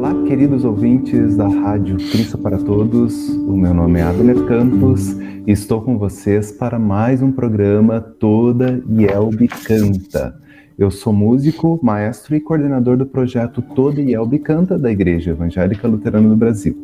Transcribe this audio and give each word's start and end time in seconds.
Olá, 0.00 0.14
queridos 0.26 0.64
ouvintes 0.64 1.36
da 1.36 1.46
Rádio 1.46 1.98
Cristo 1.98 2.38
para 2.38 2.56
Todos. 2.56 3.28
O 3.28 3.54
meu 3.54 3.74
nome 3.74 4.00
é 4.00 4.02
Abner 4.02 4.46
Campos 4.46 5.12
e 5.46 5.52
estou 5.52 5.82
com 5.82 5.98
vocês 5.98 6.50
para 6.50 6.78
mais 6.78 7.20
um 7.20 7.30
programa 7.30 8.00
Toda 8.00 8.82
Yelbe 8.90 9.46
Canta. 9.46 10.40
Eu 10.78 10.90
sou 10.90 11.12
músico, 11.12 11.78
maestro 11.82 12.34
e 12.34 12.40
coordenador 12.40 12.96
do 12.96 13.04
projeto 13.04 13.60
Toda 13.60 14.00
Yelbe 14.00 14.38
Canta 14.38 14.78
da 14.78 14.90
Igreja 14.90 15.32
Evangélica 15.32 15.86
Luterana 15.86 16.30
do 16.30 16.36
Brasil. 16.36 16.74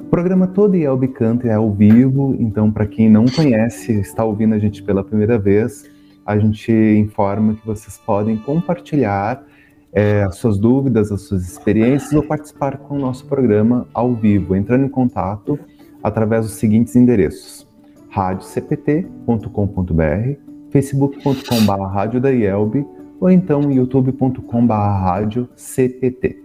O 0.00 0.04
programa 0.06 0.48
Toda 0.48 0.76
Yelbe 0.76 1.06
Canta 1.06 1.46
é 1.46 1.54
ao 1.54 1.72
vivo, 1.72 2.34
então 2.40 2.68
para 2.68 2.84
quem 2.84 3.08
não 3.08 3.26
conhece, 3.26 3.92
está 4.00 4.24
ouvindo 4.24 4.56
a 4.56 4.58
gente 4.58 4.82
pela 4.82 5.04
primeira 5.04 5.38
vez, 5.38 5.88
a 6.26 6.36
gente 6.36 6.72
informa 6.72 7.54
que 7.54 7.64
vocês 7.64 7.96
podem 8.04 8.36
compartilhar 8.38 9.40
é, 9.94 10.24
as 10.24 10.36
suas 10.36 10.58
dúvidas, 10.58 11.10
as 11.12 11.22
suas 11.22 11.48
experiências 11.48 12.12
ou 12.12 12.22
participar 12.22 12.76
com 12.78 12.96
o 12.96 12.98
nosso 12.98 13.24
programa 13.26 13.86
ao 13.94 14.12
vivo, 14.12 14.54
entrando 14.56 14.86
em 14.86 14.88
contato 14.88 15.56
através 16.02 16.44
dos 16.44 16.54
seguintes 16.54 16.96
endereços: 16.96 17.68
radiocpt.com.br, 18.10 20.32
facebook.com.br 20.70 22.78
ou 23.20 23.30
então 23.30 23.70
youtube.com.br 23.70 25.44
cpt. 25.54 26.42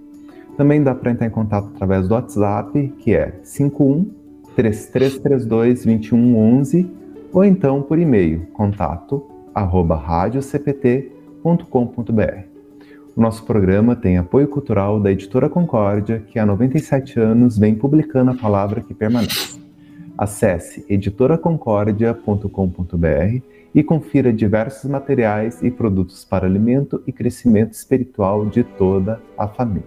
Também 0.56 0.84
dá 0.84 0.94
para 0.94 1.10
entrar 1.12 1.26
em 1.26 1.32
contato 1.32 1.72
através 1.74 2.08
do 2.08 2.14
WhatsApp, 2.14 2.94
que 3.00 3.16
é 3.16 3.40
51 3.44 4.12
3332 4.56 5.86
2111, 5.86 6.88
ou 7.32 7.44
então 7.46 7.82
por 7.82 7.98
e-mail, 7.98 8.46
contato 8.54 9.26
arroba 9.56 9.96
radiocpt.com.br. 9.96 12.49
Nosso 13.20 13.44
programa 13.44 13.96
tem 13.98 14.18
apoio 14.18 14.48
cultural 14.48 14.98
da 14.98 15.12
Editora 15.12 15.50
Concórdia, 15.50 16.24
que 16.26 16.40
há 16.40 16.46
97 16.46 17.20
anos 17.20 17.58
vem 17.58 17.76
publicando 17.76 18.32
a 18.32 18.34
palavra 18.34 18.80
que 18.80 18.94
permanece. 18.94 19.60
Acesse 20.18 20.86
editoraconcordia.com.br 20.88 23.42
e 23.76 23.84
confira 23.84 24.32
diversos 24.32 24.90
materiais 24.90 25.62
e 25.62 25.70
produtos 25.70 26.24
para 26.24 26.48
alimento 26.48 27.04
e 27.06 27.12
crescimento 27.12 27.74
espiritual 27.74 28.46
de 28.46 28.64
toda 28.64 29.22
a 29.38 29.50
família. 29.50 29.84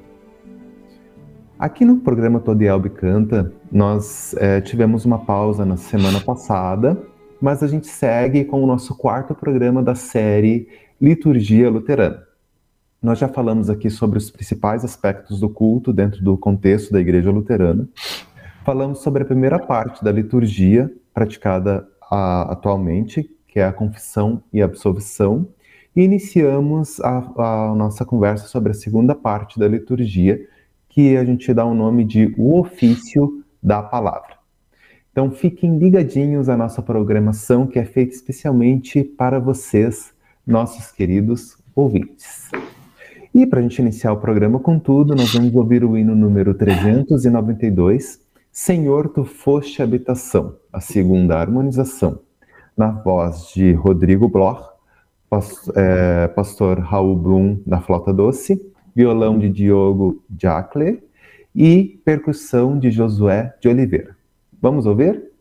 Aqui 1.58 1.86
no 1.86 2.00
programa 2.00 2.39
Todielbe 2.39 2.91
Canta, 2.91 3.50
nós 3.72 4.34
é, 4.36 4.61
tivemos 4.61 5.06
uma 5.06 5.20
pausa 5.20 5.64
na 5.64 5.78
semana 5.78 6.20
passada, 6.20 7.02
mas 7.41 7.62
a 7.62 7.67
gente 7.67 7.86
segue 7.86 8.44
com 8.44 8.62
o 8.62 8.67
nosso 8.67 8.94
quarto 8.94 9.34
programa 9.34 9.83
da 9.83 9.94
série 9.94 10.69
Liturgia 11.00 11.70
Luterana. 11.70 12.30
Nós 13.03 13.19
já 13.19 13.27
falamos 13.27 13.69
aqui 13.69 13.91
sobre 13.91 14.17
os 14.17 14.31
principais 14.31 14.84
aspectos 14.84 15.41
do 15.41 15.50
culto 15.50 15.92
dentro 15.92 16.22
do 16.22 16.39
contexto 16.39 16.92
da 16.92 17.00
Igreja 17.00 17.33
Luterana. 17.33 17.89
Falamos 18.64 19.00
sobre 19.00 19.25
a 19.25 19.27
primeira 19.27 19.58
parte 19.58 20.05
da 20.05 20.12
liturgia 20.12 20.89
praticada 21.12 21.84
a, 22.08 22.53
atualmente, 22.53 23.28
que 23.48 23.58
é 23.58 23.64
a 23.64 23.73
confissão 23.73 24.41
e 24.53 24.62
a 24.62 24.67
absolvição, 24.67 25.48
e 25.97 26.03
iniciamos 26.03 27.00
a, 27.00 27.70
a 27.70 27.75
nossa 27.75 28.05
conversa 28.05 28.47
sobre 28.47 28.70
a 28.70 28.75
segunda 28.75 29.17
parte 29.17 29.58
da 29.58 29.67
liturgia, 29.67 30.41
que 30.89 31.17
a 31.17 31.25
gente 31.25 31.53
dá 31.53 31.64
o 31.64 31.75
nome 31.75 32.05
de 32.05 32.33
o 32.39 32.56
ofício 32.56 33.42
da 33.61 33.83
palavra. 33.83 34.36
Então 35.11 35.28
fiquem 35.33 35.77
ligadinhos 35.77 36.48
à 36.48 36.56
nossa 36.56 36.80
programação 36.80 37.67
que 37.67 37.80
é 37.80 37.84
feita 37.84 38.14
especialmente 38.14 39.03
para 39.03 39.41
vocês, 39.41 40.14
nossos 40.47 40.92
queridos 40.92 41.58
ouvintes. 41.75 42.48
E 43.34 43.47
para 43.47 43.61
a 43.61 43.62
gente 43.62 43.78
iniciar 43.80 44.12
o 44.12 44.19
programa 44.19 44.61
com 44.61 44.78
tudo, 44.78 45.14
nós 45.14 45.33
vamos 45.33 45.55
ouvir 45.55 45.83
o 45.84 45.97
hino 45.97 46.14
número 46.14 46.52
392, 46.52 48.20
Senhor, 48.52 49.08
tu 49.08 49.24
foste 49.24 49.83
habitação, 49.83 50.56
a 50.70 50.80
segunda 50.80 51.39
harmonização, 51.39 52.18
na 52.77 52.90
voz 52.90 53.51
de 53.55 53.73
Rodrigo 53.73 54.29
Bloch, 54.29 54.62
é, 55.74 56.29
pastor 56.29 56.80
Raul 56.80 57.17
Blum 57.17 57.58
na 57.67 57.80
flauta 57.80 58.12
doce, 58.12 58.61
violão 58.95 59.39
de 59.39 59.48
Diogo 59.48 60.23
Jacle 60.39 61.02
e 61.55 62.02
percussão 62.05 62.79
de 62.79 62.90
Josué 62.90 63.55
de 63.62 63.67
Oliveira. 63.67 64.14
Vamos 64.61 64.85
ouvir? 64.85 65.31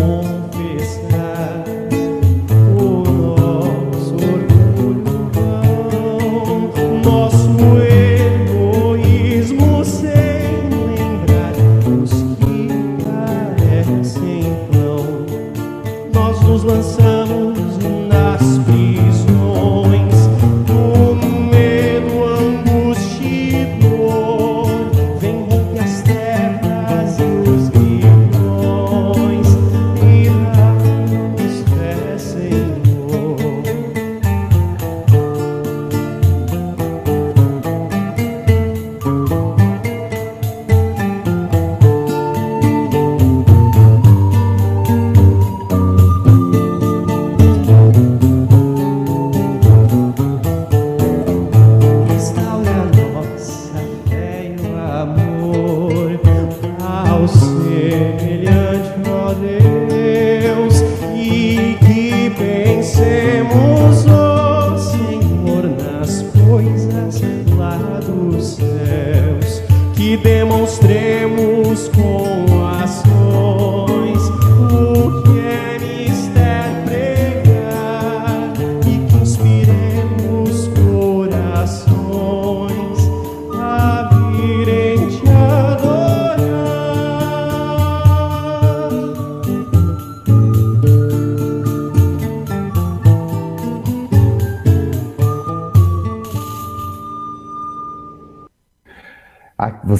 more. 0.00 0.29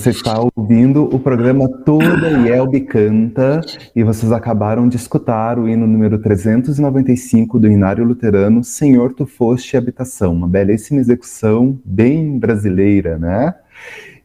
Você 0.00 0.08
está 0.08 0.40
ouvindo 0.56 1.04
o 1.14 1.20
programa 1.20 1.68
Toda 1.68 2.30
Yelbe 2.30 2.80
Canta 2.80 3.60
e 3.94 4.02
vocês 4.02 4.32
acabaram 4.32 4.88
de 4.88 4.96
escutar 4.96 5.58
o 5.58 5.68
hino 5.68 5.86
número 5.86 6.18
395 6.18 7.58
do 7.58 7.70
Inário 7.70 8.02
Luterano, 8.02 8.64
Senhor 8.64 9.12
Tu 9.12 9.26
Foste 9.26 9.76
Habitação, 9.76 10.32
uma 10.32 10.48
belíssima 10.48 11.00
execução 11.00 11.78
bem 11.84 12.38
brasileira, 12.38 13.18
né? 13.18 13.54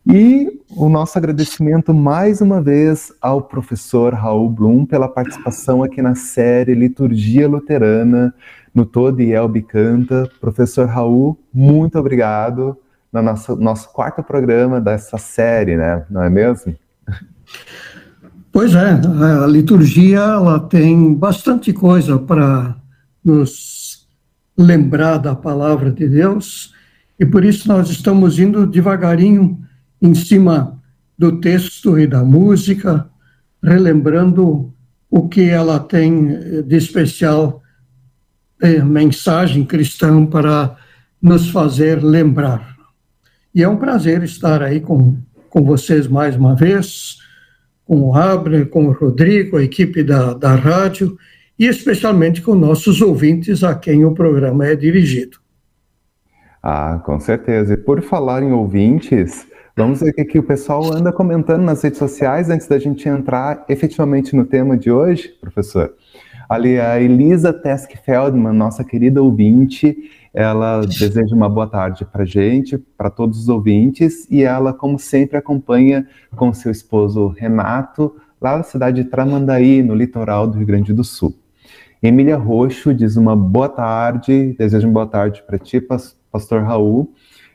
E 0.07 0.62
o 0.69 0.88
nosso 0.88 1.18
agradecimento 1.18 1.94
mais 1.94 2.39
uma 2.39 2.62
vez 2.62 3.12
ao 3.22 3.42
professor 3.42 4.13
Raul 4.13 4.50
Blum 4.50 4.86
pela 4.86 5.10
participação 5.10 5.83
aqui 5.83 6.01
na 6.01 6.16
série 6.16 6.74
Liturgia 6.74 7.50
Luterana 7.50 8.33
no 8.74 8.86
Todo 8.86 9.22
Yelbe 9.22 9.62
Canta. 9.62 10.31
Professor 10.39 10.88
Raul, 10.88 11.38
muito 11.54 12.00
obrigado 12.00 12.77
no 13.15 13.21
nosso, 13.21 13.56
nosso 13.56 13.91
quarto 13.91 14.21
programa 14.21 14.81
dessa 14.81 15.17
série, 15.17 15.77
né? 15.77 16.06
Não 16.09 16.23
é 16.23 16.29
mesmo? 16.29 16.75
Pois 18.51 18.73
é, 18.73 18.91
a 19.44 19.47
liturgia 19.47 20.19
ela 20.19 20.59
tem 20.59 21.13
bastante 21.13 21.73
coisa 21.73 22.17
para 22.17 22.75
nos 23.23 24.07
lembrar 24.57 25.17
da 25.17 25.35
palavra 25.35 25.91
de 25.91 26.07
Deus 26.07 26.73
e 27.19 27.25
por 27.25 27.44
isso 27.44 27.67
nós 27.67 27.89
estamos 27.89 28.39
indo 28.39 28.65
devagarinho 28.65 29.59
em 30.01 30.13
cima 30.13 30.81
do 31.17 31.39
texto 31.39 31.97
e 32.00 32.07
da 32.07 32.23
música, 32.23 33.09
relembrando 33.63 34.73
o 35.09 35.27
que 35.27 35.50
ela 35.50 35.79
tem 35.79 36.63
de 36.63 36.75
especial 36.75 37.62
é, 38.62 38.81
mensagem 38.81 39.65
cristã 39.65 40.25
para 40.25 40.75
nos 41.21 41.50
fazer 41.50 42.03
lembrar. 42.03 42.75
E 43.56 43.63
é 43.63 43.69
um 43.69 43.78
prazer 43.78 44.22
estar 44.22 44.62
aí 44.62 44.81
com, 44.81 45.16
com 45.50 45.63
vocês 45.63 46.10
mais 46.10 46.36
uma 46.36 46.57
vez, 46.57 47.19
com 47.86 48.02
o 48.02 48.13
Abner, 48.13 48.68
com 48.68 48.88
o 48.88 48.92
Rodrigo, 48.92 49.56
a 49.56 49.63
equipe 49.63 50.04
da, 50.04 50.34
da 50.34 50.54
rádio, 50.56 51.18
e 51.57 51.66
especialmente 51.66 52.42
com 52.42 52.54
nossos 52.54 53.02
ouvintes 53.02 53.63
a 53.63 53.74
quem 53.74 54.04
o 54.04 54.13
programa 54.13 54.68
é 54.68 54.75
dirigido. 54.75 55.38
Ah, 56.62 57.02
com 57.06 57.18
certeza. 57.18 57.75
E 57.75 57.78
por 57.78 58.02
falar 58.02 58.44
em 58.44 58.52
ouvintes, 58.52 59.48
vamos 59.74 60.01
ver 60.01 60.10
o 60.10 60.28
que 60.28 60.38
o 60.38 60.44
pessoal 60.44 60.94
anda 60.94 61.13
comentando 61.13 61.63
nas 61.63 61.81
redes 61.81 62.00
sociais 62.00 62.50
antes 62.50 62.68
da 62.68 62.78
gente 62.78 63.08
entrar 63.08 63.63
efetivamente 63.69 64.36
no 64.36 64.44
tema 64.44 64.75
de 64.75 64.92
hoje, 64.92 65.30
professor. 65.40 65.94
Ali 66.50 66.78
a 66.78 67.00
Elisa 67.00 67.54
Tesk 67.54 67.92
Feldman, 68.04 68.54
nossa 68.54 68.84
querida 68.84 69.24
ouvinte, 69.24 70.12
ela 70.36 70.82
deseja 70.82 71.34
uma 71.34 71.48
boa 71.48 71.66
tarde 71.66 72.04
para 72.04 72.26
gente, 72.26 72.78
para 72.78 73.10
todos 73.10 73.40
os 73.40 73.48
ouvintes, 73.48 74.30
e 74.30 74.44
ela, 74.44 74.74
como 74.74 75.00
sempre, 75.00 75.38
acompanha 75.38 76.06
com 76.36 76.54
seu 76.54 76.70
esposo 76.70 77.30
Renato, 77.30 78.14
lá 78.42 78.58
na 78.58 78.64
cidade 78.64 79.02
de 79.02 79.10
Tramandaí, 79.10 79.82
no 79.82 79.96
litoral 79.96 80.46
do 80.46 80.58
Rio 80.58 80.68
Grande 80.68 80.94
do 80.94 81.06
Sul. 81.06 81.34
Emília 82.04 82.36
Roxo 82.36 82.94
diz 82.94 83.16
uma 83.16 83.34
boa 83.34 83.70
tarde, 83.70 84.54
deseja 84.60 84.86
uma 84.86 84.94
boa 84.94 85.08
tarde 85.08 85.42
para 85.48 85.58
ti, 85.58 85.80
pastor 85.80 86.64
Raul. 86.64 87.14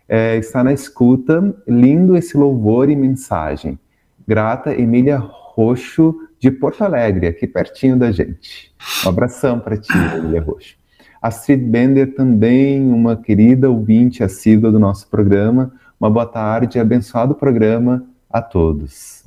É, 0.08 0.38
está 0.38 0.64
na 0.64 0.72
escuta, 0.72 1.54
lindo 1.68 2.16
esse 2.16 2.34
louvor 2.34 2.88
e 2.88 2.96
mensagem. 2.96 3.78
Grata, 4.26 4.72
Emília 4.72 5.18
Roxo, 5.18 6.16
de 6.38 6.50
Porto 6.50 6.82
Alegre, 6.82 7.26
aqui 7.26 7.46
pertinho 7.46 7.98
da 7.98 8.10
gente. 8.10 8.74
Um 9.04 9.10
abração 9.10 9.60
para 9.60 9.76
ti, 9.76 9.92
Emília 10.16 10.40
Roxo. 10.40 10.79
Astrid 11.20 11.62
Bender, 11.62 12.14
também 12.14 12.82
uma 12.90 13.16
querida 13.16 13.70
ouvinte 13.70 14.24
assídua 14.24 14.72
do 14.72 14.78
nosso 14.78 15.08
programa. 15.08 15.72
Uma 16.00 16.08
boa 16.08 16.26
tarde 16.26 16.78
e 16.78 16.80
abençoado 16.80 17.34
programa 17.34 18.04
a 18.30 18.40
todos. 18.40 19.24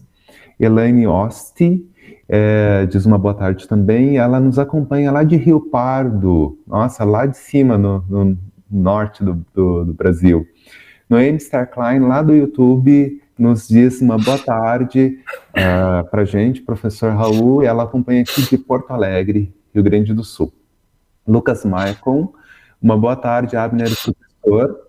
Elaine 0.59 1.05
Osti 1.05 1.85
é, 2.27 2.85
diz 2.87 3.05
uma 3.05 3.17
boa 3.17 3.33
tarde 3.33 3.67
também. 3.67 4.17
Ela 4.17 4.39
nos 4.39 4.57
acompanha 4.57 5.11
lá 5.11 5.23
de 5.23 5.35
Rio 5.35 5.61
Pardo, 5.61 6.57
nossa, 6.65 7.03
lá 7.03 7.25
de 7.25 7.37
cima, 7.37 7.77
no, 7.77 8.03
no 8.09 8.37
norte 8.71 9.23
do, 9.23 9.45
do, 9.53 9.85
do 9.85 9.93
Brasil. 9.93 10.47
Noemi 11.07 11.37
Starklein, 11.37 11.99
lá 11.99 12.23
do 12.23 12.33
YouTube, 12.33 13.21
nos 13.37 13.67
diz 13.67 14.01
uma 14.01 14.17
boa 14.17 14.39
tarde 14.39 15.19
uh, 15.55 15.99
é, 15.99 16.03
para 16.03 16.25
gente, 16.25 16.61
professor 16.61 17.13
Raul, 17.13 17.61
ela 17.61 17.83
acompanha 17.83 18.21
aqui 18.21 18.41
de 18.49 18.57
Porto 18.57 18.91
Alegre, 18.91 19.53
Rio 19.73 19.83
Grande 19.83 20.13
do 20.13 20.23
Sul. 20.23 20.51
Lucas 21.27 21.65
Maicon. 21.65 22.33
Uma 22.81 22.97
boa 22.97 23.15
tarde, 23.15 23.55
Abner, 23.55 23.89
professor. 23.89 24.79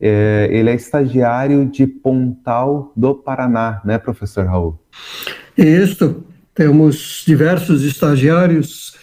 É, 0.00 0.48
ele 0.50 0.70
é 0.70 0.74
estagiário 0.74 1.66
de 1.66 1.86
Pontal 1.86 2.92
do 2.96 3.14
Paraná, 3.14 3.80
né, 3.84 3.96
professor 3.96 4.44
Raul? 4.44 4.78
Isso, 5.56 6.24
temos 6.54 7.22
diversos 7.26 7.82
estagiários 7.82 8.96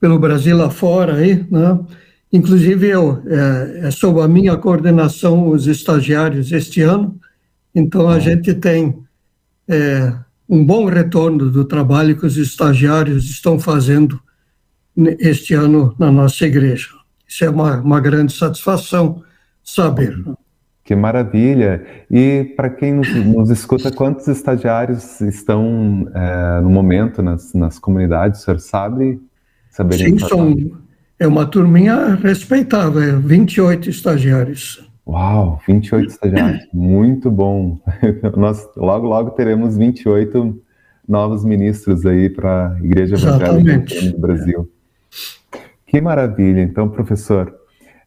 pelo 0.00 0.18
Brasil 0.18 0.62
afora 0.62 1.16
aí, 1.16 1.46
né? 1.50 1.78
Inclusive 2.32 2.88
eu, 2.88 3.22
é, 3.26 3.88
é 3.88 3.90
sob 3.90 4.20
a 4.20 4.28
minha 4.28 4.56
coordenação 4.56 5.48
os 5.48 5.66
estagiários 5.66 6.52
este 6.52 6.80
ano, 6.80 7.20
então 7.74 8.08
a 8.08 8.18
gente 8.18 8.54
tem 8.54 9.02
é, 9.68 10.12
um 10.48 10.64
bom 10.64 10.86
retorno 10.86 11.50
do 11.50 11.64
trabalho 11.64 12.16
que 12.16 12.26
os 12.26 12.36
estagiários 12.36 13.24
estão 13.28 13.58
fazendo 13.58 14.20
este 14.96 15.54
ano 15.54 15.94
na 15.98 16.10
nossa 16.10 16.46
igreja. 16.46 16.88
Isso 17.26 17.44
é 17.44 17.50
uma, 17.50 17.80
uma 17.80 18.00
grande 18.00 18.32
satisfação 18.32 19.22
saber. 19.62 20.16
Que 20.84 20.96
maravilha! 20.96 21.84
E 22.10 22.52
para 22.56 22.68
quem 22.68 22.94
nos, 22.94 23.08
nos, 23.14 23.50
escuta, 23.50 23.92
quantos 23.92 24.26
estagiários 24.26 25.20
estão 25.20 26.10
é, 26.12 26.60
no 26.60 26.70
momento 26.70 27.22
nas, 27.22 27.54
nas 27.54 27.78
comunidades? 27.78 28.40
O 28.40 28.44
senhor 28.44 28.58
sabe? 28.58 29.20
Sim, 29.96 30.18
são, 30.18 30.56
é 31.18 31.26
uma 31.28 31.46
turminha 31.46 32.16
respeitável, 32.16 33.20
28 33.20 33.86
é 33.86 33.90
estagiários. 33.90 34.90
Uau, 35.06 35.60
28 35.66 36.10
estagiários, 36.10 36.66
muito 36.72 37.30
bom. 37.30 37.78
Nós 38.36 38.68
logo, 38.76 39.06
logo 39.06 39.30
teremos 39.30 39.76
28 39.76 40.60
novos 41.08 41.44
ministros 41.44 42.04
aí 42.06 42.28
para 42.28 42.72
a 42.72 42.78
Igreja 42.84 43.16
Evangélica 43.16 44.10
do 44.10 44.18
Brasil. 44.18 44.68
Que 45.90 46.00
maravilha. 46.00 46.62
Então, 46.62 46.88
professor, 46.88 47.52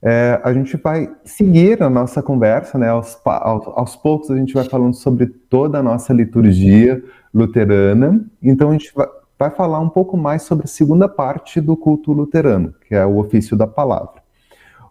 é, 0.02 0.40
a 0.42 0.54
gente 0.54 0.78
vai 0.78 1.12
seguir 1.26 1.84
a 1.84 1.90
nossa 1.90 2.24
conversa, 2.24 2.78
né? 2.78 2.88
Aos, 2.88 3.20
aos, 3.26 3.68
aos, 3.68 3.96
poucos 3.98 4.32
a 4.32 4.38
gente 4.38 4.54
vai 4.54 4.64
falando 4.64 4.94
sobre 4.94 5.28
toda 5.28 5.80
a 5.80 5.84
nossa 5.84 6.14
liturgia 6.14 7.04
luterana. 7.34 8.26
Então, 8.42 8.70
a 8.70 8.72
gente 8.72 8.90
vai, 8.96 9.06
vai 9.38 9.50
falar 9.50 9.82
um 9.82 9.90
pouco 9.90 10.16
mais 10.16 10.44
sobre 10.44 10.64
a 10.64 10.68
segunda 10.68 11.10
parte 11.10 11.60
do 11.60 11.76
culto 11.76 12.14
luterano, 12.14 12.74
que 12.88 12.96
é 12.96 13.06
o 13.06 13.18
ofício 13.18 13.58
da 13.58 13.68
palavra. 13.68 14.24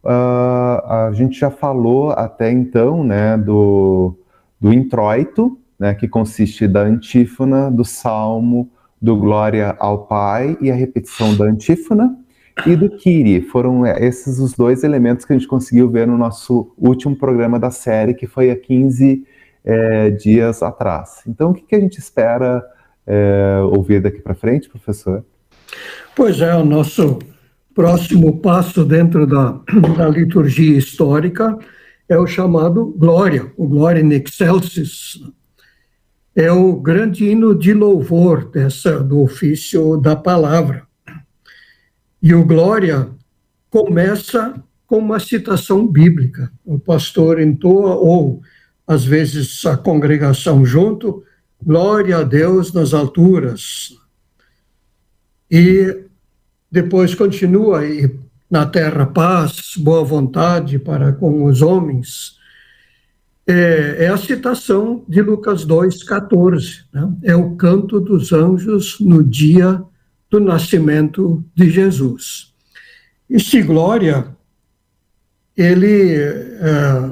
Uh, 0.04 0.84
a 0.86 1.10
gente 1.14 1.40
já 1.40 1.50
falou 1.50 2.10
até 2.10 2.52
então, 2.52 3.02
né, 3.02 3.38
do, 3.38 4.18
do 4.60 4.70
introito, 4.70 5.58
né, 5.78 5.94
que 5.94 6.06
consiste 6.06 6.68
da 6.68 6.82
antífona, 6.82 7.70
do 7.70 7.86
salmo, 7.86 8.70
do 9.00 9.16
Glória 9.16 9.74
ao 9.78 10.06
Pai 10.06 10.58
e 10.60 10.70
a 10.70 10.74
repetição 10.74 11.34
da 11.34 11.46
antífona, 11.46 12.18
e 12.66 12.76
do 12.76 12.90
Kiri. 12.90 13.40
Foram 13.40 13.84
é, 13.84 14.04
esses 14.04 14.38
os 14.38 14.52
dois 14.52 14.84
elementos 14.84 15.24
que 15.24 15.32
a 15.32 15.36
gente 15.36 15.48
conseguiu 15.48 15.90
ver 15.90 16.06
no 16.06 16.18
nosso 16.18 16.72
último 16.76 17.16
programa 17.16 17.58
da 17.58 17.70
série, 17.70 18.14
que 18.14 18.26
foi 18.26 18.50
há 18.50 18.56
15 18.56 19.26
é, 19.64 20.10
dias 20.10 20.62
atrás. 20.62 21.22
Então, 21.26 21.50
o 21.50 21.54
que, 21.54 21.62
que 21.62 21.74
a 21.74 21.80
gente 21.80 21.98
espera 21.98 22.62
é, 23.06 23.60
ouvir 23.72 24.00
daqui 24.00 24.20
para 24.20 24.34
frente, 24.34 24.68
professor? 24.68 25.24
Pois 26.14 26.40
é, 26.40 26.54
o 26.54 26.64
nosso 26.64 27.18
próximo 27.74 28.38
passo 28.38 28.84
dentro 28.84 29.26
da, 29.26 29.58
da 29.96 30.08
liturgia 30.08 30.76
histórica 30.76 31.58
é 32.08 32.18
o 32.18 32.26
chamado 32.26 32.94
Glória, 32.98 33.50
o 33.56 33.66
Glória 33.66 34.00
in 34.00 34.12
Excelsis. 34.12 35.20
É 36.34 36.50
o 36.50 36.76
grande 36.76 37.26
hino 37.26 37.54
de 37.54 37.74
louvor 37.74 38.50
dessa, 38.50 39.02
do 39.02 39.20
ofício 39.20 39.98
da 39.98 40.16
palavra. 40.16 40.86
E 42.22 42.32
o 42.32 42.44
Glória 42.44 43.08
começa 43.68 44.54
com 44.86 44.98
uma 44.98 45.18
citação 45.18 45.86
bíblica. 45.86 46.52
O 46.64 46.78
pastor 46.78 47.40
entoa, 47.40 47.96
ou 47.96 48.42
às 48.86 49.04
vezes 49.04 49.64
a 49.66 49.76
congregação 49.76 50.64
junto, 50.64 51.24
Glória 51.64 52.18
a 52.18 52.22
Deus 52.22 52.72
nas 52.72 52.92
alturas. 52.92 53.96
E 55.50 56.04
depois 56.70 57.14
continua 57.14 57.86
e 57.86 58.18
na 58.50 58.66
terra 58.66 59.06
paz, 59.06 59.72
boa 59.76 60.04
vontade 60.04 60.78
para 60.78 61.12
com 61.12 61.44
os 61.44 61.62
homens. 61.62 62.36
É, 63.46 64.04
é 64.04 64.08
a 64.08 64.16
citação 64.16 65.04
de 65.08 65.22
Lucas 65.22 65.64
2,14. 65.66 66.84
Né? 66.92 67.14
É 67.22 67.36
o 67.36 67.56
canto 67.56 68.00
dos 68.00 68.32
anjos 68.32 68.98
no 69.00 69.24
dia 69.24 69.82
do 70.32 70.40
nascimento 70.40 71.44
de 71.54 71.68
Jesus. 71.68 72.54
Este 73.28 73.60
glória, 73.62 74.34
ele 75.54 76.14
é, 76.14 77.10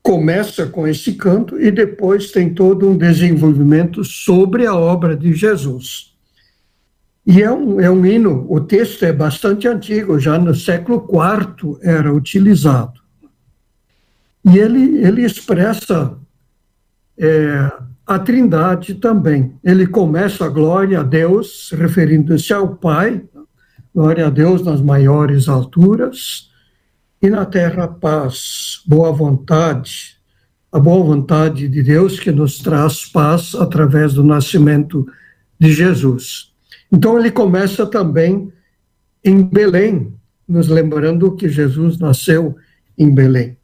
começa 0.00 0.66
com 0.66 0.86
esse 0.86 1.14
canto 1.14 1.60
e 1.60 1.72
depois 1.72 2.30
tem 2.30 2.54
todo 2.54 2.88
um 2.88 2.96
desenvolvimento 2.96 4.04
sobre 4.04 4.66
a 4.66 4.74
obra 4.74 5.16
de 5.16 5.32
Jesus. 5.34 6.14
E 7.26 7.42
é 7.42 7.50
um, 7.50 7.80
é 7.80 7.90
um 7.90 8.06
hino, 8.06 8.46
o 8.48 8.60
texto 8.60 9.04
é 9.04 9.12
bastante 9.12 9.66
antigo, 9.66 10.20
já 10.20 10.38
no 10.38 10.54
século 10.54 11.04
IV 11.10 11.76
era 11.82 12.14
utilizado. 12.14 13.00
E 14.44 14.58
ele, 14.58 15.04
ele 15.04 15.24
expressa 15.24 16.16
é, 17.18 17.72
a 18.10 18.18
Trindade 18.18 18.96
também. 18.96 19.54
Ele 19.62 19.86
começa 19.86 20.44
a 20.44 20.48
glória 20.48 20.98
a 20.98 21.02
Deus, 21.04 21.70
referindo-se 21.72 22.52
ao 22.52 22.74
Pai, 22.74 23.22
glória 23.94 24.26
a 24.26 24.30
Deus 24.30 24.64
nas 24.64 24.80
maiores 24.80 25.48
alturas, 25.48 26.50
e 27.22 27.30
na 27.30 27.46
terra 27.46 27.86
paz, 27.86 28.82
boa 28.84 29.12
vontade, 29.12 30.16
a 30.72 30.80
boa 30.80 31.04
vontade 31.04 31.68
de 31.68 31.84
Deus 31.84 32.18
que 32.18 32.32
nos 32.32 32.58
traz 32.58 33.06
paz 33.06 33.54
através 33.54 34.14
do 34.14 34.24
nascimento 34.24 35.06
de 35.56 35.70
Jesus. 35.72 36.52
Então 36.90 37.16
ele 37.16 37.30
começa 37.30 37.86
também 37.86 38.52
em 39.22 39.40
Belém, 39.40 40.12
nos 40.48 40.66
lembrando 40.66 41.36
que 41.36 41.48
Jesus 41.48 41.96
nasceu 41.96 42.56
em 42.98 43.14
Belém. 43.14 43.56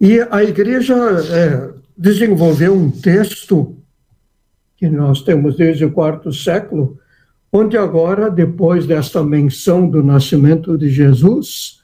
E 0.00 0.18
a 0.30 0.42
igreja 0.42 0.94
é, 1.30 1.73
desenvolveu 1.96 2.74
um 2.74 2.90
texto 2.90 3.76
que 4.76 4.88
nós 4.88 5.22
temos 5.22 5.56
desde 5.56 5.84
o 5.84 5.92
quarto 5.92 6.32
século, 6.32 6.98
onde 7.52 7.76
agora, 7.76 8.30
depois 8.30 8.86
desta 8.86 9.22
menção 9.22 9.88
do 9.88 10.02
nascimento 10.02 10.76
de 10.76 10.90
Jesus, 10.90 11.80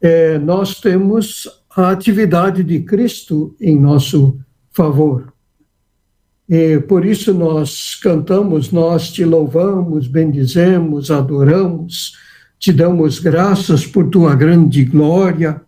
é, 0.00 0.38
nós 0.38 0.80
temos 0.80 1.48
a 1.76 1.90
atividade 1.90 2.64
de 2.64 2.80
Cristo 2.80 3.54
em 3.60 3.78
nosso 3.78 4.38
favor. 4.72 5.32
E 6.48 6.78
por 6.80 7.04
isso 7.04 7.32
nós 7.32 7.94
cantamos, 7.94 8.70
nós 8.70 9.10
te 9.10 9.24
louvamos, 9.24 10.06
bendizemos, 10.06 11.10
adoramos, 11.10 12.12
te 12.58 12.72
damos 12.72 13.18
graças 13.18 13.86
por 13.86 14.08
tua 14.08 14.34
grande 14.34 14.84
glória, 14.84 15.60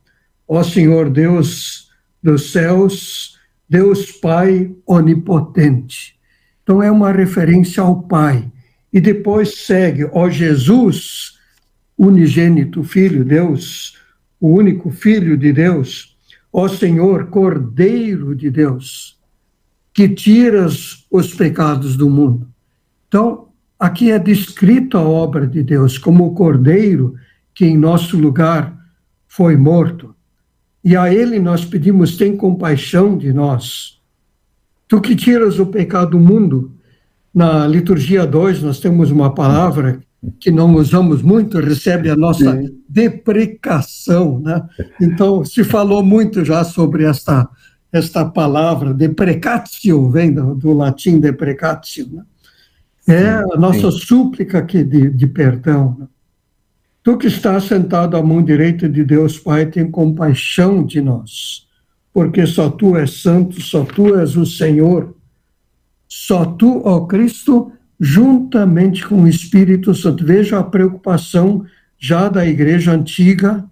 ó 0.47 0.62
Senhor 0.62 1.11
Deus 1.11 1.88
dos 2.23 2.50
céus, 2.52 3.38
Deus 3.68 4.10
Pai 4.10 4.75
onipotente. 4.87 6.16
Então 6.62 6.82
é 6.82 6.90
uma 6.90 7.12
referência 7.12 7.82
ao 7.82 8.02
Pai. 8.02 8.50
E 8.92 9.00
depois 9.00 9.66
segue, 9.66 10.08
ó 10.12 10.30
Jesus, 10.30 11.38
unigênito 11.96 12.82
Filho, 12.82 13.25
Deus, 13.25 13.98
o 14.40 14.48
único 14.48 14.90
Filho 14.90 15.37
de 15.37 15.52
Deus, 15.52 16.16
ó 16.52 16.66
Senhor, 16.68 17.26
Cordeiro 17.26 18.34
de 18.34 18.50
Deus, 18.50 19.18
que 19.92 20.08
tiras 20.08 21.06
os 21.10 21.34
pecados 21.34 21.96
do 21.96 22.08
mundo. 22.08 22.48
Então, 23.06 23.48
aqui 23.78 24.10
é 24.10 24.18
descrito 24.18 24.96
a 24.96 25.02
obra 25.02 25.46
de 25.46 25.62
Deus 25.62 25.98
como 25.98 26.26
o 26.26 26.34
Cordeiro 26.34 27.14
que 27.54 27.66
em 27.66 27.76
nosso 27.76 28.16
lugar 28.16 28.78
foi 29.26 29.56
morto 29.56 30.14
e 30.88 30.97
a 30.97 31.12
Ele 31.12 31.38
nós 31.38 31.66
pedimos: 31.66 32.16
tem 32.16 32.35
compaixão 32.35 33.18
de 33.18 33.30
nós. 33.30 34.00
Tu 34.88 34.99
que 35.02 35.14
tiras 35.14 35.59
o 35.59 35.66
pecado 35.66 36.12
do 36.12 36.18
mundo. 36.18 36.73
Na 37.35 37.66
liturgia 37.66 38.26
2, 38.26 38.62
nós 38.62 38.80
temos 38.80 39.11
uma 39.11 39.35
palavra 39.35 40.00
que 40.40 40.50
não 40.50 40.75
usamos 40.75 41.21
muito, 41.21 41.61
recebe 41.61 42.09
a 42.09 42.16
nossa 42.16 42.57
Sim. 42.57 42.80
deprecação. 42.88 44.40
Né? 44.40 44.66
Então, 44.99 45.45
se 45.45 45.62
falou 45.62 46.02
muito 46.02 46.42
já 46.42 46.64
sobre 46.64 47.04
esta, 47.04 47.47
esta 47.92 48.25
palavra, 48.25 48.95
deprecatio, 48.95 50.11
vem 50.11 50.33
do, 50.33 50.54
do 50.54 50.73
latim 50.73 51.21
deprecatio. 51.21 52.09
Né? 52.11 52.25
É 53.07 53.28
a 53.28 53.59
nossa 53.59 53.90
Sim. 53.92 53.99
súplica 53.99 54.59
aqui 54.59 54.83
de, 54.83 55.11
de 55.11 55.26
perdão. 55.26 55.97
Né? 56.00 56.07
Tu 57.08 57.16
que 57.16 57.26
estás 57.26 57.64
sentado 57.64 58.18
à 58.18 58.22
mão 58.22 58.42
direita 58.42 58.86
de 58.86 59.02
Deus 59.02 59.38
Pai, 59.38 59.64
tem 59.64 59.90
compaixão 59.90 60.84
de 60.84 61.00
nós, 61.00 61.66
porque 62.12 62.44
só 62.44 62.68
tu 62.68 62.98
és 62.98 63.22
santo, 63.22 63.62
só 63.62 63.82
tu 63.82 64.14
és 64.18 64.36
o 64.36 64.44
Senhor, 64.44 65.16
só 66.06 66.44
tu, 66.44 66.82
ó 66.84 67.06
Cristo, 67.06 67.72
juntamente 67.98 69.06
com 69.06 69.22
o 69.22 69.26
Espírito 69.26 69.94
Santo. 69.94 70.22
Veja 70.22 70.58
a 70.58 70.62
preocupação 70.62 71.64
já 71.98 72.28
da 72.28 72.44
igreja 72.44 72.92
antiga, 72.92 73.64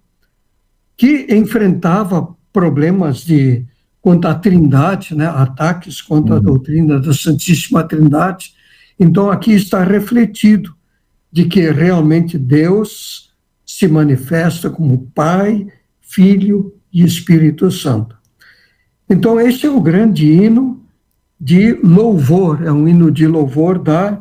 que 0.97 1.27
enfrentava 1.29 2.35
problemas 2.51 3.23
de 3.23 3.63
quanto 4.01 4.27
à 4.27 4.33
Trindade, 4.33 5.15
né, 5.15 5.27
ataques 5.27 6.01
contra 6.01 6.33
uhum. 6.33 6.39
a 6.39 6.41
doutrina 6.41 6.99
da 6.99 7.13
Santíssima 7.13 7.83
Trindade. 7.83 8.55
Então 8.99 9.29
aqui 9.29 9.51
está 9.51 9.83
refletido 9.83 10.75
de 11.31 11.45
que 11.45 11.69
realmente 11.69 12.35
Deus 12.35 13.26
se 13.77 13.87
manifesta 13.87 14.71
como 14.71 15.11
Pai, 15.13 15.67
Filho 16.01 16.73
e 16.91 17.03
Espírito 17.03 17.69
Santo. 17.69 18.17
Então, 19.07 19.39
esse 19.39 19.67
é 19.67 19.69
o 19.69 19.79
grande 19.79 20.25
hino 20.25 20.83
de 21.39 21.73
louvor, 21.83 22.63
é 22.63 22.71
um 22.71 22.87
hino 22.87 23.11
de 23.11 23.27
louvor 23.27 23.77
da 23.77 24.19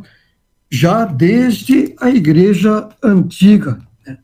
já 0.71 1.07
desde 1.07 1.95
a 1.99 2.11
igreja 2.11 2.87
antiga. 3.03 3.79
Né? 4.07 4.19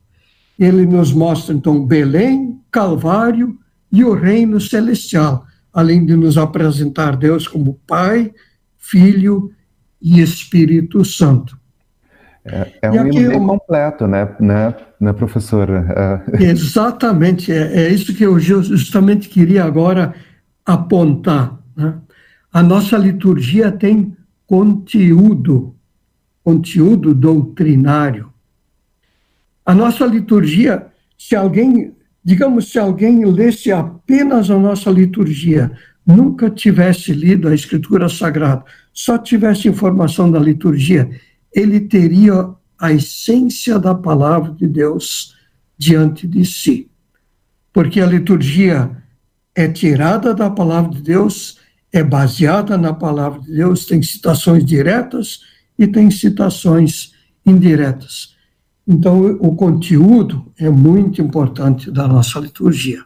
Ele 0.58 0.84
nos 0.84 1.14
mostra, 1.14 1.54
então, 1.54 1.82
Belém, 1.82 2.60
Calvário 2.70 3.58
e 3.90 4.04
o 4.04 4.12
reino 4.12 4.60
celestial, 4.60 5.46
além 5.72 6.04
de 6.04 6.14
nos 6.14 6.36
apresentar 6.36 7.16
Deus 7.16 7.48
como 7.48 7.80
Pai, 7.86 8.34
Filho 8.76 9.50
e 9.98 10.20
Espírito 10.20 11.02
Santo. 11.06 11.58
É, 12.44 12.72
é 12.82 12.90
um 12.90 13.08
bem 13.08 13.46
completo, 13.46 14.06
né, 14.06 14.34
né, 14.40 14.74
né 15.00 15.12
professora? 15.12 16.22
É. 16.36 16.42
Exatamente, 16.50 17.52
é, 17.52 17.84
é, 17.84 17.88
isso 17.88 18.14
que 18.14 18.24
eu 18.24 18.38
justamente 18.38 19.28
queria 19.28 19.64
agora 19.64 20.14
apontar. 20.66 21.58
Né? 21.76 21.94
A 22.52 22.62
nossa 22.62 22.96
liturgia 22.98 23.70
tem 23.70 24.16
conteúdo, 24.46 25.74
conteúdo 26.42 27.14
doutrinário. 27.14 28.32
A 29.64 29.72
nossa 29.72 30.04
liturgia, 30.04 30.86
se 31.16 31.36
alguém, 31.36 31.94
digamos, 32.24 32.72
se 32.72 32.78
alguém 32.78 33.24
lesse 33.24 33.70
apenas 33.70 34.50
a 34.50 34.58
nossa 34.58 34.90
liturgia, 34.90 35.70
nunca 36.04 36.50
tivesse 36.50 37.12
lido 37.12 37.46
a 37.46 37.54
Escritura 37.54 38.08
Sagrada, 38.08 38.64
só 38.92 39.16
tivesse 39.16 39.68
informação 39.68 40.28
da 40.28 40.40
liturgia, 40.40 41.08
ele 41.54 41.80
teria 41.80 42.50
a 42.78 42.92
essência 42.92 43.78
da 43.78 43.94
palavra 43.94 44.52
de 44.52 44.66
Deus 44.66 45.36
diante 45.78 46.26
de 46.26 46.44
si. 46.44 46.90
Porque 47.72 48.00
a 48.00 48.06
liturgia 48.06 48.90
é 49.54 49.68
tirada 49.68 50.34
da 50.34 50.50
palavra 50.50 50.90
de 50.90 51.02
Deus, 51.02 51.58
é 51.92 52.02
baseada 52.02 52.76
na 52.76 52.92
palavra 52.92 53.40
de 53.40 53.52
Deus, 53.54 53.84
tem 53.84 54.02
citações 54.02 54.64
diretas 54.64 55.40
e 55.78 55.86
tem 55.86 56.10
citações 56.10 57.12
indiretas. 57.44 58.34
Então, 58.86 59.36
o 59.40 59.54
conteúdo 59.54 60.52
é 60.58 60.68
muito 60.68 61.22
importante 61.22 61.90
da 61.90 62.08
nossa 62.08 62.40
liturgia. 62.40 63.04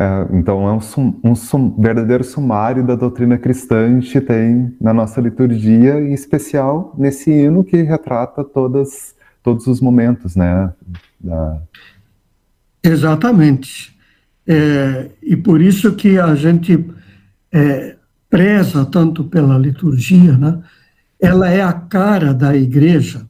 É, 0.00 0.34
então, 0.34 0.66
é 0.66 0.72
um, 0.72 0.80
sum, 0.80 1.20
um 1.22 1.34
sum, 1.34 1.78
verdadeiro 1.78 2.24
sumário 2.24 2.86
da 2.86 2.94
doutrina 2.94 3.36
cristã 3.36 4.00
gente 4.00 4.18
tem 4.22 4.74
na 4.80 4.94
nossa 4.94 5.20
liturgia, 5.20 6.00
em 6.00 6.14
especial 6.14 6.94
nesse 6.96 7.30
hino 7.30 7.62
que 7.62 7.82
retrata 7.82 8.42
todas, 8.42 9.14
todos 9.42 9.66
os 9.66 9.78
momentos, 9.78 10.34
né? 10.34 10.72
Da... 11.20 11.60
Exatamente. 12.82 13.94
É, 14.46 15.10
e 15.22 15.36
por 15.36 15.60
isso 15.60 15.94
que 15.94 16.18
a 16.18 16.34
gente 16.34 16.82
é, 17.52 17.96
preza 18.30 18.86
tanto 18.86 19.24
pela 19.24 19.58
liturgia, 19.58 20.34
né? 20.34 20.62
Ela 21.20 21.50
é 21.50 21.60
a 21.60 21.74
cara 21.74 22.32
da 22.32 22.56
igreja, 22.56 23.26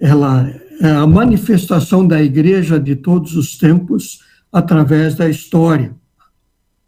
ela 0.00 0.50
é 0.80 0.90
a 0.90 1.06
manifestação 1.06 2.08
da 2.08 2.22
igreja 2.22 2.80
de 2.80 2.96
todos 2.96 3.36
os 3.36 3.58
tempos 3.58 4.26
através 4.52 5.14
da 5.14 5.28
história 5.28 5.94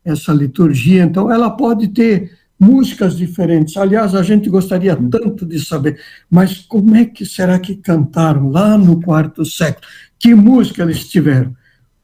essa 0.05 0.33
liturgia. 0.33 1.05
Então, 1.05 1.31
ela 1.31 1.51
pode 1.51 1.89
ter 1.89 2.33
músicas 2.59 3.17
diferentes. 3.17 3.77
Aliás, 3.77 4.15
a 4.15 4.23
gente 4.23 4.51
gostaria 4.51 4.95
tanto 4.95 5.47
de 5.47 5.59
saber, 5.59 5.99
mas 6.29 6.59
como 6.59 6.95
é 6.95 7.07
que 7.07 7.25
será 7.25 7.59
que 7.59 7.77
cantaram 7.77 8.51
lá 8.51 8.77
no 8.77 9.01
quarto 9.01 9.45
século? 9.45 9.87
Que 10.19 10.35
música 10.35 10.83
eles 10.83 11.09
tiveram? 11.09 11.57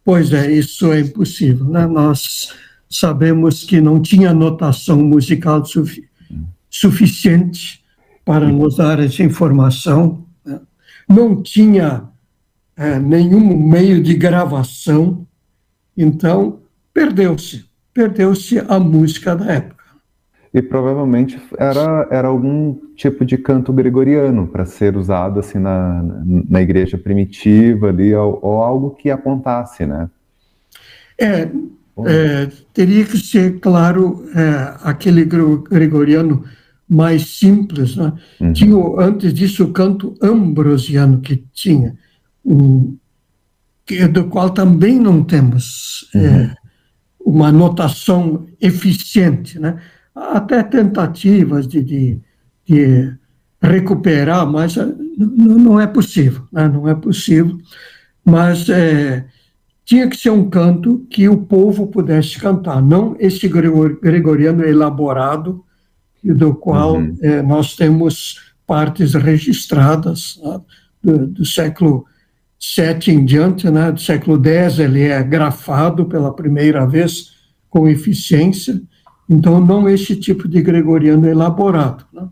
Pois 0.02 0.32
é, 0.32 0.50
isso 0.50 0.92
é 0.92 1.00
impossível. 1.00 1.66
Né? 1.66 1.86
Nós 1.86 2.52
sabemos 2.88 3.64
que 3.64 3.80
não 3.80 4.00
tinha 4.00 4.32
notação 4.32 5.02
musical 5.02 5.64
sufi 5.64 6.06
suficiente 6.70 7.82
para 8.25 8.48
nos 8.48 8.76
dar 8.76 9.00
essa 9.00 9.22
informação. 9.22 10.26
Né? 10.44 10.60
Não 11.08 11.42
tinha 11.42 12.04
é, 12.76 12.98
nenhum 12.98 13.56
meio 13.68 14.02
de 14.02 14.14
gravação, 14.14 15.26
então 15.96 16.60
perdeu-se 16.92 17.66
perdeu-se 17.96 18.58
a 18.68 18.78
música 18.78 19.34
da 19.34 19.50
época. 19.50 19.82
E 20.52 20.60
provavelmente 20.60 21.40
era, 21.58 22.06
era 22.10 22.28
algum 22.28 22.74
tipo 22.94 23.24
de 23.24 23.38
canto 23.38 23.72
gregoriano 23.72 24.46
para 24.46 24.66
ser 24.66 24.96
usado 24.96 25.40
assim 25.40 25.58
na, 25.58 26.04
na 26.48 26.60
igreja 26.60 26.98
primitiva 26.98 27.88
ali, 27.88 28.14
ou, 28.14 28.38
ou 28.42 28.62
algo 28.62 28.90
que 28.90 29.10
apontasse, 29.10 29.86
né? 29.86 30.10
É, 31.18 31.48
é, 32.06 32.48
teria 32.74 33.04
que 33.04 33.16
ser, 33.16 33.58
claro, 33.60 34.24
é, 34.34 34.76
aquele 34.82 35.24
gregoriano 35.24 36.44
mais 36.86 37.38
simples. 37.38 37.96
Né? 37.96 38.12
Uhum. 38.40 38.52
Tinha, 38.52 38.76
antes 38.98 39.32
disso, 39.32 39.64
o 39.64 39.72
canto 39.72 40.14
ambrosiano 40.22 41.20
que 41.20 41.42
tinha, 41.52 41.96
um, 42.44 42.96
que, 43.87 44.07
do 44.09 44.25
qual 44.25 44.50
também 44.50 44.99
não 44.99 45.23
temos 45.23 46.11
é, 46.14 46.19
uhum. 46.19 46.50
uma 47.35 47.52
notação 47.52 48.47
eficiente. 48.61 49.59
Né? 49.59 49.81
Até 50.14 50.62
tentativas 50.62 51.69
de, 51.69 51.83
de, 51.83 52.21
de 52.66 53.14
recuperar, 53.62 54.47
mas 54.47 54.76
é, 54.76 54.85
não, 55.16 55.59
não 55.59 55.81
é 55.81 55.87
possível. 55.87 56.43
Né? 56.52 56.69
Não 56.69 56.88
é 56.88 56.95
possível. 56.95 57.57
Mas 58.25 58.69
é, 58.69 59.25
tinha 59.85 60.09
que 60.09 60.16
ser 60.16 60.31
um 60.31 60.50
canto 60.50 61.07
que 61.09 61.28
o 61.28 61.37
povo 61.37 61.87
pudesse 61.87 62.38
cantar, 62.38 62.83
não 62.83 63.16
esse 63.21 63.49
gregoriano 63.49 64.64
elaborado, 64.64 65.64
do 66.25 66.55
qual 66.55 66.97
uhum. 66.97 67.16
é, 67.23 67.40
nós 67.40 67.76
temos 67.76 68.52
partes 68.66 69.14
registradas 69.14 70.40
né, 70.43 70.61
do, 71.02 71.26
do, 71.28 71.45
século 71.45 72.05
VII 72.60 73.14
em 73.14 73.25
diante, 73.25 73.70
né, 73.70 73.92
do 73.92 74.00
século 74.00 74.42
X 74.44 74.78
ele 74.78 75.04
é 75.04 75.22
grafado 75.22 76.06
pela 76.06 76.34
primeira 76.34 76.86
vez 76.86 77.32
com 77.68 77.88
eficiência, 77.88 78.80
então 79.28 79.60
não 79.60 79.88
esse 79.88 80.16
tipo 80.16 80.48
de 80.48 80.62
gregoriano 80.62 81.28
elaborado. 81.28 82.06
Né. 82.12 82.26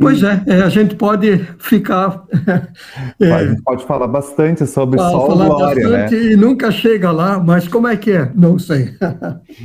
Pois 0.00 0.22
é, 0.22 0.44
é, 0.46 0.62
a 0.62 0.68
gente 0.68 0.94
pode 0.94 1.38
ficar. 1.58 2.24
É, 3.20 3.32
a 3.32 3.46
gente 3.46 3.62
pode 3.62 3.84
falar 3.84 4.06
bastante 4.06 4.64
sobre 4.66 4.98
sol 4.98 5.28
falar 5.28 5.46
glória, 5.46 5.88
né? 5.88 6.12
E 6.12 6.36
nunca 6.36 6.70
chega 6.70 7.10
lá, 7.10 7.38
mas 7.38 7.66
como 7.66 7.88
é 7.88 7.96
que 7.96 8.12
é? 8.12 8.30
Não 8.34 8.58
sei. 8.58 8.94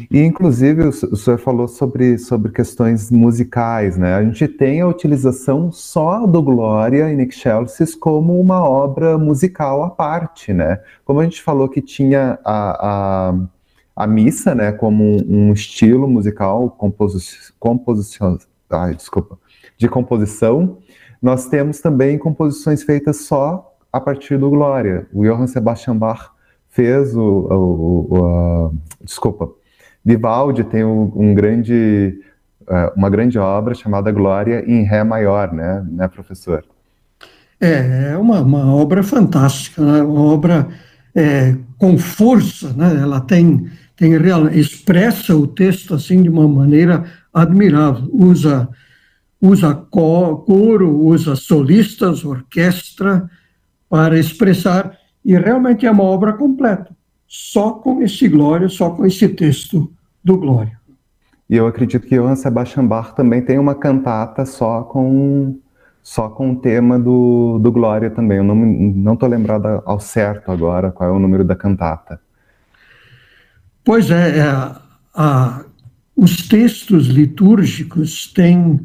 e, 0.09 0.19
inclusive, 0.21 0.87
o 0.87 1.15
senhor 1.15 1.37
falou 1.37 1.67
sobre, 1.67 2.17
sobre 2.17 2.51
questões 2.51 3.11
musicais, 3.11 3.95
né? 3.97 4.15
A 4.15 4.23
gente 4.23 4.47
tem 4.47 4.81
a 4.81 4.87
utilização 4.87 5.71
só 5.71 6.25
do 6.25 6.41
Glória 6.41 7.11
em 7.11 7.21
Excelsis 7.21 7.93
como 7.93 8.39
uma 8.39 8.63
obra 8.63 9.17
musical 9.17 9.83
à 9.83 9.89
parte, 9.89 10.51
né? 10.51 10.79
Como 11.05 11.19
a 11.19 11.23
gente 11.23 11.41
falou 11.41 11.69
que 11.69 11.81
tinha 11.81 12.39
a, 12.43 13.29
a, 13.29 14.03
a 14.03 14.07
missa, 14.07 14.55
né, 14.55 14.71
como 14.71 15.03
um, 15.27 15.53
estilo 15.53 16.07
musical, 16.07 16.71
composi 16.71 17.23
composição. 17.59 18.37
Ai, 18.69 18.95
desculpa 18.95 19.37
de 19.83 19.89
composição, 19.89 20.77
nós 21.21 21.47
temos 21.47 21.81
também 21.81 22.17
composições 22.17 22.83
feitas 22.83 23.25
só 23.25 23.75
a 23.91 23.99
partir 23.99 24.37
do 24.37 24.49
Glória. 24.49 25.07
O 25.13 25.25
Johann 25.25 25.45
Sebastian 25.45 25.97
Bach 25.97 26.31
fez 26.69 27.13
o, 27.15 27.21
o, 27.21 28.07
o 28.09 28.25
a, 28.25 28.71
desculpa, 29.03 29.49
Vivaldi 30.03 30.63
tem 30.63 30.85
um 30.85 31.35
grande, 31.35 32.17
é, 32.67 32.93
uma 32.95 33.09
grande 33.09 33.37
obra 33.37 33.73
chamada 33.73 34.09
Glória 34.11 34.63
em 34.65 34.83
Ré 34.83 35.03
maior, 35.03 35.51
né, 35.53 35.85
né 35.91 36.07
professor? 36.07 36.63
É, 37.59 38.11
é 38.11 38.17
uma, 38.17 38.39
uma 38.41 38.73
obra 38.73 39.03
fantástica, 39.03 39.81
né? 39.81 40.01
uma 40.01 40.21
obra 40.21 40.67
é, 41.13 41.55
com 41.77 41.97
força, 41.97 42.73
né? 42.73 42.99
ela 43.01 43.19
tem, 43.19 43.69
tem 43.95 44.17
real, 44.17 44.47
expressa 44.47 45.35
o 45.35 45.45
texto 45.45 45.93
assim 45.93 46.21
de 46.21 46.29
uma 46.29 46.47
maneira 46.47 47.03
admirável, 47.33 48.09
usa 48.13 48.69
usa 49.43 49.75
coro, 49.75 50.89
usa 51.05 51.35
solistas, 51.35 52.23
orquestra, 52.23 53.29
para 53.89 54.17
expressar, 54.17 54.97
e 55.23 55.37
realmente 55.37 55.85
é 55.85 55.91
uma 55.91 56.03
obra 56.03 56.31
completa, 56.31 56.95
só 57.27 57.71
com 57.71 58.01
esse 58.01 58.29
Glória, 58.29 58.69
só 58.69 58.91
com 58.91 59.05
esse 59.05 59.27
texto 59.27 59.91
do 60.23 60.37
Glória. 60.37 60.79
E 61.49 61.57
eu 61.57 61.67
acredito 61.67 62.07
que 62.07 62.17
Johann 62.17 62.37
Sebastian 62.37 62.87
Bach 62.87 63.13
também 63.13 63.41
tem 63.41 63.59
uma 63.59 63.75
cantata 63.75 64.45
só 64.45 64.83
com 64.83 65.59
só 66.01 66.27
com 66.27 66.51
o 66.51 66.55
tema 66.55 66.99
do, 66.99 67.59
do 67.59 67.71
Glória 67.71 68.09
também. 68.09 68.37
Eu 68.37 68.43
não 68.43 69.13
estou 69.13 69.29
lembrada 69.29 69.81
ao 69.85 69.99
certo 70.01 70.51
agora 70.51 70.91
qual 70.91 71.09
é 71.09 71.13
o 71.13 71.19
número 71.19 71.45
da 71.45 71.55
cantata. 71.55 72.19
Pois 73.85 74.11
é, 74.11 74.39
é 74.39 74.43
a, 75.13 75.63
os 76.15 76.47
textos 76.47 77.07
litúrgicos 77.07 78.27
têm 78.33 78.81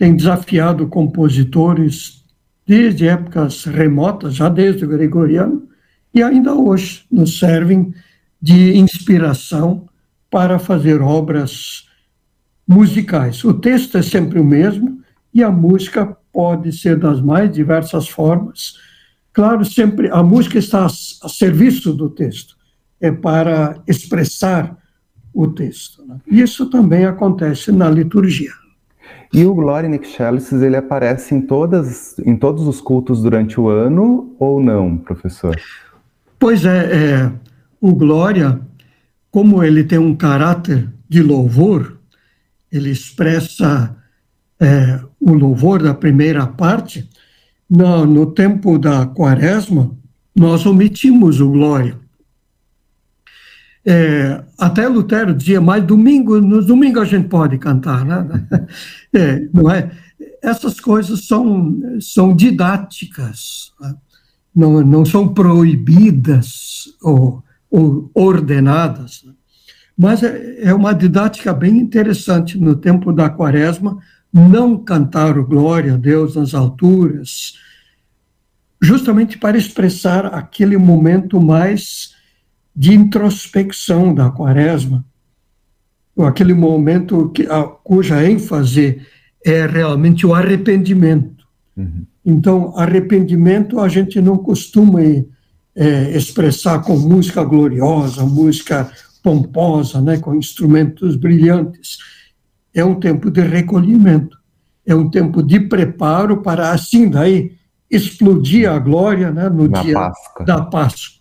tem 0.00 0.16
desafiado 0.16 0.88
compositores 0.88 2.24
desde 2.66 3.06
épocas 3.06 3.64
remotas, 3.64 4.34
já 4.34 4.48
desde 4.48 4.82
o 4.82 4.88
gregoriano, 4.88 5.68
e 6.14 6.22
ainda 6.22 6.54
hoje 6.54 7.04
nos 7.12 7.38
servem 7.38 7.92
de 8.40 8.78
inspiração 8.78 9.86
para 10.30 10.58
fazer 10.58 11.02
obras 11.02 11.86
musicais. 12.66 13.44
O 13.44 13.52
texto 13.52 13.98
é 13.98 14.02
sempre 14.02 14.40
o 14.40 14.44
mesmo 14.44 15.02
e 15.34 15.44
a 15.44 15.50
música 15.50 16.16
pode 16.32 16.72
ser 16.72 16.96
das 16.96 17.20
mais 17.20 17.52
diversas 17.52 18.08
formas. 18.08 18.76
Claro, 19.34 19.66
sempre 19.66 20.08
a 20.10 20.22
música 20.22 20.58
está 20.58 20.86
a, 20.86 21.28
serviço 21.28 21.92
do 21.92 22.08
texto, 22.08 22.56
é 22.98 23.12
para 23.12 23.82
expressar 23.86 24.78
o 25.34 25.46
texto. 25.46 26.02
Né? 26.06 26.18
Isso 26.26 26.70
também 26.70 27.04
acontece 27.04 27.70
na 27.70 27.90
liturgia. 27.90 28.59
E 29.32 29.44
o 29.44 29.54
Glória 29.54 29.86
in 29.86 29.94
Excelsis, 29.94 30.60
ele 30.60 30.76
aparece 30.76 31.34
em, 31.34 31.40
todas, 31.40 32.18
em 32.18 32.36
todos 32.36 32.66
os 32.66 32.80
cultos 32.80 33.22
durante 33.22 33.60
o 33.60 33.68
ano 33.68 34.34
ou 34.38 34.60
não, 34.60 34.96
professor? 34.96 35.56
Pois 36.38 36.64
é, 36.64 37.12
é 37.12 37.32
o 37.80 37.94
Glória, 37.94 38.60
como 39.30 39.62
ele 39.62 39.84
tem 39.84 39.98
um 39.98 40.16
caráter 40.16 40.88
de 41.08 41.22
louvor, 41.22 41.96
ele 42.72 42.90
expressa 42.90 43.96
é, 44.58 45.00
o 45.20 45.32
louvor 45.32 45.82
da 45.82 45.94
primeira 45.94 46.46
parte, 46.46 47.08
no, 47.68 48.04
no 48.04 48.26
tempo 48.26 48.78
da 48.78 49.06
quaresma, 49.06 49.92
nós 50.34 50.66
omitimos 50.66 51.40
o 51.40 51.50
Glória. 51.50 51.96
É, 53.84 54.42
até 54.58 54.86
Lutero 54.86 55.34
dizia, 55.34 55.60
mas 55.60 55.84
domingo, 55.84 56.40
no 56.40 56.62
domingo 56.62 57.00
a 57.00 57.04
gente 57.04 57.28
pode 57.28 57.58
cantar, 57.58 58.04
né? 58.04 58.26
É, 59.12 59.48
não 59.52 59.68
é? 59.68 59.90
Essas 60.40 60.78
coisas 60.78 61.26
são, 61.26 61.80
são 62.00 62.32
didáticas, 62.32 63.72
né? 63.80 63.92
não, 64.54 64.82
não 64.82 65.04
são 65.04 65.34
proibidas 65.34 66.84
ou, 67.02 67.42
ou 67.68 68.08
ordenadas, 68.14 69.24
né? 69.24 69.32
mas 69.98 70.22
é, 70.22 70.60
é 70.62 70.72
uma 70.72 70.92
didática 70.92 71.52
bem 71.52 71.76
interessante 71.78 72.56
no 72.56 72.76
tempo 72.76 73.12
da 73.12 73.28
quaresma, 73.28 73.98
não 74.32 74.78
cantar 74.78 75.36
o 75.36 75.44
glória 75.44 75.94
a 75.94 75.96
Deus 75.96 76.36
nas 76.36 76.54
alturas, 76.54 77.54
justamente 78.80 79.38
para 79.38 79.58
expressar 79.58 80.26
aquele 80.26 80.76
momento 80.76 81.40
mais 81.40 82.14
de 82.74 82.94
introspecção 82.94 84.14
da 84.14 84.30
quaresma, 84.30 85.04
aquele 86.24 86.54
momento 86.54 87.30
que, 87.30 87.46
a, 87.46 87.64
cuja 87.64 88.24
ênfase 88.24 89.00
é 89.44 89.66
realmente 89.66 90.26
o 90.26 90.34
arrependimento. 90.34 91.46
Uhum. 91.76 92.04
Então, 92.24 92.76
arrependimento 92.76 93.80
a 93.80 93.88
gente 93.88 94.20
não 94.20 94.36
costuma 94.36 95.00
é, 95.02 96.16
expressar 96.16 96.80
com 96.80 96.96
música 96.98 97.42
gloriosa, 97.42 98.24
música 98.24 98.90
pomposa, 99.22 100.00
né, 100.00 100.18
com 100.18 100.34
instrumentos 100.34 101.16
brilhantes. 101.16 101.98
É 102.74 102.84
um 102.84 102.94
tempo 102.94 103.30
de 103.30 103.40
recolhimento, 103.40 104.38
é 104.86 104.94
um 104.94 105.08
tempo 105.08 105.42
de 105.42 105.60
preparo 105.60 106.42
para, 106.42 106.70
assim, 106.72 107.08
daí, 107.08 107.52
explodir 107.90 108.70
a 108.70 108.78
glória 108.78 109.30
né, 109.32 109.48
no 109.48 109.68
Na 109.68 109.82
dia 109.82 109.94
Páscoa. 109.94 110.46
da 110.46 110.62
Páscoa. 110.62 111.19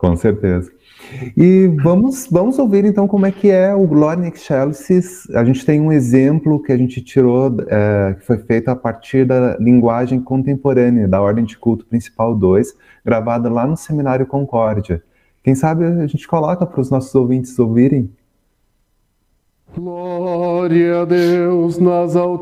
Com 0.00 0.16
certeza. 0.16 0.72
E 1.36 1.66
vamos, 1.82 2.26
vamos 2.30 2.58
ouvir 2.58 2.86
então 2.86 3.06
como 3.06 3.26
é 3.26 3.30
que 3.30 3.50
é 3.50 3.74
o 3.74 3.86
Glory 3.86 4.28
Excelsis. 4.28 5.28
A 5.34 5.44
gente 5.44 5.62
tem 5.66 5.78
um 5.78 5.92
exemplo 5.92 6.58
que 6.62 6.72
a 6.72 6.76
gente 6.78 7.02
tirou, 7.02 7.54
é, 7.68 8.14
que 8.18 8.24
foi 8.24 8.38
feito 8.38 8.70
a 8.70 8.76
partir 8.76 9.26
da 9.26 9.58
linguagem 9.58 10.18
contemporânea 10.18 11.06
da 11.06 11.20
Ordem 11.20 11.44
de 11.44 11.58
Culto 11.58 11.84
Principal 11.84 12.34
2, 12.34 12.74
gravada 13.04 13.50
lá 13.50 13.66
no 13.66 13.76
Seminário 13.76 14.26
Concórdia. 14.26 15.02
Quem 15.44 15.54
sabe 15.54 15.84
a 15.84 16.06
gente 16.06 16.26
coloca 16.26 16.64
para 16.64 16.80
os 16.80 16.90
nossos 16.90 17.14
ouvintes 17.14 17.58
ouvirem? 17.58 18.10
Glória 19.76 21.02
a 21.02 21.04
Deus 21.04 21.76
nas 21.78 22.16
alturas. 22.16 22.40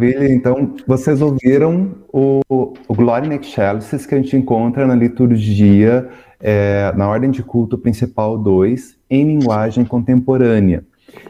Maravilha! 0.00 0.32
Então, 0.32 0.74
vocês 0.86 1.20
ouviram 1.20 1.94
o, 2.12 2.40
o 2.48 2.94
Gloria 2.94 3.34
in 3.34 3.38
que 3.38 3.60
a 3.60 4.16
gente 4.16 4.36
encontra 4.36 4.86
na 4.86 4.94
liturgia, 4.94 6.08
é, 6.40 6.92
na 6.96 7.08
ordem 7.08 7.30
de 7.30 7.42
culto 7.42 7.76
principal 7.76 8.38
2, 8.38 8.96
em 9.10 9.26
linguagem 9.26 9.84
contemporânea. 9.84 10.84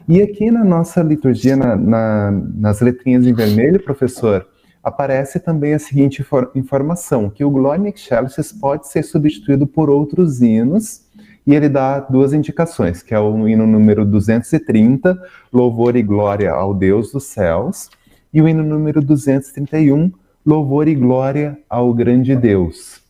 E 0.06 0.22
aqui 0.22 0.50
na 0.50 0.64
nossa 0.64 1.02
liturgia, 1.02 1.56
na, 1.56 1.74
na, 1.74 2.30
nas 2.54 2.80
letrinhas 2.80 3.26
em 3.26 3.32
vermelho, 3.32 3.82
professor, 3.82 4.46
aparece 4.82 5.40
também 5.40 5.74
a 5.74 5.78
seguinte 5.78 6.24
informação, 6.54 7.28
que 7.28 7.44
o 7.44 7.50
Gloria 7.50 7.88
in 7.88 7.92
Excelsis 7.92 8.52
pode 8.52 8.88
ser 8.88 9.02
substituído 9.02 9.66
por 9.66 9.90
outros 9.90 10.40
hinos, 10.40 11.08
e 11.46 11.54
ele 11.54 11.68
dá 11.68 11.98
duas 11.98 12.32
indicações, 12.34 13.02
que 13.02 13.14
é 13.14 13.18
o 13.18 13.48
hino 13.48 13.66
número 13.66 14.04
230, 14.04 15.18
Louvor 15.52 15.96
e 15.96 16.02
Glória 16.02 16.52
ao 16.52 16.74
Deus 16.74 17.10
dos 17.10 17.24
Céus, 17.24 17.88
e 18.32 18.40
o 18.40 18.48
hino 18.48 18.62
número 18.62 19.00
231, 19.00 20.12
Louvor 20.44 20.88
e 20.88 20.94
Glória 20.94 21.58
ao 21.68 21.92
Grande 21.92 22.34
Deus. 22.34 23.00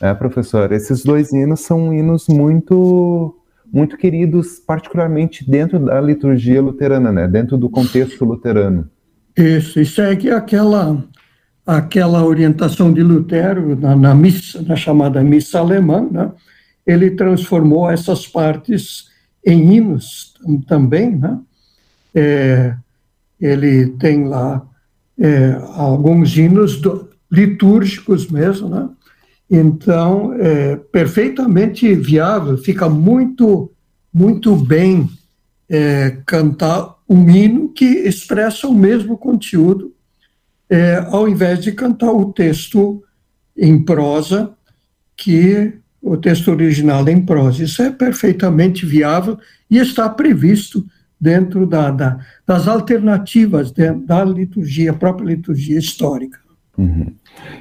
É, 0.00 0.14
professor, 0.14 0.70
esses 0.72 1.02
dois 1.02 1.32
hinos 1.32 1.60
são 1.60 1.92
hinos 1.92 2.28
muito 2.28 3.34
muito 3.70 3.98
queridos, 3.98 4.58
particularmente 4.58 5.48
dentro 5.48 5.78
da 5.78 6.00
liturgia 6.00 6.62
luterana, 6.62 7.12
né? 7.12 7.28
dentro 7.28 7.58
do 7.58 7.68
contexto 7.68 8.24
luterano. 8.24 8.88
Isso, 9.36 9.78
e 9.78 9.84
segue 9.84 10.30
aquela, 10.30 11.04
aquela 11.66 12.24
orientação 12.24 12.92
de 12.92 13.02
Lutero 13.02 13.76
na, 13.76 13.94
na, 13.94 14.14
missa, 14.14 14.62
na 14.62 14.74
chamada 14.74 15.22
missa 15.22 15.58
alemã, 15.58 16.08
né? 16.10 16.32
ele 16.86 17.10
transformou 17.10 17.90
essas 17.90 18.26
partes 18.26 19.08
em 19.44 19.74
hinos 19.74 20.34
também, 20.66 21.14
né? 21.14 21.38
É, 22.14 22.74
ele 23.40 23.88
tem 23.98 24.24
lá 24.24 24.66
é, 25.18 25.60
alguns 25.74 26.36
hinos 26.36 26.80
do, 26.80 27.08
litúrgicos 27.30 28.28
mesmo, 28.28 28.68
né? 28.68 28.88
Então, 29.50 30.34
é 30.34 30.76
perfeitamente 30.76 31.94
viável, 31.94 32.58
fica 32.58 32.88
muito, 32.88 33.72
muito 34.12 34.54
bem 34.54 35.08
é, 35.68 36.18
cantar 36.26 36.96
um 37.08 37.28
hino 37.30 37.70
que 37.70 37.84
expressa 37.84 38.68
o 38.68 38.74
mesmo 38.74 39.16
conteúdo, 39.16 39.94
é, 40.68 41.02
ao 41.08 41.26
invés 41.26 41.60
de 41.62 41.72
cantar 41.72 42.12
o 42.12 42.30
texto 42.32 43.02
em 43.56 43.82
prosa, 43.82 44.52
que 45.16 45.72
o 46.00 46.16
texto 46.16 46.50
original 46.50 47.08
em 47.08 47.24
prosa. 47.24 47.64
Isso 47.64 47.82
é 47.82 47.90
perfeitamente 47.90 48.84
viável 48.84 49.38
e 49.70 49.78
está 49.78 50.08
previsto 50.08 50.84
dentro 51.20 51.66
da, 51.66 51.90
da, 51.90 52.18
das 52.46 52.68
alternativas 52.68 53.72
da 53.72 54.24
liturgia, 54.24 54.92
própria 54.92 55.26
liturgia 55.26 55.78
histórica. 55.78 56.38
Uhum. 56.76 57.12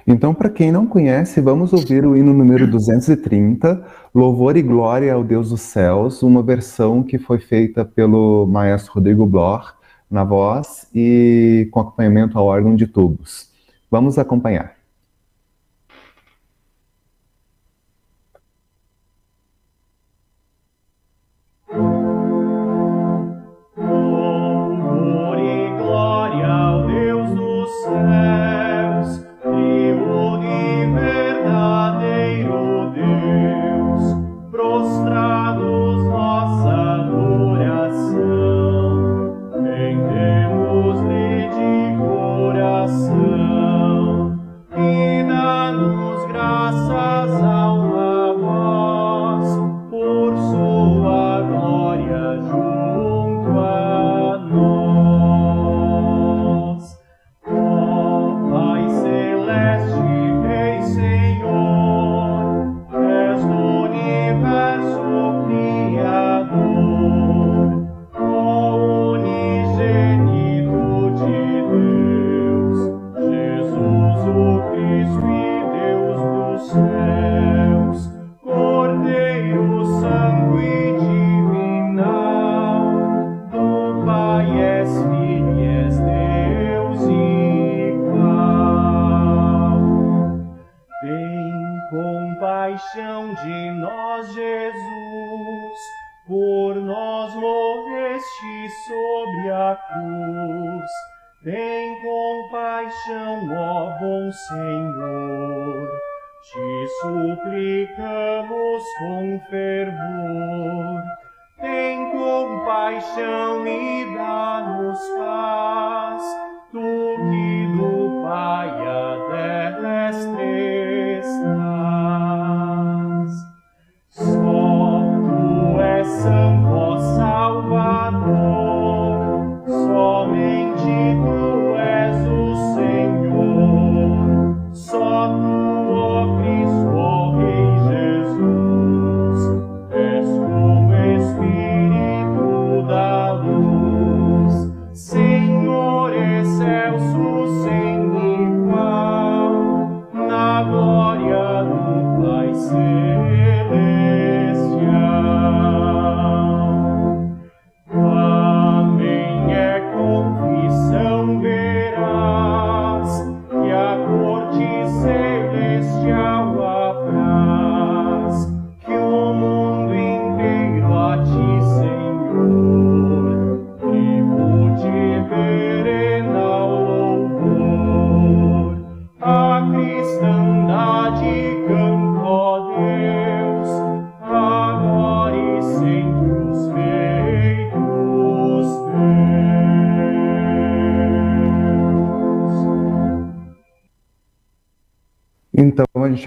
Então, 0.06 0.34
para 0.34 0.50
quem 0.50 0.72
não 0.72 0.86
conhece, 0.86 1.42
vamos 1.42 1.74
ouvir 1.74 2.06
o 2.06 2.16
hino 2.16 2.34
número 2.34 2.68
230, 2.68 3.84
Louvor 4.14 4.56
e 4.56 4.62
Glória 4.62 5.12
ao 5.14 5.24
Deus 5.24 5.50
dos 5.50 5.62
Céus, 5.62 6.22
uma 6.22 6.44
versão 6.44 7.02
que 7.02 7.18
foi 7.18 7.40
feita 7.40 7.84
pelo 7.84 8.46
maestro 8.46 8.94
Rodrigo 8.94 9.26
Bloch 9.26 9.74
na 10.10 10.24
voz 10.24 10.88
e 10.94 11.68
com 11.72 11.80
acompanhamento 11.80 12.38
ao 12.38 12.46
órgão 12.46 12.76
de 12.76 12.86
tubos. 12.86 13.50
Vamos 13.90 14.20
acompanhar. 14.20 14.77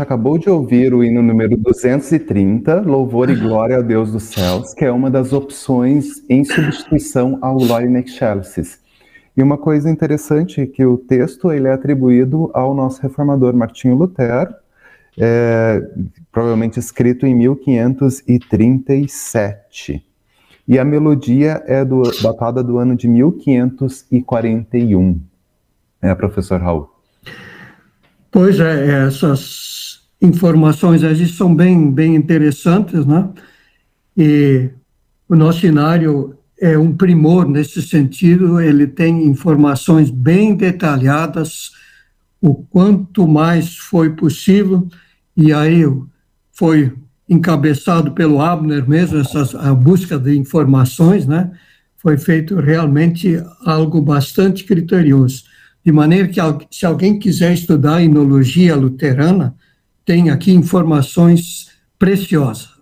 Gente 0.00 0.02
acabou 0.02 0.38
de 0.38 0.48
ouvir 0.48 0.94
o 0.94 1.04
hino 1.04 1.20
número 1.22 1.58
230, 1.58 2.80
Louvor 2.80 3.28
e 3.28 3.36
Glória 3.36 3.76
ao 3.76 3.82
Deus 3.82 4.10
dos 4.10 4.22
Céus, 4.24 4.72
que 4.72 4.82
é 4.84 4.90
uma 4.90 5.10
das 5.10 5.34
opções 5.34 6.24
em 6.28 6.44
substituição 6.44 7.38
ao 7.42 7.58
in 7.82 7.98
Excelsis. 7.98 8.80
E 9.36 9.42
uma 9.42 9.58
coisa 9.58 9.90
interessante 9.90 10.62
é 10.62 10.66
que 10.66 10.84
o 10.84 10.96
texto 10.96 11.52
ele 11.52 11.68
é 11.68 11.72
atribuído 11.72 12.50
ao 12.54 12.74
nosso 12.74 13.00
reformador 13.02 13.54
Martinho 13.54 13.94
Lutero, 13.94 14.54
é, 15.18 15.82
provavelmente 16.32 16.78
escrito 16.78 17.26
em 17.26 17.34
1537. 17.34 20.02
E 20.66 20.78
a 20.78 20.84
melodia 20.84 21.62
é 21.66 21.84
do, 21.84 22.00
datada 22.22 22.62
do 22.62 22.78
ano 22.78 22.96
de 22.96 23.06
1541. 23.06 25.20
É, 26.00 26.14
professor 26.14 26.58
Raul. 26.60 26.88
Pois 28.30 28.58
é, 28.60 29.06
essas 29.06 29.79
informações 30.20 31.02
aí 31.02 31.26
são 31.26 31.54
bem, 31.54 31.90
bem 31.90 32.14
interessantes, 32.14 33.06
né? 33.06 33.28
E 34.16 34.70
o 35.28 35.34
nosso 35.34 35.60
cenário 35.60 36.36
é 36.60 36.76
um 36.76 36.94
primor 36.94 37.48
nesse 37.48 37.80
sentido, 37.80 38.60
ele 38.60 38.86
tem 38.86 39.24
informações 39.26 40.10
bem 40.10 40.54
detalhadas, 40.54 41.70
o 42.40 42.54
quanto 42.54 43.26
mais 43.26 43.76
foi 43.76 44.10
possível, 44.10 44.86
e 45.36 45.52
aí 45.52 45.84
foi 46.52 46.92
encabeçado 47.26 48.12
pelo 48.12 48.42
Abner 48.42 48.86
mesmo, 48.86 49.18
essas, 49.18 49.54
a 49.54 49.72
busca 49.72 50.18
de 50.18 50.36
informações, 50.36 51.26
né? 51.26 51.50
Foi 51.96 52.18
feito 52.18 52.56
realmente 52.56 53.42
algo 53.64 54.02
bastante 54.02 54.64
criterioso. 54.64 55.44
De 55.84 55.92
maneira 55.92 56.28
que, 56.28 56.40
se 56.70 56.84
alguém 56.84 57.18
quiser 57.18 57.54
estudar 57.54 57.96
a 57.96 58.02
enologia 58.02 58.76
luterana, 58.76 59.54
tem 60.04 60.30
aqui 60.30 60.52
informações 60.52 61.70
preciosas. 61.98 62.80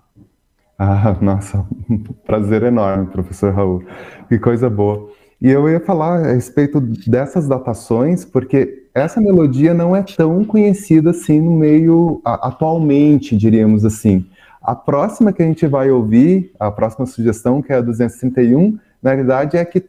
Ah, 0.78 1.16
nossa, 1.20 1.66
prazer 2.24 2.62
enorme, 2.62 3.06
professor 3.06 3.52
Raul. 3.52 3.82
Que 4.28 4.38
coisa 4.38 4.70
boa. 4.70 5.10
E 5.40 5.50
eu 5.50 5.68
ia 5.68 5.80
falar 5.80 6.24
a 6.24 6.32
respeito 6.32 6.80
dessas 6.80 7.46
datações, 7.46 8.24
porque 8.24 8.86
essa 8.94 9.20
melodia 9.20 9.72
não 9.72 9.94
é 9.94 10.02
tão 10.02 10.44
conhecida 10.44 11.10
assim 11.10 11.40
no 11.40 11.52
meio 11.52 12.20
atualmente, 12.24 13.36
diríamos 13.36 13.84
assim. 13.84 14.26
A 14.60 14.74
próxima 14.74 15.32
que 15.32 15.42
a 15.42 15.46
gente 15.46 15.66
vai 15.66 15.90
ouvir, 15.90 16.52
a 16.58 16.70
próxima 16.70 17.06
sugestão, 17.06 17.62
que 17.62 17.72
é 17.72 17.76
a 17.76 17.80
231, 17.80 18.78
na 19.02 19.10
realidade 19.10 19.56
é 19.56 19.64
que 19.64 19.84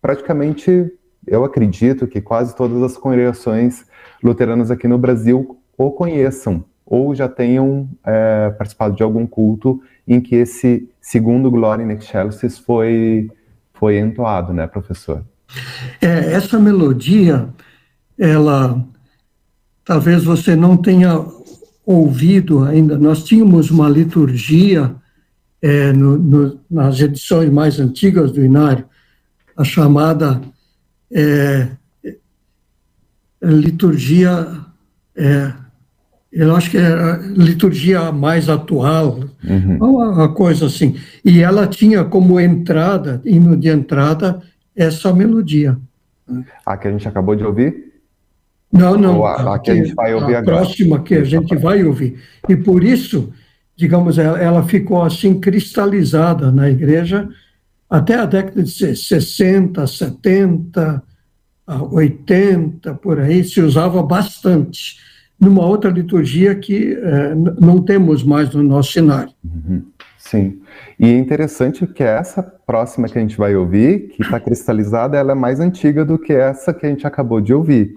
praticamente 0.00 0.90
eu 1.26 1.44
acredito 1.44 2.06
que 2.06 2.20
quase 2.20 2.56
todas 2.56 2.82
as 2.82 2.96
congregações 2.96 3.84
luteranas 4.22 4.70
aqui 4.70 4.88
no 4.88 4.98
Brasil 4.98 5.61
o 5.76 5.90
conheçam 5.90 6.64
ou 6.84 7.14
já 7.14 7.28
tenham 7.28 7.88
é, 8.04 8.50
participado 8.50 8.94
de 8.94 9.02
algum 9.02 9.26
culto 9.26 9.82
em 10.06 10.20
que 10.20 10.34
esse 10.34 10.88
segundo 11.00 11.50
Gloria 11.50 11.86
in 11.86 11.92
Excelsis 11.92 12.58
foi, 12.58 13.30
foi 13.72 13.98
entoado, 13.98 14.52
né, 14.52 14.66
professor? 14.66 15.24
É, 16.00 16.32
essa 16.32 16.58
melodia, 16.58 17.48
ela, 18.18 18.84
talvez 19.84 20.24
você 20.24 20.54
não 20.56 20.76
tenha 20.76 21.24
ouvido 21.84 22.64
ainda, 22.64 22.98
nós 22.98 23.24
tínhamos 23.24 23.70
uma 23.70 23.88
liturgia 23.88 24.94
é, 25.60 25.92
no, 25.92 26.18
no, 26.18 26.60
nas 26.70 27.00
edições 27.00 27.50
mais 27.50 27.78
antigas 27.78 28.32
do 28.32 28.44
Inário, 28.44 28.84
a 29.56 29.64
chamada 29.64 30.40
é, 31.10 31.68
liturgia 33.42 34.60
é, 35.14 35.52
eu 36.32 36.56
acho 36.56 36.70
que 36.70 36.78
é 36.78 36.86
a 36.86 37.16
liturgia 37.16 38.10
mais 38.10 38.48
atual, 38.48 39.20
uhum. 39.44 39.76
uma 39.76 40.32
coisa 40.32 40.66
assim. 40.66 40.96
E 41.22 41.42
ela 41.42 41.66
tinha 41.66 42.04
como 42.04 42.40
entrada, 42.40 43.20
hino 43.22 43.54
de 43.54 43.68
entrada, 43.68 44.40
essa 44.74 45.12
melodia. 45.12 45.76
A 46.64 46.76
que 46.78 46.88
a 46.88 46.90
gente 46.90 47.06
acabou 47.06 47.36
de 47.36 47.44
ouvir? 47.44 47.92
Não, 48.72 48.96
não. 48.96 49.26
a, 49.26 49.56
a, 49.56 49.58
que 49.58 49.70
a 49.70 49.74
gente 49.74 49.94
vai 49.94 50.14
ouvir 50.14 50.34
a 50.34 50.38
agora. 50.38 50.56
A 50.56 50.60
próxima 50.60 51.02
que 51.02 51.14
a 51.14 51.24
gente 51.24 51.54
vai 51.54 51.84
ouvir. 51.84 52.18
E 52.48 52.56
por 52.56 52.82
isso, 52.82 53.30
digamos, 53.76 54.16
ela, 54.16 54.38
ela 54.40 54.62
ficou 54.64 55.02
assim 55.02 55.38
cristalizada 55.38 56.50
na 56.50 56.70
igreja 56.70 57.28
até 57.90 58.14
a 58.14 58.24
década 58.24 58.62
de 58.62 58.70
60, 58.70 59.86
70, 59.86 61.02
80, 61.90 62.94
por 62.94 63.20
aí, 63.20 63.44
se 63.44 63.60
usava 63.60 64.02
bastante 64.02 64.96
numa 65.42 65.66
outra 65.66 65.90
liturgia 65.90 66.54
que 66.54 66.94
é, 66.94 67.34
não 67.60 67.82
temos 67.82 68.22
mais 68.22 68.54
no 68.54 68.62
nosso 68.62 68.92
cenário. 68.92 69.32
Uhum. 69.44 69.82
Sim. 70.16 70.60
E 71.00 71.06
é 71.06 71.18
interessante 71.18 71.84
que 71.84 72.04
essa 72.04 72.40
próxima 72.44 73.08
que 73.08 73.18
a 73.18 73.20
gente 73.20 73.36
vai 73.36 73.56
ouvir, 73.56 74.10
que 74.10 74.22
está 74.22 74.38
cristalizada, 74.38 75.18
ela 75.18 75.32
é 75.32 75.34
mais 75.34 75.58
antiga 75.58 76.04
do 76.04 76.16
que 76.16 76.32
essa 76.32 76.72
que 76.72 76.86
a 76.86 76.88
gente 76.88 77.04
acabou 77.04 77.40
de 77.40 77.52
ouvir. 77.52 77.96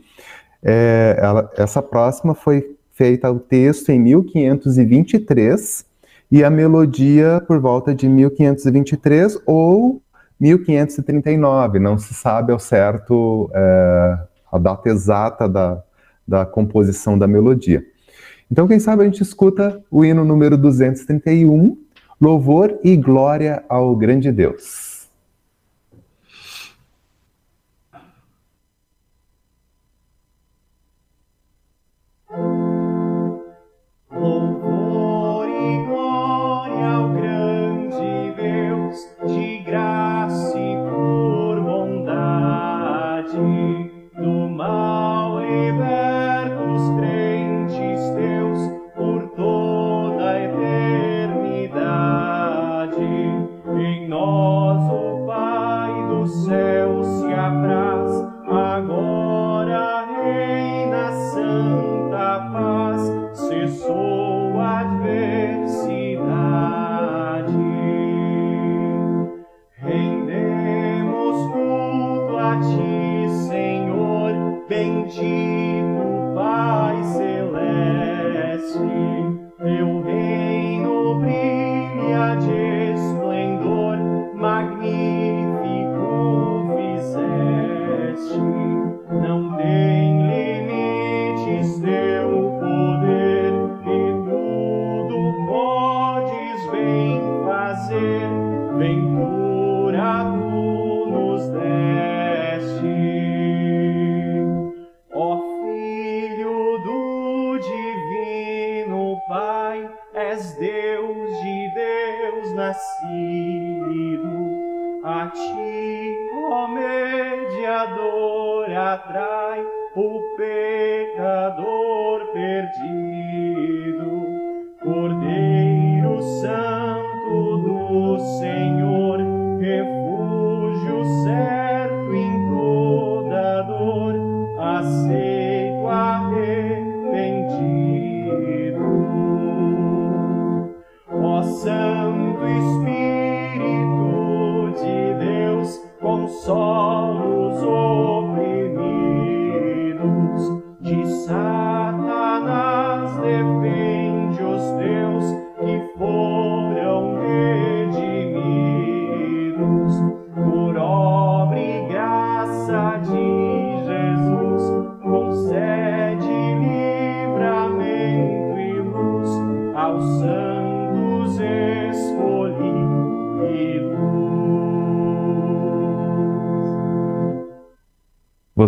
É, 0.64 1.20
ela, 1.22 1.52
essa 1.56 1.84
próxima 1.84 2.34
foi 2.34 2.76
feita 2.94 3.30
o 3.32 3.40
texto 3.40 3.90
em 3.90 4.00
1523 4.00 5.86
e 6.32 6.44
a 6.44 6.50
melodia 6.50 7.44
por 7.46 7.60
volta 7.60 7.94
de 7.94 8.10
1523 8.10 9.38
ou 9.46 10.02
1539. 10.40 11.78
Não 11.78 12.00
se 12.00 12.16
sabe 12.16 12.52
ao 12.52 12.58
certo 12.58 13.52
é, 13.54 14.18
a 14.52 14.58
data 14.58 14.90
exata 14.90 15.48
da, 15.48 15.84
da 16.28 16.46
composição 16.46 17.18
da 17.18 17.28
melodia. 17.28 17.86
Então, 18.52 18.68
quem 18.68 18.80
sabe 18.80 19.02
a 19.02 19.06
gente 19.06 19.22
escuta 19.22 19.84
o 19.90 20.06
hino 20.06 20.24
número 20.24 20.58
231, 20.58 21.78
Louvor 22.22 22.80
e 22.84 22.96
Glória 22.96 23.64
ao 23.68 23.96
Grande 23.96 24.32
Deus. 24.32 24.85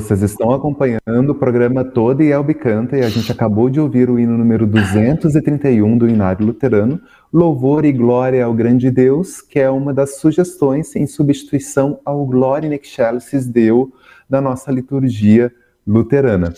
Vocês 0.07 0.21
estão 0.21 0.53
acompanhando 0.53 1.31
o 1.31 1.35
programa 1.35 1.83
Todo 1.83 2.23
e 2.23 2.31
Elbe 2.31 2.53
Canta 2.53 2.95
e 2.95 3.01
a 3.01 3.09
gente 3.09 3.29
acabou 3.29 3.69
de 3.69 3.77
ouvir 3.77 4.09
o 4.09 4.17
hino 4.17 4.37
número 4.37 4.65
231 4.65 5.97
do 5.97 6.07
Inário 6.07 6.45
Luterano, 6.45 7.01
Louvor 7.31 7.83
e 7.83 7.91
Glória 7.91 8.45
ao 8.45 8.53
Grande 8.53 8.89
Deus, 8.89 9.41
que 9.41 9.59
é 9.59 9.69
uma 9.69 9.93
das 9.93 10.15
sugestões 10.15 10.95
em 10.95 11.05
substituição 11.05 11.99
ao 12.05 12.25
Glória 12.25 12.69
in 12.69 12.73
Excelsis 12.73 13.45
Deo 13.45 13.91
da 14.29 14.39
nossa 14.39 14.71
liturgia 14.71 15.51
luterana. 15.85 16.53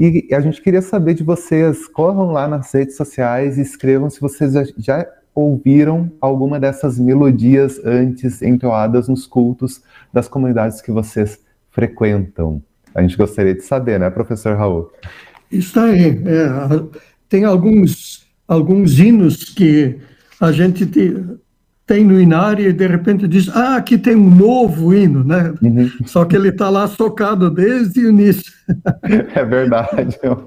E 0.00 0.26
a 0.32 0.40
gente 0.40 0.62
queria 0.62 0.80
saber 0.80 1.12
de 1.12 1.22
vocês, 1.22 1.86
corram 1.86 2.32
lá 2.32 2.48
nas 2.48 2.72
redes 2.72 2.96
sociais 2.96 3.58
e 3.58 3.60
escrevam 3.60 4.08
se 4.08 4.18
vocês 4.18 4.54
já 4.78 5.06
ouviram 5.34 6.10
alguma 6.22 6.58
dessas 6.58 6.98
melodias 6.98 7.78
antes 7.84 8.40
entoadas 8.40 9.08
nos 9.08 9.26
cultos 9.26 9.82
das 10.10 10.26
comunidades 10.26 10.80
que 10.80 10.90
vocês 10.90 11.38
frequentam. 11.70 12.62
A 12.94 13.02
gente 13.02 13.16
gostaria 13.16 13.54
de 13.54 13.62
saber, 13.62 13.98
né, 13.98 14.08
professor 14.08 14.56
Raul? 14.56 14.90
Isso 15.50 15.78
aí. 15.80 16.22
É, 16.26 17.02
tem 17.28 17.44
alguns, 17.44 18.26
alguns 18.46 18.98
hinos 18.98 19.44
que 19.44 19.98
a 20.40 20.52
gente 20.52 20.86
te, 20.86 21.16
tem 21.86 22.04
no 22.04 22.20
Inário 22.20 22.68
e 22.68 22.72
de 22.72 22.86
repente 22.86 23.26
diz, 23.26 23.48
ah, 23.48 23.76
aqui 23.76 23.98
tem 23.98 24.14
um 24.14 24.30
novo 24.30 24.94
hino, 24.94 25.24
né? 25.24 25.52
Uhum. 25.62 25.90
Só 26.06 26.24
que 26.24 26.36
ele 26.36 26.48
está 26.48 26.70
lá 26.70 26.86
socado 26.86 27.50
desde 27.50 28.06
o 28.06 28.10
início. 28.10 28.52
É 29.34 29.44
verdade. 29.44 30.18
Eu 30.22 30.42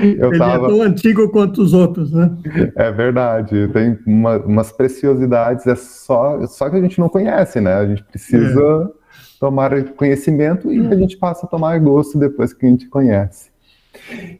ele 0.00 0.36
é 0.36 0.38
tava... 0.38 0.66
é 0.66 0.68
tão 0.68 0.82
antigo 0.82 1.28
quanto 1.28 1.60
os 1.60 1.74
outros, 1.74 2.12
né? 2.12 2.30
É 2.76 2.90
verdade. 2.90 3.68
Tem 3.68 3.98
uma, 4.06 4.38
umas 4.38 4.72
preciosidades, 4.72 5.66
é 5.66 5.74
só, 5.74 6.46
só 6.46 6.70
que 6.70 6.76
a 6.76 6.80
gente 6.80 6.98
não 6.98 7.08
conhece, 7.08 7.60
né? 7.60 7.74
A 7.74 7.86
gente 7.86 8.02
precisa... 8.04 8.90
É 8.98 9.01
tomar 9.42 9.82
conhecimento 9.94 10.72
e 10.72 10.86
a 10.86 10.94
gente 10.94 11.16
passa 11.16 11.46
a 11.46 11.48
tomar 11.48 11.76
gosto 11.80 12.16
depois 12.16 12.52
que 12.52 12.64
a 12.64 12.68
gente 12.68 12.86
conhece. 12.86 13.50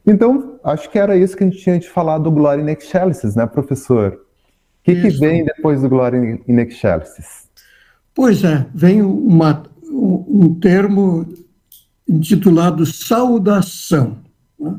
Então, 0.07 0.57
acho 0.63 0.89
que 0.89 0.97
era 0.97 1.17
isso 1.17 1.35
que 1.35 1.43
a 1.43 1.47
gente 1.47 1.61
tinha 1.61 1.77
de 1.77 1.89
falar 1.89 2.19
do 2.19 2.31
Gloria 2.31 2.63
in 2.63 2.71
Excelsis, 2.71 3.35
né, 3.35 3.45
professor? 3.45 4.13
O 4.13 4.83
que, 4.85 4.95
que 4.95 5.09
vem 5.09 5.43
depois 5.43 5.81
do 5.81 5.89
Gloria 5.89 6.39
in 6.47 6.57
Excelsis? 6.59 7.49
Pois 8.15 8.45
é, 8.45 8.65
vem 8.73 9.01
uma, 9.01 9.63
um 9.91 10.57
termo 10.57 11.27
intitulado 12.07 12.85
saudação. 12.85 14.19
Né? 14.57 14.73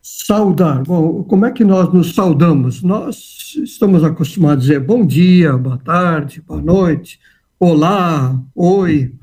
Saudar. 0.00 0.84
Bom, 0.84 1.22
como 1.24 1.44
é 1.44 1.52
que 1.52 1.64
nós 1.64 1.92
nos 1.92 2.14
saudamos? 2.14 2.82
Nós 2.82 3.54
estamos 3.62 4.02
acostumados 4.02 4.64
a 4.64 4.68
dizer 4.68 4.80
bom 4.80 5.04
dia, 5.04 5.54
boa 5.54 5.76
tarde, 5.76 6.40
boa 6.40 6.62
noite, 6.62 7.20
olá, 7.58 8.40
oi, 8.54 9.14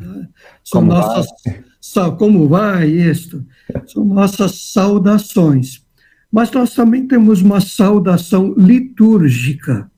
são 0.63 0.81
como 0.81 0.93
nossas, 0.93 1.27
vai? 1.45 2.17
como 2.17 2.47
vai 2.47 2.89
isto? 2.89 3.45
São 3.87 4.03
nossas 4.03 4.71
saudações. 4.73 5.83
Mas 6.31 6.51
nós 6.51 6.73
também 6.73 7.07
temos 7.07 7.41
uma 7.41 7.61
saudação 7.61 8.53
litúrgica. 8.57 9.89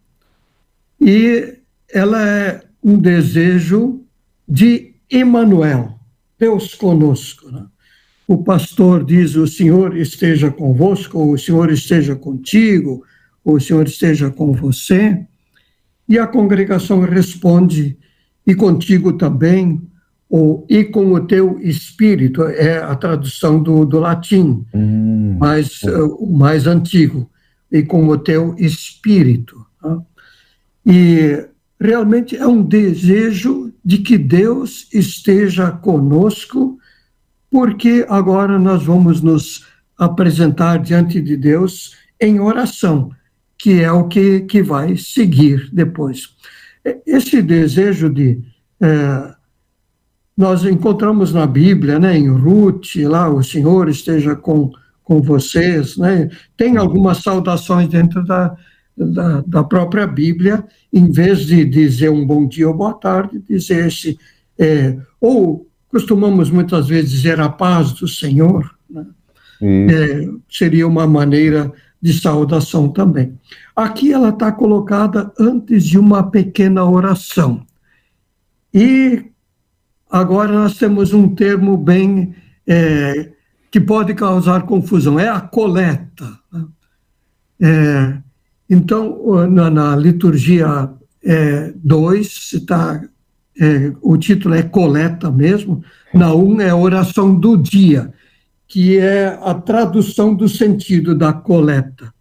E 1.02 1.58
ela 1.92 2.22
é 2.28 2.64
um 2.84 2.98
desejo 2.98 4.04
de 4.48 4.94
Emmanuel, 5.12 6.00
Deus 6.38 6.76
conosco. 6.76 7.50
Né? 7.50 7.66
O 8.28 8.44
pastor 8.44 9.04
diz: 9.04 9.36
O 9.36 9.48
Senhor 9.48 9.96
esteja 9.98 10.52
convosco, 10.52 11.18
ou 11.18 11.34
o 11.34 11.40
Senhor 11.40 11.72
esteja 11.72 12.16
contigo, 12.16 13.04
ou 13.44 13.56
o 13.56 13.62
Senhor 13.62 13.88
esteja 13.88 14.30
com 14.30 14.52
você. 14.52 15.26
E 16.08 16.20
a 16.20 16.28
congregação 16.28 17.02
responde: 17.02 17.98
e 18.48 18.56
contigo 18.56 19.12
também, 19.12 19.82
ou 20.30 20.66
e 20.70 20.86
com 20.86 21.12
o 21.12 21.20
teu 21.20 21.60
espírito, 21.60 22.44
é 22.44 22.78
a 22.78 22.96
tradução 22.96 23.62
do, 23.62 23.86
do 23.86 24.00
latim, 24.00 24.66
hum. 24.74 25.38
mais, 25.38 25.84
uh, 25.84 26.26
mais 26.32 26.66
antigo, 26.66 27.30
e 27.70 27.84
com 27.84 28.08
o 28.08 28.18
teu 28.18 28.56
espírito. 28.58 29.66
Tá? 29.82 30.02
E 30.86 31.46
realmente 31.80 32.38
é 32.38 32.48
um 32.48 32.64
desejo 32.64 33.74
de 33.84 33.98
que 33.98 34.18
Deus 34.18 34.88
esteja 34.94 35.70
conosco, 35.72 36.80
porque 37.52 38.06
agora 38.08 38.58
nós 38.58 38.84
vamos 38.84 39.22
nos 39.22 39.66
apresentar 39.98 40.78
diante 40.78 41.22
de 41.22 41.36
Deus 41.36 41.96
em 42.20 42.40
oração, 42.40 43.12
que 43.58 43.82
é 43.82 43.92
o 43.92 44.08
que, 44.08 44.42
que 44.42 44.64
vai 44.64 44.96
seguir 44.96 45.70
depois. 45.74 46.30
Esse 47.06 47.42
desejo 47.42 48.10
de. 48.10 48.42
É, 48.82 49.36
nós 50.38 50.64
encontramos 50.64 51.34
na 51.34 51.48
Bíblia, 51.48 51.98
né, 51.98 52.16
em 52.16 52.30
Ruth, 52.30 52.96
lá, 52.98 53.28
o 53.28 53.44
Senhor 53.44 53.90
esteja 53.90 54.36
com, 54.36 54.72
com 55.04 55.20
vocês, 55.20 55.98
né? 55.98 56.30
Tem 56.56 56.78
algumas 56.78 57.18
saudações 57.18 57.88
dentro 57.88 58.24
da, 58.24 58.56
da, 58.96 59.42
da, 59.42 59.64
própria 59.64 60.06
Bíblia, 60.06 60.64
em 60.94 61.12
vez 61.12 61.40
de 61.40 61.66
dizer 61.66 62.10
um 62.12 62.26
bom 62.26 62.48
dia 62.48 62.68
ou 62.68 62.74
boa 62.76 62.94
tarde, 62.94 63.42
dizer 63.50 63.88
esse. 63.88 64.20
É, 64.60 64.96
ou 65.20 65.68
costumamos 65.90 66.52
muitas 66.52 66.88
vezes 66.88 67.10
dizer 67.10 67.40
a 67.40 67.50
paz 67.50 67.94
do 67.94 68.08
Senhor, 68.08 68.70
né? 68.90 69.06
É, 69.60 70.30
seria 70.50 70.88
uma 70.88 71.08
maneira 71.08 71.72
de 72.00 72.14
saudação 72.14 72.90
também. 72.90 73.34
Aqui 73.78 74.12
ela 74.12 74.30
está 74.30 74.52
colocada 74.52 75.32
antes 75.40 75.86
de 75.86 76.00
uma 76.00 76.32
pequena 76.32 76.84
oração. 76.84 77.64
E 78.74 79.26
agora 80.10 80.52
nós 80.52 80.80
temos 80.80 81.14
um 81.14 81.36
termo 81.36 81.78
bem 81.78 82.34
é, 82.66 83.34
que 83.70 83.80
pode 83.80 84.16
causar 84.16 84.64
confusão, 84.64 85.20
é 85.20 85.30
a 85.30 85.40
coleta. 85.40 86.40
Né? 86.52 86.66
É, 87.62 88.18
então, 88.68 89.48
na, 89.48 89.70
na 89.70 89.96
liturgia 89.96 90.90
2, 91.76 92.52
é, 92.56 92.66
tá, 92.66 93.04
é, 93.62 93.94
o 94.02 94.18
título 94.18 94.56
é 94.56 94.64
coleta 94.64 95.30
mesmo, 95.30 95.84
na 96.12 96.34
1 96.34 96.50
um 96.50 96.62
é 96.62 96.74
oração 96.74 97.40
do 97.40 97.56
dia 97.56 98.12
que 98.68 98.98
é 98.98 99.28
a 99.42 99.54
tradução 99.54 100.36
do 100.36 100.50
sentido 100.50 101.16
da 101.16 101.32
coleta. 101.32 102.14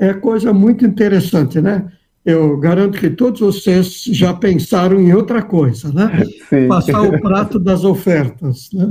É 0.00 0.14
coisa 0.14 0.50
muito 0.52 0.86
interessante, 0.86 1.60
né? 1.60 1.92
Eu 2.24 2.56
garanto 2.58 2.98
que 2.98 3.10
todos 3.10 3.40
vocês 3.40 4.04
já 4.04 4.32
pensaram 4.32 4.98
em 4.98 5.12
outra 5.12 5.42
coisa, 5.42 5.92
né? 5.92 6.24
Sim. 6.48 6.68
Passar 6.68 7.02
o 7.02 7.20
prato 7.20 7.58
das 7.58 7.84
ofertas. 7.84 8.70
Né? 8.72 8.90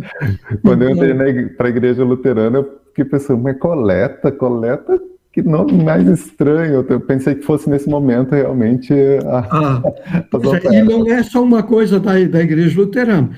Quando 0.63 0.83
eu 0.83 0.91
entrei 0.91 1.47
para 1.49 1.67
a 1.67 1.69
igreja 1.69 2.03
luterana, 2.03 2.59
eu 2.59 2.79
fiquei 2.87 3.05
pensando, 3.05 3.41
mas 3.41 3.57
coleta, 3.57 4.31
coleta, 4.31 5.01
que 5.31 5.41
nome 5.41 5.83
mais 5.83 6.07
estranho. 6.07 6.85
Eu 6.87 6.99
pensei 6.99 7.35
que 7.35 7.43
fosse 7.43 7.69
nesse 7.69 7.89
momento 7.89 8.33
realmente 8.33 8.93
a, 9.25 9.47
ah, 9.51 9.81
E 10.71 10.81
não 10.83 11.07
é 11.07 11.23
só 11.23 11.43
uma 11.43 11.63
coisa 11.63 11.99
da, 11.99 12.13
da 12.25 12.41
igreja 12.41 12.79
luterana. 12.79 13.31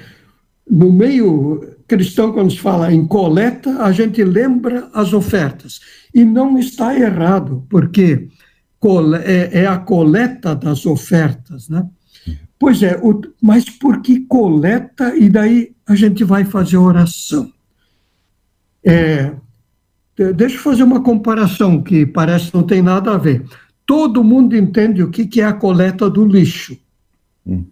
No 0.69 0.91
meio 0.91 1.65
cristão, 1.91 2.31
quando 2.31 2.51
se 2.51 2.59
fala 2.59 2.93
em 2.93 3.05
coleta, 3.05 3.83
a 3.83 3.91
gente 3.91 4.23
lembra 4.23 4.89
as 4.93 5.11
ofertas. 5.11 5.81
E 6.15 6.23
não 6.23 6.57
está 6.57 6.97
errado, 6.97 7.65
porque 7.69 8.29
é, 9.25 9.63
é 9.63 9.67
a 9.67 9.77
coleta 9.77 10.55
das 10.55 10.85
ofertas, 10.85 11.67
né? 11.67 11.85
Pois 12.57 12.81
é, 12.81 12.97
mas 13.41 13.69
por 13.69 14.01
que 14.01 14.21
coleta? 14.21 15.15
E 15.17 15.27
daí 15.29 15.73
a 15.85 15.93
gente 15.93 16.23
vai 16.23 16.45
fazer 16.45 16.77
oração. 16.77 17.51
É, 18.85 19.33
deixa 20.35 20.55
eu 20.55 20.61
fazer 20.61 20.83
uma 20.83 21.01
comparação 21.01 21.81
que 21.81 22.05
parece 22.05 22.51
que 22.51 22.55
não 22.55 22.63
tem 22.63 22.81
nada 22.81 23.13
a 23.13 23.17
ver. 23.17 23.43
Todo 23.85 24.23
mundo 24.23 24.55
entende 24.55 25.03
o 25.03 25.09
que 25.09 25.41
é 25.41 25.43
a 25.43 25.51
coleta 25.51 26.09
do 26.09 26.25
lixo. 26.25 26.77
Hum. 27.45 27.65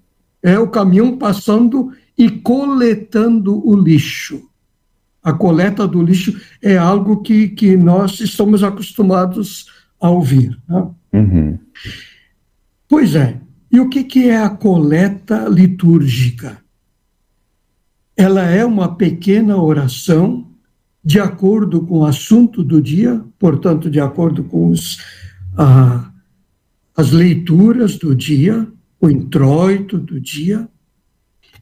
É 0.43 0.59
o 0.59 0.67
caminhão 0.67 1.17
passando 1.17 1.93
e 2.20 2.30
coletando 2.30 3.65
o 3.65 3.74
lixo. 3.82 4.49
A 5.24 5.32
coleta 5.32 5.88
do 5.88 6.03
lixo 6.03 6.38
é 6.61 6.78
algo 6.78 7.22
que, 7.22 7.47
que 7.47 7.78
nós 7.78 8.20
estamos 8.20 8.61
acostumados 8.61 9.67
a 10.01 10.09
ouvir. 10.09 10.59
Né? 10.67 10.89
Uhum. 11.13 11.59
Pois 12.89 13.15
é. 13.15 13.39
E 13.72 13.80
o 13.80 13.88
que, 13.88 14.03
que 14.03 14.28
é 14.28 14.38
a 14.38 14.49
coleta 14.49 15.47
litúrgica? 15.47 16.57
Ela 18.17 18.43
é 18.43 18.65
uma 18.65 18.95
pequena 18.95 19.55
oração 19.55 20.45
de 21.01 21.22
acordo 21.22 21.86
com 21.86 21.99
o 21.99 22.05
assunto 22.05 22.61
do 22.61 22.82
dia, 22.82 23.24
portanto, 23.38 23.89
de 23.89 24.01
acordo 24.01 24.43
com 24.43 24.70
os, 24.70 24.99
ah, 25.57 26.11
as 26.97 27.11
leituras 27.11 27.97
do 27.97 28.13
dia, 28.13 28.67
o 28.99 29.09
introito 29.09 29.97
do 29.97 30.20
dia, 30.20 30.67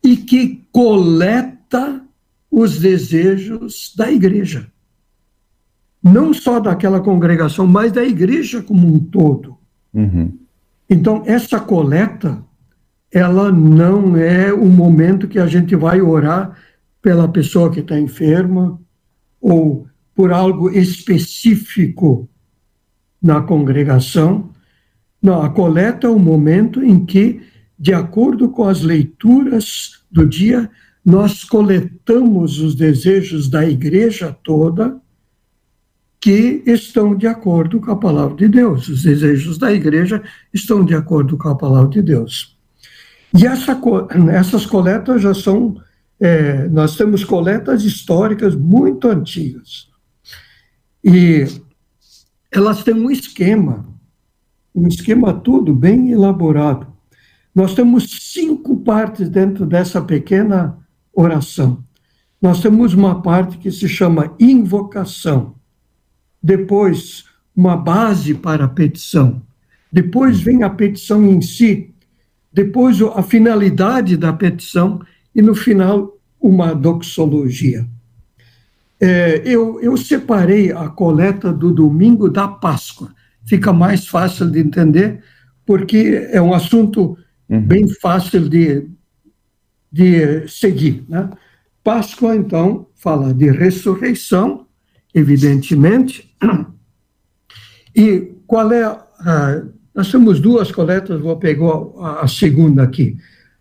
e 0.08 0.16
que 0.16 0.66
coleta 0.72 2.02
os 2.50 2.80
desejos 2.80 3.94
da 3.94 4.10
igreja. 4.10 4.72
Não 6.02 6.34
só 6.34 6.62
daquela 6.62 7.02
congregação, 7.02 7.68
mas 7.68 7.92
da 7.92 8.06
igreja 8.06 8.64
como 8.64 8.88
um 8.88 9.00
todo. 9.00 9.58
Uhum. 9.94 10.32
Então, 10.90 11.24
essa 11.26 11.60
coleta, 11.60 12.42
ela 13.12 13.52
não 13.52 14.16
é 14.16 14.54
o 14.54 14.68
momento 14.68 15.28
que 15.28 15.40
a 15.40 15.46
gente 15.46 15.76
vai 15.76 16.00
orar 16.00 16.58
pela 17.02 17.28
pessoa 17.28 17.70
que 17.70 17.82
está 17.82 18.00
enferma 18.00 18.80
ou 19.42 19.88
por 20.16 20.32
algo 20.32 20.70
específico 20.70 22.30
na 23.22 23.42
congregação. 23.42 24.52
Não, 25.22 25.42
a 25.42 25.50
coleta 25.50 26.08
é 26.08 26.10
o 26.10 26.18
momento 26.18 26.82
em 26.82 27.06
que, 27.06 27.42
de 27.78 27.94
acordo 27.94 28.48
com 28.48 28.64
as 28.64 28.82
leituras 28.82 29.97
do 30.12 30.26
dia, 30.26 30.70
nós 31.04 31.44
coletamos 31.44 32.60
os 32.60 32.76
desejos 32.76 33.50
da 33.50 33.66
igreja 33.66 34.36
toda 34.44 35.02
que 36.20 36.64
estão 36.66 37.16
de 37.16 37.28
acordo 37.28 37.80
com 37.80 37.92
a 37.92 37.96
palavra 37.96 38.36
de 38.36 38.48
Deus. 38.48 38.90
Os 38.90 39.04
desejos 39.04 39.58
da 39.58 39.72
igreja 39.72 40.22
estão 40.54 40.84
de 40.84 40.96
acordo 40.96 41.38
com 41.38 41.48
a 41.48 41.56
palavra 41.56 41.90
de 41.90 42.02
Deus. 42.02 42.58
E 43.38 43.46
essa, 43.46 43.80
essas 44.32 44.66
coletas 44.66 45.22
já 45.22 45.34
são. 45.34 45.82
É, 46.20 46.68
nós 46.70 46.96
temos 46.96 47.24
coletas 47.24 47.84
históricas 47.84 48.56
muito 48.56 49.08
antigas. 49.08 49.88
E 51.04 51.46
elas 52.52 52.84
têm 52.84 52.96
um 52.96 53.12
esquema, 53.12 53.86
um 54.74 54.88
esquema 54.88 55.32
tudo 55.32 55.76
bem 55.76 56.12
elaborado. 56.12 56.97
Nós 57.58 57.74
temos 57.74 58.06
cinco 58.34 58.78
partes 58.78 59.30
dentro 59.30 59.66
dessa 59.66 60.00
pequena 60.00 60.78
oração. 61.12 61.84
Nós 62.40 62.62
temos 62.62 62.94
uma 62.94 63.20
parte 63.24 63.58
que 63.58 63.72
se 63.72 63.90
chama 63.90 64.36
invocação, 64.40 65.56
depois 66.42 67.26
uma 67.56 67.76
base 67.76 68.36
para 68.36 68.66
a 68.66 68.68
petição, 68.68 69.42
depois 69.92 70.40
vem 70.40 70.62
a 70.62 70.70
petição 70.70 71.26
em 71.26 71.42
si, 71.42 71.96
depois 72.54 73.02
a 73.02 73.24
finalidade 73.24 74.16
da 74.16 74.32
petição 74.32 75.02
e 75.34 75.42
no 75.42 75.56
final 75.56 76.16
uma 76.40 76.76
doxologia. 76.76 77.88
É, 79.02 79.42
eu, 79.44 79.82
eu 79.82 79.98
separei 79.98 80.72
a 80.72 80.90
coleta 80.90 81.52
do 81.52 81.74
domingo 81.74 82.30
da 82.30 82.48
Páscoa. 82.48 83.12
Fica 83.44 83.74
mais 83.74 84.08
fácil 84.08 84.48
de 84.52 84.60
entender, 84.60 85.24
porque 85.66 86.30
é 86.32 86.40
um 86.40 86.54
assunto 86.54 87.18
uhum. 87.50 87.62
bem 87.62 87.88
fácil 87.88 88.48
de, 88.48 88.88
de 89.92 90.48
seguir. 90.48 91.06
Né? 91.08 91.30
Páscoa, 91.84 92.36
então, 92.36 92.88
fala 92.96 93.34
de 93.34 93.50
ressurreição, 93.50 94.68
evidentemente. 95.14 96.36
E 97.96 98.32
qual 98.46 98.72
é 98.72 98.84
a. 98.84 99.64
Nós 99.96 100.12
temos 100.12 100.40
duas 100.40 100.72
coletas, 100.72 101.20
vou 101.20 101.36
pegar 101.38 101.74
a, 101.98 102.22
a 102.22 102.28
segunda 102.28 102.84
aqui. 102.84 103.18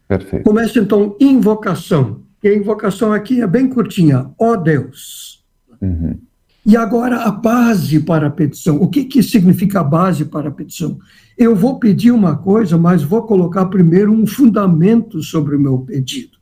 Perfeito. 0.06 0.44
Começa 0.44 0.78
então, 0.78 1.16
invocação. 1.18 2.22
E 2.42 2.48
a 2.48 2.54
invocação 2.54 3.12
aqui 3.12 3.40
é 3.40 3.46
bem 3.46 3.68
curtinha. 3.68 4.30
Ó 4.38 4.52
oh 4.52 4.56
Deus. 4.56 5.42
Uhum. 5.80 6.18
E 6.66 6.76
agora 6.76 7.22
a 7.22 7.30
base 7.30 8.00
para 8.00 8.26
a 8.26 8.30
petição. 8.30 8.76
O 8.76 8.88
que, 8.88 9.04
que 9.04 9.22
significa 9.22 9.80
a 9.80 9.84
base 9.84 10.24
para 10.24 10.48
a 10.48 10.52
petição? 10.52 10.98
Eu 11.36 11.54
vou 11.54 11.78
pedir 11.78 12.10
uma 12.10 12.36
coisa, 12.36 12.78
mas 12.78 13.02
vou 13.02 13.22
colocar 13.22 13.66
primeiro 13.66 14.12
um 14.12 14.26
fundamento 14.26 15.22
sobre 15.22 15.56
o 15.56 15.60
meu 15.60 15.78
pedido. 15.80 16.38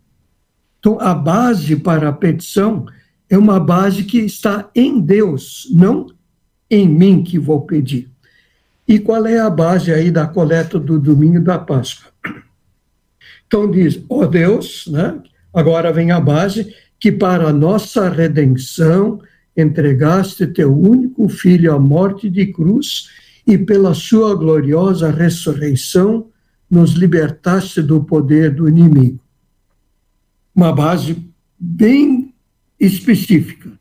Então, 0.79 1.01
a 1.01 1.15
base 1.15 1.77
para 1.77 2.09
a 2.11 2.13
petição 2.13 2.87
é 3.29 3.37
uma 3.37 3.59
base 3.59 4.05
que 4.05 4.19
está 4.19 4.71
em 4.75 5.01
Deus, 5.01 5.69
não 5.73 6.07
em 6.71 6.89
mim 6.89 7.23
que 7.23 7.39
vou 7.39 7.63
pedir. 7.63 8.11
E 8.87 8.99
qual 8.99 9.27
é 9.27 9.39
a 9.39 9.49
base 9.49 9.93
aí 9.93 10.11
da 10.11 10.27
coleta 10.27 10.79
do 10.79 10.99
domingo 10.99 11.41
da 11.41 11.59
Páscoa? 11.59 12.13
Então 13.47 13.71
diz, 13.71 14.03
ó 14.09 14.21
oh 14.21 14.27
Deus, 14.27 14.87
né? 14.89 15.21
Agora 15.53 15.93
vem 15.93 16.11
a 16.11 16.21
base 16.21 16.75
que 16.99 17.13
para 17.13 17.49
a 17.49 17.53
nossa 17.53 18.09
redenção 18.09 19.21
entregaste 19.57 20.47
teu 20.47 20.77
único 20.77 21.29
filho 21.29 21.73
à 21.73 21.79
morte 21.79 22.29
de 22.29 22.47
cruz 22.47 23.09
e 23.47 23.59
pela 23.59 23.95
sua 23.95 24.35
gloriosa 24.35 25.11
ressurreição 25.11 26.29
nos 26.71 26.93
libertaste 26.93 27.83
do 27.83 28.03
poder 28.03 28.55
do 28.55 28.69
inimigo. 28.69 29.21
Uma 30.55 30.73
base 30.73 31.17
bem 31.59 32.35
específica 32.79 33.73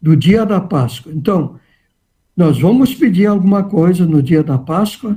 do 0.00 0.16
dia 0.16 0.44
da 0.44 0.60
Páscoa. 0.60 1.12
Então, 1.14 1.58
nós 2.36 2.58
vamos 2.58 2.94
pedir 2.94 3.26
alguma 3.26 3.64
coisa 3.64 4.04
no 4.04 4.22
dia 4.22 4.42
da 4.42 4.58
Páscoa 4.58 5.16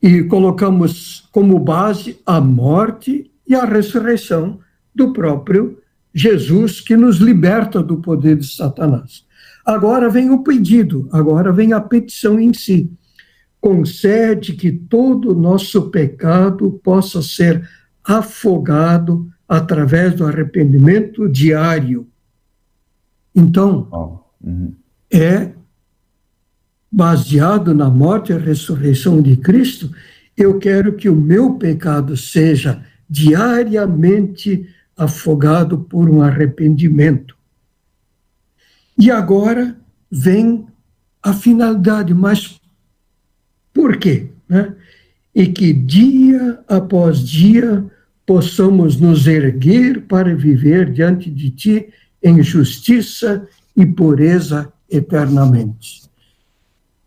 e 0.00 0.22
colocamos 0.24 1.28
como 1.32 1.58
base 1.58 2.20
a 2.26 2.40
morte 2.40 3.30
e 3.46 3.54
a 3.54 3.64
ressurreição 3.64 4.58
do 4.94 5.12
próprio 5.12 5.78
Jesus, 6.14 6.80
que 6.80 6.96
nos 6.96 7.16
liberta 7.16 7.82
do 7.82 7.96
poder 7.98 8.36
de 8.36 8.46
Satanás. 8.46 9.24
Agora 9.64 10.08
vem 10.08 10.30
o 10.30 10.42
pedido, 10.42 11.08
agora 11.12 11.52
vem 11.52 11.72
a 11.72 11.80
petição 11.80 12.38
em 12.38 12.52
si. 12.52 12.90
Concede 13.60 14.54
que 14.54 14.72
todo 14.72 15.32
o 15.32 15.38
nosso 15.38 15.90
pecado 15.90 16.80
possa 16.82 17.22
ser 17.22 17.68
afogado 18.02 19.30
através 19.48 20.14
do 20.14 20.26
arrependimento 20.26 21.28
diário. 21.28 22.08
Então, 23.34 23.88
uhum. 24.42 24.74
é 25.10 25.52
baseado 26.90 27.74
na 27.74 27.88
morte 27.88 28.32
e 28.32 28.36
ressurreição 28.36 29.22
de 29.22 29.36
Cristo, 29.36 29.90
eu 30.36 30.58
quero 30.58 30.94
que 30.94 31.08
o 31.08 31.16
meu 31.16 31.54
pecado 31.54 32.16
seja 32.16 32.84
diariamente 33.08 34.68
afogado 34.96 35.78
por 35.78 36.10
um 36.10 36.20
arrependimento. 36.20 37.36
E 38.98 39.10
agora 39.10 39.76
vem 40.10 40.66
a 41.22 41.32
finalidade, 41.32 42.12
mas 42.12 42.60
por 43.72 43.96
quê? 43.96 44.30
Né? 44.48 44.74
E 45.34 45.46
que 45.46 45.72
dia 45.72 46.60
após 46.68 47.20
dia 47.20 47.84
possamos 48.26 49.00
nos 49.00 49.26
erguer 49.26 50.02
para 50.02 50.34
viver 50.34 50.92
diante 50.92 51.30
de 51.30 51.50
Ti 51.50 51.88
em 52.22 52.42
justiça 52.42 53.46
e 53.76 53.84
pureza 53.84 54.72
eternamente. 54.88 56.02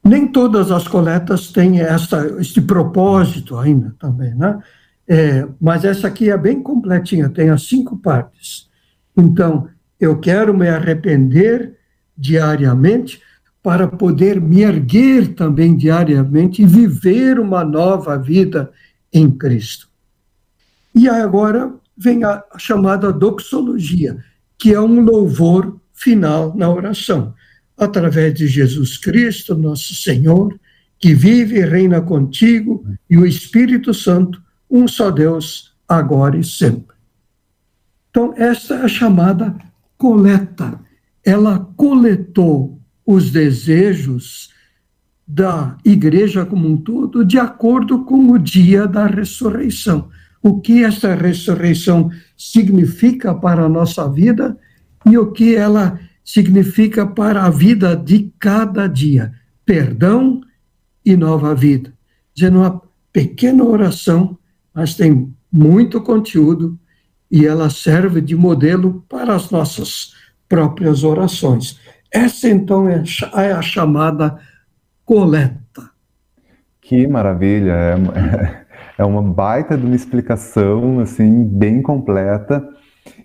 Nem 0.04 0.28
todas 0.28 0.72
as 0.72 0.88
coletas 0.88 1.52
têm 1.52 1.82
essa, 1.82 2.28
esse 2.40 2.62
propósito 2.62 3.58
ainda 3.58 3.96
também, 3.98 4.36
né? 4.36 4.60
É, 5.08 5.48
mas 5.62 5.86
essa 5.86 6.08
aqui 6.08 6.32
é 6.32 6.38
bem 6.38 6.62
completinha, 6.62 7.30
tem 7.30 7.50
as 7.50 7.68
cinco 7.68 7.98
partes. 7.98 8.68
Então, 9.16 9.68
eu 10.00 10.20
quero 10.20 10.54
me 10.54 10.68
arrepender 10.68 11.78
diariamente 12.18 13.22
para 13.62 13.88
poder 13.88 14.40
me 14.40 14.62
erguer 14.62 15.34
também 15.34 15.76
diariamente 15.76 16.62
e 16.62 16.66
viver 16.66 17.40
uma 17.40 17.64
nova 17.64 18.18
vida 18.18 18.72
em 19.12 19.32
Cristo. 19.32 19.90
E 20.94 21.10
agora 21.10 21.74
vem 21.98 22.24
a 22.24 22.44
chamada 22.58 23.12
doxologia, 23.12 24.18
que 24.58 24.74
é 24.74 24.80
um 24.80 25.02
louvor 25.02 25.80
final 25.94 26.56
na 26.56 26.70
oração, 26.70 27.34
através 27.78 28.34
de 28.34 28.48
Jesus 28.48 28.98
Cristo, 28.98 29.56
nosso 29.56 29.96
Senhor, 29.96 30.58
que 31.00 31.14
vive 31.14 31.58
e 31.58 31.66
reina 31.66 32.02
contigo, 32.02 32.86
e 33.10 33.18
o 33.18 33.26
Espírito 33.26 33.94
Santo, 33.94 34.42
um 34.70 34.88
só 34.88 35.10
Deus, 35.10 35.76
agora 35.88 36.38
e 36.38 36.44
sempre. 36.44 36.96
Então, 38.10 38.34
essa 38.38 38.76
é 38.76 38.82
a 38.84 38.88
chamada 38.88 39.56
coleta. 40.06 40.80
Ela 41.24 41.58
coletou 41.76 42.80
os 43.04 43.32
desejos 43.32 44.52
da 45.28 45.76
igreja 45.84 46.46
como 46.46 46.70
um 46.70 46.78
todo 46.78 47.26
de 47.26 47.40
acordo 47.40 48.06
com 48.06 48.30
o 48.30 48.38
dia 48.38 48.88
da 48.88 49.08
ressurreição. 49.08 50.10
O 50.44 50.62
que 50.62 50.84
essa 50.84 51.16
ressurreição 51.16 52.12
significa 52.38 53.34
para 53.34 53.64
a 53.64 53.70
nossa 53.70 54.08
vida 54.08 54.56
e 55.08 55.18
o 55.18 55.32
que 55.32 55.56
ela 55.56 56.00
significa 56.24 57.08
para 57.08 57.44
a 57.44 57.50
vida 57.50 57.96
de 57.96 58.32
cada 58.38 58.86
dia. 58.86 59.34
Perdão 59.66 60.42
e 61.04 61.18
nova 61.18 61.56
vida. 61.56 61.92
Dizendo 62.36 62.60
uma 62.60 62.80
pequena 63.12 63.64
oração 63.64 64.38
mas 64.72 64.94
tem 64.94 65.34
muito 65.50 66.02
conteúdo 66.02 66.78
e 67.36 67.46
ela 67.46 67.70
serve 67.70 68.22
de 68.22 68.36
modelo 68.36 69.04
para 69.10 69.36
as 69.36 69.50
nossas 69.52 70.14
próprias 70.48 71.04
orações. 71.04 71.80
Essa, 72.12 72.48
então, 72.50 72.88
é 72.88 73.04
a 73.34 73.42
é 73.44 73.62
chamada 73.62 74.40
coleta. 75.04 75.92
Que 76.82 77.08
maravilha! 77.08 77.72
É, 77.72 78.66
É 78.98 79.04
uma 79.04 79.22
baita 79.22 79.78
de 79.78 79.86
uma 79.86 79.96
explicação, 79.96 81.02
assim, 81.02 81.44
bem 81.44 81.82
completa. 81.82 82.66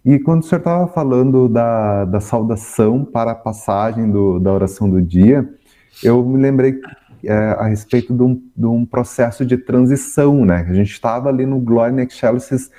E 0.04 0.18
quando 0.18 0.42
o 0.42 0.44
senhor 0.44 0.58
estava 0.58 0.88
falando 0.88 1.48
da, 1.48 2.04
da 2.06 2.20
saudação 2.20 3.04
para 3.04 3.32
a 3.32 3.36
passagem 3.36 4.11
do, 4.11 4.40
da 4.40 4.52
oração 4.52 4.90
do 4.90 5.00
dia, 5.00 5.48
eu 6.02 6.24
me 6.24 6.42
lembrei 6.42 6.80
é, 7.24 7.32
a 7.32 7.66
respeito 7.68 8.12
de 8.12 8.22
um, 8.22 8.42
de 8.56 8.66
um, 8.66 8.84
processo 8.84 9.46
de 9.46 9.56
transição, 9.56 10.44
né? 10.44 10.66
A 10.68 10.72
gente 10.72 10.90
estava 10.90 11.28
ali 11.28 11.46
no 11.46 11.61
Gloria 11.61 12.02
in 12.02 12.06
Excelsis 12.06 12.70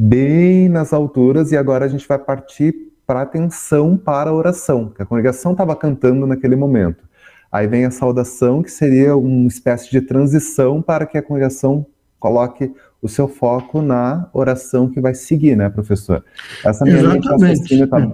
bem 0.00 0.68
nas 0.68 0.92
alturas 0.92 1.50
e 1.50 1.56
agora 1.56 1.84
a 1.84 1.88
gente 1.88 2.06
vai 2.06 2.20
partir 2.20 2.72
para 3.04 3.18
a 3.18 3.22
atenção 3.22 3.96
para 3.96 4.30
a 4.30 4.32
oração, 4.32 4.90
que 4.94 5.02
a 5.02 5.06
congregação 5.06 5.52
estava 5.52 5.74
cantando 5.74 6.24
naquele 6.24 6.54
momento. 6.54 7.02
Aí 7.50 7.66
vem 7.66 7.84
a 7.84 7.90
saudação, 7.90 8.62
que 8.62 8.70
seria 8.70 9.16
uma 9.16 9.48
espécie 9.48 9.90
de 9.90 10.00
transição 10.00 10.80
para 10.80 11.04
que 11.04 11.18
a 11.18 11.22
congregação 11.22 11.84
coloque 12.20 12.72
o 13.02 13.08
seu 13.08 13.26
foco 13.26 13.82
na 13.82 14.28
oração 14.32 14.88
que 14.88 15.00
vai 15.00 15.14
seguir, 15.14 15.56
né, 15.56 15.68
professor? 15.68 16.24
Essa 16.64 16.84
minha 16.84 16.98
Exatamente. 16.98 17.74
linha 17.74 17.88
tá, 17.88 18.12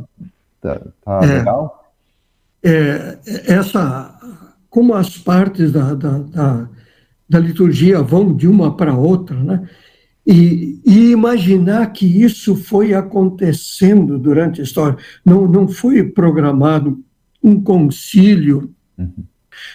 tá, 0.62 0.80
tá 1.04 1.20
é, 1.22 1.26
legal? 1.26 1.92
É, 2.62 3.18
essa, 3.46 4.14
como 4.70 4.94
as 4.94 5.18
partes 5.18 5.70
da, 5.70 5.92
da, 5.92 6.18
da, 6.18 6.68
da 7.28 7.38
liturgia 7.38 8.00
vão 8.00 8.34
de 8.34 8.48
uma 8.48 8.74
para 8.74 8.94
outra, 8.94 9.36
né? 9.36 9.68
E, 10.26 10.80
e, 10.84 11.10
imaginar 11.10 11.92
que 11.92 12.06
isso 12.06 12.56
foi 12.56 12.94
acontecendo 12.94 14.18
durante 14.18 14.60
a 14.60 14.64
história, 14.64 14.96
não, 15.24 15.46
não 15.46 15.68
foi 15.68 16.02
programado 16.02 17.04
um 17.42 17.60
concílio, 17.60 18.74
uhum. 18.96 19.24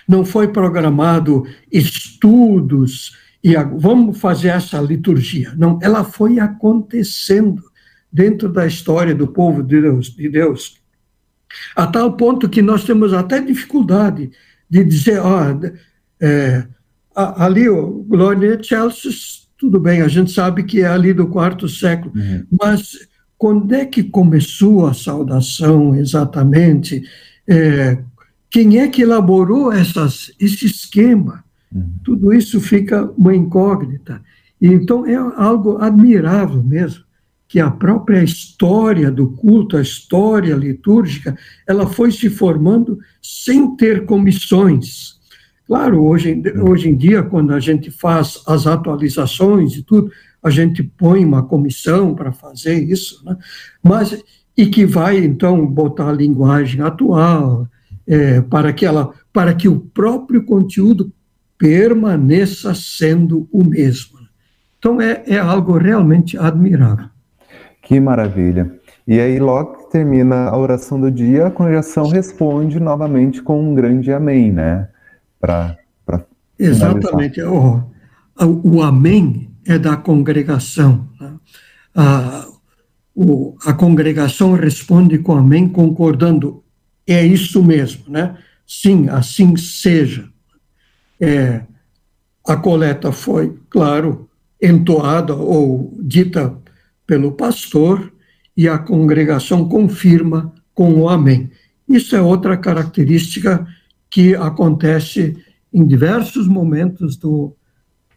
não 0.07 0.25
foi 0.25 0.47
programado 0.47 1.45
estudos, 1.71 3.15
e 3.43 3.55
a, 3.55 3.63
vamos 3.63 4.19
fazer 4.19 4.47
essa 4.47 4.81
liturgia. 4.81 5.53
Não, 5.55 5.77
ela 5.83 6.03
foi 6.03 6.39
acontecendo 6.39 7.63
dentro 8.11 8.49
da 8.49 8.65
história 8.65 9.13
do 9.13 9.27
povo 9.27 9.61
de 9.61 9.79
Deus, 9.79 10.07
de 10.07 10.29
Deus 10.29 10.79
a 11.75 11.87
tal 11.87 12.13
ponto 12.13 12.49
que 12.49 12.61
nós 12.61 12.83
temos 12.83 13.13
até 13.13 13.41
dificuldade 13.41 14.31
de 14.69 14.83
dizer, 14.83 15.19
ó, 15.19 15.41
é, 16.21 16.67
ali 17.15 17.67
o 17.67 18.03
Glória 18.03 18.61
Chelsea, 18.61 19.11
tudo 19.59 19.77
bem, 19.77 20.01
a 20.01 20.07
gente 20.07 20.31
sabe 20.31 20.63
que 20.63 20.81
é 20.81 20.87
ali 20.87 21.13
do 21.13 21.27
quarto 21.27 21.67
século, 21.67 22.13
uhum. 22.15 22.45
mas 22.59 22.97
quando 23.37 23.73
é 23.73 23.85
que 23.85 24.01
começou 24.01 24.87
a 24.87 24.93
saudação 24.93 25.93
exatamente? 25.95 27.03
É, 27.45 27.97
quem 28.49 28.79
é 28.79 28.87
que 28.87 29.01
elaborou 29.01 29.71
essas, 29.71 30.31
esse 30.39 30.65
esquema? 30.65 31.43
Uhum. 31.73 31.91
Tudo 32.03 32.33
isso 32.33 32.61
fica 32.61 33.11
uma 33.17 33.35
incógnita. 33.35 34.21
E, 34.61 34.67
então 34.67 35.05
é 35.05 35.15
algo 35.15 35.77
admirável 35.77 36.63
mesmo, 36.63 37.03
que 37.45 37.59
a 37.59 37.69
própria 37.69 38.23
história 38.23 39.11
do 39.11 39.27
culto, 39.27 39.75
a 39.75 39.81
história 39.81 40.55
litúrgica, 40.55 41.37
ela 41.67 41.85
foi 41.85 42.11
se 42.11 42.29
formando 42.29 42.97
sem 43.21 43.75
ter 43.75 44.05
comissões. 44.05 45.18
Claro, 45.69 46.03
hoje, 46.03 46.41
hoje 46.63 46.89
em 46.89 46.95
dia, 46.95 47.21
quando 47.21 47.53
a 47.53 47.59
gente 47.59 47.91
faz 47.91 48.41
as 48.47 48.65
atualizações 48.65 49.75
e 49.75 49.83
tudo, 49.83 50.11
a 50.41 50.49
gente 50.49 50.81
põe 50.81 51.23
uma 51.23 51.43
comissão 51.43 52.15
para 52.15 52.31
fazer 52.31 52.73
isso, 52.73 53.23
né? 53.23 53.37
mas 53.83 54.19
e 54.57 54.65
que 54.65 54.83
vai 54.83 55.19
então 55.19 55.63
botar 55.67 56.09
a 56.09 56.11
linguagem 56.11 56.81
atual 56.81 57.67
é, 58.07 58.41
para 58.41 58.73
que 58.73 58.83
ela, 58.83 59.11
para 59.31 59.53
que 59.53 59.69
o 59.69 59.79
próprio 59.79 60.43
conteúdo 60.43 61.13
permaneça 61.55 62.73
sendo 62.73 63.47
o 63.51 63.63
mesmo. 63.63 64.17
Então 64.79 64.99
é, 64.99 65.21
é 65.27 65.37
algo 65.37 65.77
realmente 65.77 66.35
admirável. 66.35 67.05
Que 67.83 67.99
maravilha. 67.99 68.75
E 69.07 69.19
aí, 69.19 69.37
logo 69.37 69.83
termina 69.91 70.49
a 70.49 70.57
oração 70.57 70.99
do 70.99 71.11
dia, 71.11 71.45
a 71.45 71.51
congregação 71.51 72.07
responde 72.07 72.79
novamente 72.79 73.39
com 73.43 73.61
um 73.61 73.75
grande 73.75 74.11
amém, 74.11 74.51
né? 74.51 74.89
Pra 75.39 75.77
Exatamente. 76.59 77.41
O, 77.41 77.81
o 78.37 78.81
amém 78.81 79.49
é 79.65 79.79
da 79.79 79.95
congregação. 79.95 81.07
Né? 81.19 81.33
A, 81.95 82.47
o, 83.15 83.55
a 83.65 83.73
congregação 83.73 84.53
responde 84.53 85.17
com 85.19 85.37
amém, 85.37 85.69
concordando. 85.69 86.63
É 87.07 87.25
isso 87.25 87.63
mesmo, 87.63 88.03
né? 88.09 88.37
Sim, 88.67 89.07
assim 89.09 89.55
seja. 89.55 90.29
É, 91.19 91.63
a 92.45 92.55
coleta 92.55 93.11
foi, 93.11 93.57
claro, 93.69 94.29
entoada 94.61 95.33
ou 95.33 95.97
dita 96.01 96.55
pelo 97.07 97.31
pastor 97.31 98.13
e 98.55 98.67
a 98.67 98.77
congregação 98.77 99.67
confirma 99.67 100.53
com 100.73 100.93
o 100.93 101.09
amém. 101.09 101.49
Isso 101.87 102.15
é 102.15 102.21
outra 102.21 102.55
característica 102.57 103.65
que 104.09 104.35
acontece 104.35 105.37
em 105.71 105.85
diversos 105.85 106.47
momentos 106.47 107.15
do, 107.15 107.55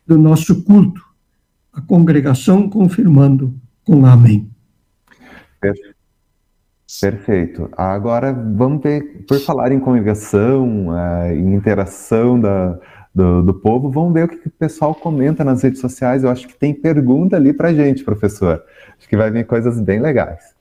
do 0.06 0.18
nosso 0.18 0.64
culto. 0.64 1.02
A 1.72 1.80
congregação 1.80 2.68
confirmando 2.68 3.54
com 3.84 4.04
amém. 4.06 4.50
Perfeito. 7.00 7.70
Agora 7.76 8.32
vamos 8.32 8.82
ver, 8.82 9.24
por 9.26 9.38
falar 9.40 9.72
em 9.72 9.80
congregação, 9.80 10.96
é, 10.96 11.34
em 11.34 11.54
interação 11.54 12.38
da, 12.38 12.78
do, 13.14 13.42
do, 13.42 13.54
povo, 13.54 13.90
vamos 13.90 14.12
ver 14.12 14.24
o 14.24 14.28
que 14.28 14.48
o 14.48 14.50
pessoal 14.50 14.94
comenta 14.94 15.42
nas 15.42 15.62
redes 15.62 15.80
sociais. 15.80 16.22
Eu 16.22 16.30
acho 16.30 16.46
que 16.46 16.54
tem 16.54 16.74
pergunta 16.74 17.36
ali 17.36 17.52
para 17.52 17.72
gente, 17.72 18.04
professor. 18.04 18.62
Acho 18.98 19.08
que 19.08 19.16
vai 19.16 19.30
vir 19.30 19.46
coisas 19.46 19.80
bem 19.80 20.00
legais. 20.00 20.54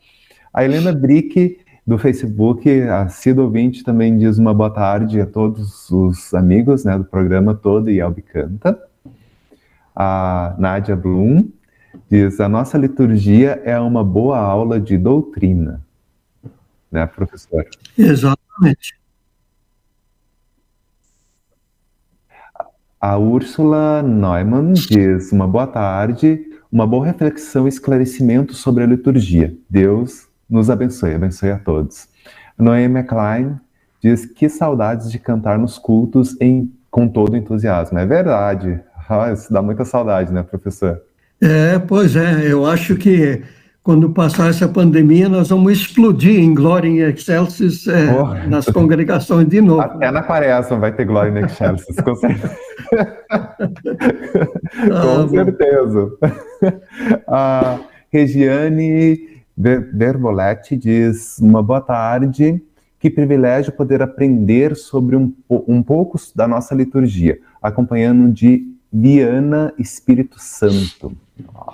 A 0.54 0.64
Helena 0.64 0.94
Brick, 0.94 1.60
do 1.86 1.98
Facebook, 1.98 2.70
a 2.84 3.08
Cida 3.10 3.42
Ouvinte 3.42 3.84
também 3.84 4.18
diz 4.18 4.38
uma 4.38 4.54
boa 4.54 4.70
tarde 4.70 5.20
a 5.20 5.26
todos 5.26 5.90
os 5.90 6.34
amigos 6.34 6.84
né, 6.84 6.98
do 6.98 7.04
programa 7.04 7.54
todo 7.54 7.90
e 7.90 8.00
Albicanta. 8.00 8.80
A 9.96 10.56
Nádia 10.58 10.96
Blum 10.96 11.50
diz: 12.10 12.40
a 12.40 12.48
nossa 12.48 12.78
liturgia 12.78 13.62
é 13.66 13.80
uma 13.80 14.04
boa 14.04 14.38
aula 14.38 14.80
de 14.80 14.98
doutrina 14.98 15.82
né, 16.92 17.08
professor? 17.08 17.66
Exatamente. 17.98 19.00
A 23.00 23.18
Úrsula 23.18 24.04
Neumann 24.04 24.74
diz: 24.74 25.32
uma 25.32 25.48
boa 25.48 25.66
tarde, 25.66 26.46
uma 26.72 26.86
boa 26.86 27.06
reflexão 27.06 27.66
e 27.66 27.70
esclarecimento 27.70 28.54
sobre 28.54 28.84
a 28.84 28.88
liturgia. 28.88 29.56
Deus 29.70 30.28
nos 30.52 30.70
abençoe, 30.70 31.16
abençoe 31.16 31.52
a 31.52 31.58
todos. 31.58 32.10
Noemi 32.58 33.04
Klein 33.04 33.56
diz: 34.04 34.26
que 34.26 34.50
saudades 34.50 35.10
de 35.10 35.18
cantar 35.18 35.58
nos 35.58 35.80
cultos 35.80 36.36
em, 36.42 36.70
com 36.92 37.08
todo 37.08 37.38
entusiasmo. 37.38 37.98
É 37.98 38.06
verdade. 38.06 38.82
Ah, 39.10 39.32
isso 39.32 39.52
dá 39.52 39.62
muita 39.62 39.86
saudade, 39.86 40.32
né, 40.32 40.44
professor? 40.44 41.02
É, 41.42 41.80
pois 41.80 42.16
é, 42.16 42.52
eu 42.52 42.66
acho 42.66 42.96
que 42.96 43.42
quando 43.84 44.12
passar 44.12 44.50
essa 44.50 44.68
pandemia, 44.68 45.28
nós 45.28 45.50
vamos 45.50 45.74
explodir 45.74 46.40
em 46.40 46.54
Glória 46.54 46.88
em 46.88 47.00
Excelsis 47.00 47.88
é, 47.88 48.14
oh. 48.14 48.48
nas 48.48 48.68
congregações 48.68 49.48
de 49.48 49.60
novo. 49.60 49.82
Até 49.82 50.12
na 50.12 50.22
quaresma 50.22 50.78
vai 50.78 50.92
ter 50.92 51.06
Glória 51.06 51.32
em 51.32 51.46
Excelsis, 51.46 51.96
com 51.96 52.16
certeza. 52.16 52.56
com 55.02 55.30
certeza. 55.30 56.12
A 57.28 57.80
Regiane 58.14 59.31
Verboletti 59.58 60.76
diz, 60.76 61.38
uma 61.40 61.62
boa 61.62 61.82
tarde, 61.82 62.62
que 63.00 63.10
privilégio 63.10 63.74
poder 63.74 64.02
aprender 64.02 64.76
sobre 64.76 65.16
um, 65.16 65.34
um 65.50 65.82
pouco 65.82 66.18
da 66.36 66.48
nossa 66.48 66.76
liturgia, 66.76 67.40
acompanhando 67.62 68.32
de 68.32 68.68
Viana 68.92 69.74
Espírito 69.78 70.36
Santo. 70.40 71.12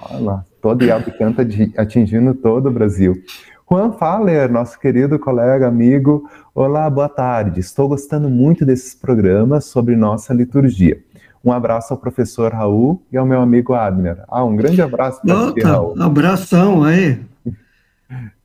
Olha, 0.09 0.45
todo 0.61 0.83
Yelp 0.83 1.07
canta 1.17 1.45
atingindo 1.77 2.33
todo 2.33 2.69
o 2.69 2.71
Brasil. 2.71 3.21
Juan 3.69 3.91
Faller, 3.91 4.49
nosso 4.49 4.79
querido 4.79 5.19
colega, 5.19 5.67
amigo, 5.67 6.29
olá, 6.55 6.89
boa 6.89 7.09
tarde. 7.09 7.59
Estou 7.59 7.89
gostando 7.89 8.29
muito 8.29 8.65
desses 8.65 8.95
programas 8.95 9.65
sobre 9.65 9.97
nossa 9.97 10.33
liturgia. 10.33 10.97
Um 11.43 11.51
abraço 11.51 11.93
ao 11.93 11.99
professor 11.99 12.53
Raul 12.53 13.01
e 13.11 13.17
ao 13.17 13.25
meu 13.25 13.41
amigo 13.41 13.73
Abner. 13.73 14.23
Ah, 14.29 14.45
um 14.45 14.55
grande 14.55 14.81
abraço 14.81 15.21
para 15.21 15.35
você, 15.35 15.61
Raul. 15.61 16.01
Abração 16.01 16.83
aí. 16.83 17.19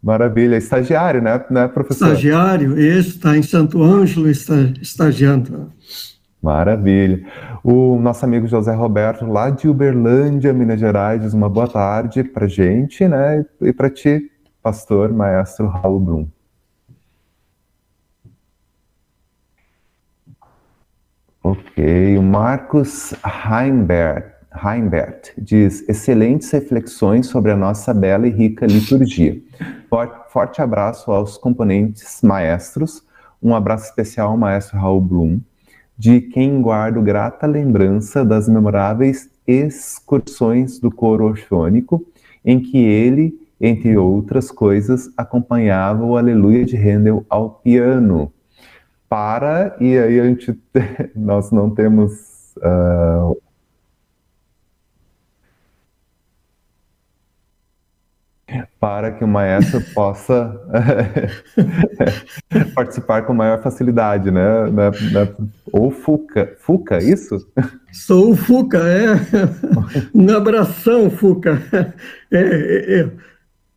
Maravilha. 0.03 0.57
Estagiário, 0.57 1.23
né, 1.23 1.45
né 1.49 1.69
professor? 1.69 2.09
Estagiário, 2.09 2.79
esse 2.79 3.11
está 3.11 3.37
em 3.37 3.43
Santo 3.43 3.83
Ângelo, 3.83 4.29
está 4.29 4.57
estagiando. 4.81 5.71
Maravilha. 6.43 7.25
O 7.63 7.97
nosso 8.01 8.25
amigo 8.25 8.49
José 8.49 8.75
Roberto, 8.75 9.25
lá 9.25 9.49
de 9.49 9.69
Uberlândia, 9.69 10.53
Minas 10.53 10.81
Gerais, 10.81 11.23
diz 11.23 11.33
uma 11.33 11.49
boa 11.49 11.69
tarde 11.69 12.25
para 12.25 12.49
gente, 12.49 13.07
né? 13.07 13.47
E 13.61 13.73
para 13.73 13.89
ti, 13.89 14.29
pastor, 14.61 15.13
maestro 15.13 15.69
Raul 15.69 16.01
Brum. 16.01 16.29
Ok, 21.45 22.19
o 22.19 22.23
Marcos 22.23 23.15
Heimberg, 23.25 24.27
Heimbert 24.55 25.33
diz: 25.39 25.89
excelentes 25.89 26.51
reflexões 26.51 27.27
sobre 27.27 27.53
a 27.53 27.57
nossa 27.57 27.93
bela 27.93 28.27
e 28.27 28.31
rica 28.31 28.67
liturgia. 28.67 29.41
Forte 30.29 30.63
abraço 30.63 31.11
aos 31.11 31.37
componentes 31.37 32.21
maestros, 32.23 33.05
um 33.43 33.55
abraço 33.55 33.87
especial 33.87 34.31
ao 34.31 34.39
maestro 34.39 34.79
Raul 34.79 35.01
Blum, 35.01 35.41
de 35.99 36.21
quem 36.21 36.61
guardo 36.63 37.03
grata 37.03 37.47
lembrança 37.47 38.25
das 38.25 38.49
memoráveis 38.49 39.31
excursões 39.47 40.79
do 40.79 40.91
coro 40.91 41.25
orfônico, 41.25 42.05
em 42.45 42.61
que 42.61 42.79
ele, 42.79 43.39
entre 43.61 43.97
outras 43.97 44.51
coisas, 44.51 45.11
acompanhava 45.17 46.05
o 46.05 46.17
Aleluia 46.17 46.65
de 46.65 46.77
Handel 46.77 47.25
ao 47.29 47.51
piano. 47.51 48.33
Para, 49.09 49.77
e 49.79 49.99
aí 49.99 50.19
a 50.19 50.25
gente, 50.25 50.59
nós 51.15 51.51
não 51.51 51.69
temos 51.69 52.55
uh, 52.57 53.37
para 58.81 59.13
que 59.13 59.25
o 59.25 59.29
maestro 59.29 59.81
possa 59.95 60.61
participar 62.75 63.23
com 63.23 63.33
maior 63.33 63.63
facilidade, 63.63 64.31
né? 64.31 64.43
Ou 65.73 65.91
Fuca. 65.91 66.55
Fuca, 66.59 66.99
isso? 66.99 67.39
Sou 67.93 68.33
o 68.33 68.37
Fuca, 68.37 68.79
é. 68.79 69.15
Um 70.15 70.29
abração, 70.35 71.11
Fuca. 71.11 71.63
É, 72.31 72.39
é, 72.39 73.01
é. 73.01 73.11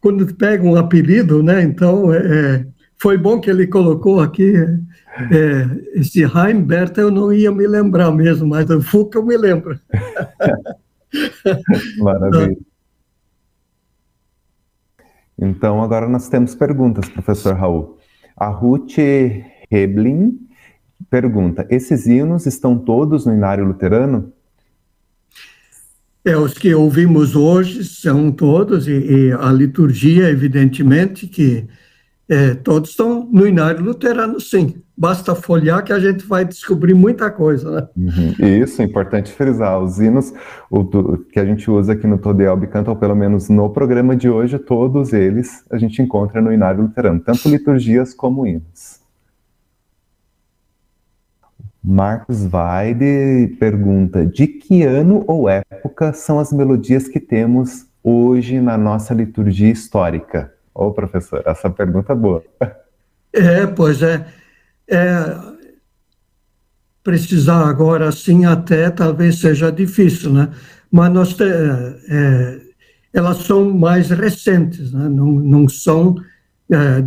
Quando 0.01 0.33
pega 0.35 0.63
um 0.63 0.75
apelido, 0.75 1.41
né? 1.41 1.61
Então, 1.61 2.13
é, 2.13 2.17
é, 2.17 2.65
foi 2.97 3.17
bom 3.17 3.39
que 3.39 3.49
ele 3.49 3.67
colocou 3.67 4.19
aqui. 4.19 4.53
É, 5.31 5.99
esse 5.99 6.23
Heimbert 6.23 6.93
eu 6.97 7.09
não 7.09 7.31
ia 7.31 7.51
me 7.51 7.65
lembrar 7.67 8.11
mesmo, 8.11 8.47
mas 8.47 8.69
o 8.69 8.81
Fuca 8.81 9.19
eu 9.19 9.25
me 9.25 9.37
lembro. 9.37 9.79
Maravilha. 11.99 12.57
Então, 15.37 15.81
agora 15.83 16.07
nós 16.07 16.29
temos 16.29 16.55
perguntas, 16.55 17.09
professor 17.09 17.55
Raul. 17.55 17.97
A 18.35 18.47
Ruth 18.47 18.97
Heblin 19.69 20.39
pergunta: 21.09 21.67
esses 21.69 22.05
hinos 22.05 22.45
estão 22.45 22.77
todos 22.77 23.25
no 23.25 23.33
Inário 23.33 23.65
Luterano? 23.65 24.31
É, 26.23 26.35
os 26.35 26.53
que 26.55 26.73
ouvimos 26.73 27.35
hoje 27.35 27.83
são 27.83 28.31
todos, 28.31 28.87
e, 28.87 28.91
e 28.91 29.31
a 29.33 29.51
liturgia, 29.51 30.29
evidentemente, 30.29 31.27
que 31.27 31.67
é, 32.27 32.55
todos 32.55 32.89
estão 32.89 33.27
no 33.31 33.45
Inário 33.45 33.83
Luterano, 33.83 34.39
sim. 34.39 34.81
Basta 34.97 35.35
folhear 35.35 35.83
que 35.83 35.93
a 35.93 35.99
gente 35.99 36.25
vai 36.25 36.45
descobrir 36.45 36.93
muita 36.93 37.29
coisa, 37.29 37.69
né? 37.69 37.87
Uhum. 37.95 38.63
Isso, 38.63 38.81
é 38.81 38.85
importante 38.85 39.31
frisar. 39.31 39.79
Os 39.79 39.99
hinos 39.99 40.33
o, 40.71 41.17
que 41.17 41.39
a 41.39 41.45
gente 41.45 41.69
usa 41.69 41.93
aqui 41.93 42.07
no 42.07 42.17
Todelb 42.17 42.65
Canto, 42.67 42.89
ou 42.89 42.95
pelo 42.95 43.15
menos 43.15 43.49
no 43.49 43.69
programa 43.69 44.15
de 44.15 44.29
hoje, 44.29 44.57
todos 44.57 45.13
eles 45.13 45.63
a 45.69 45.77
gente 45.77 46.01
encontra 46.01 46.41
no 46.41 46.51
Inário 46.51 46.81
Luterano, 46.81 47.19
tanto 47.19 47.49
liturgias 47.49 48.13
como 48.13 48.47
hinos. 48.47 49.01
Marcos 51.83 52.47
Weide 52.51 53.55
pergunta: 53.59 54.25
de 54.25 54.47
que 54.47 54.81
ano 54.83 55.23
ou 55.27 55.47
época 55.47 56.13
são 56.13 56.39
as 56.39 56.51
melodias 56.51 57.07
que 57.07 57.19
temos 57.19 57.85
hoje 58.03 58.59
na 58.59 58.77
nossa 58.77 59.13
liturgia 59.13 59.69
histórica? 59.69 60.54
Ô, 60.75 60.91
professor, 60.91 61.41
essa 61.45 61.69
pergunta 61.69 62.11
é 62.11 62.15
boa. 62.15 62.43
É, 63.31 63.65
pois 63.65 64.01
é. 64.03 64.27
é 64.89 65.55
precisar 67.01 67.69
agora 67.69 68.11
sim 68.11 68.45
até 68.45 68.89
talvez 68.89 69.39
seja 69.39 69.71
difícil, 69.71 70.33
né? 70.33 70.51
Mas 70.91 71.13
nós 71.13 71.33
te, 71.33 71.43
é, 71.43 72.61
elas 73.13 73.37
são 73.37 73.73
mais 73.73 74.09
recentes, 74.09 74.91
né? 74.91 75.07
não, 75.07 75.27
não 75.27 75.69
são 75.69 76.15
é, 76.69 77.03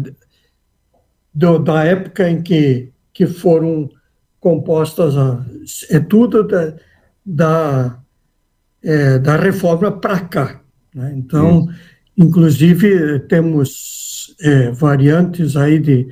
do, 1.35 1.59
da 1.59 1.85
época 1.85 2.31
em 2.31 2.41
que, 2.43 2.93
que 3.13 3.27
foram 3.27 3.91
compostas, 4.39 5.17
a, 5.17 5.45
é 5.91 5.99
tudo 5.99 6.47
da, 6.47 6.75
da, 7.27 7.99
é, 8.83 9.19
da 9.19 9.37
reforma 9.37 9.91
para 9.91 10.21
cá. 10.21 10.61
Né? 10.95 11.13
Então, 11.17 11.69
Isso 11.69 11.98
Inclusive, 12.19 13.21
temos 13.21 14.35
é, 14.41 14.73
variantes 14.73 15.57
aí 15.57 15.79
de, 15.79 16.09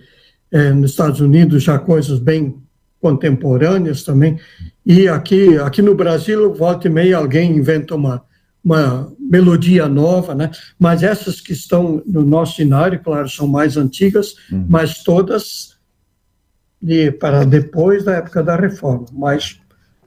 é, 0.52 0.70
nos 0.70 0.92
Estados 0.92 1.20
Unidos, 1.20 1.64
já 1.64 1.78
coisas 1.78 2.20
bem 2.20 2.62
contemporâneas 3.00 4.04
também. 4.04 4.38
E 4.84 5.08
aqui, 5.08 5.58
aqui 5.58 5.82
no 5.82 5.96
Brasil, 5.96 6.54
volta 6.54 6.86
e 6.86 6.90
meia, 6.90 7.16
alguém 7.16 7.56
inventa 7.56 7.96
uma, 7.96 8.24
uma 8.64 9.12
melodia 9.18 9.88
nova, 9.88 10.34
né? 10.34 10.50
Mas 10.78 11.02
essas 11.02 11.40
que 11.40 11.52
estão 11.52 12.02
no 12.06 12.22
nosso 12.22 12.56
cenário, 12.56 13.00
claro, 13.02 13.28
são 13.28 13.48
mais 13.48 13.76
antigas, 13.76 14.34
uhum. 14.50 14.64
mas 14.68 15.02
todas 15.02 15.76
de, 16.80 17.10
para 17.10 17.44
depois 17.44 18.04
da 18.04 18.14
época 18.14 18.42
da 18.42 18.54
reforma, 18.54 19.06
mais 19.12 19.60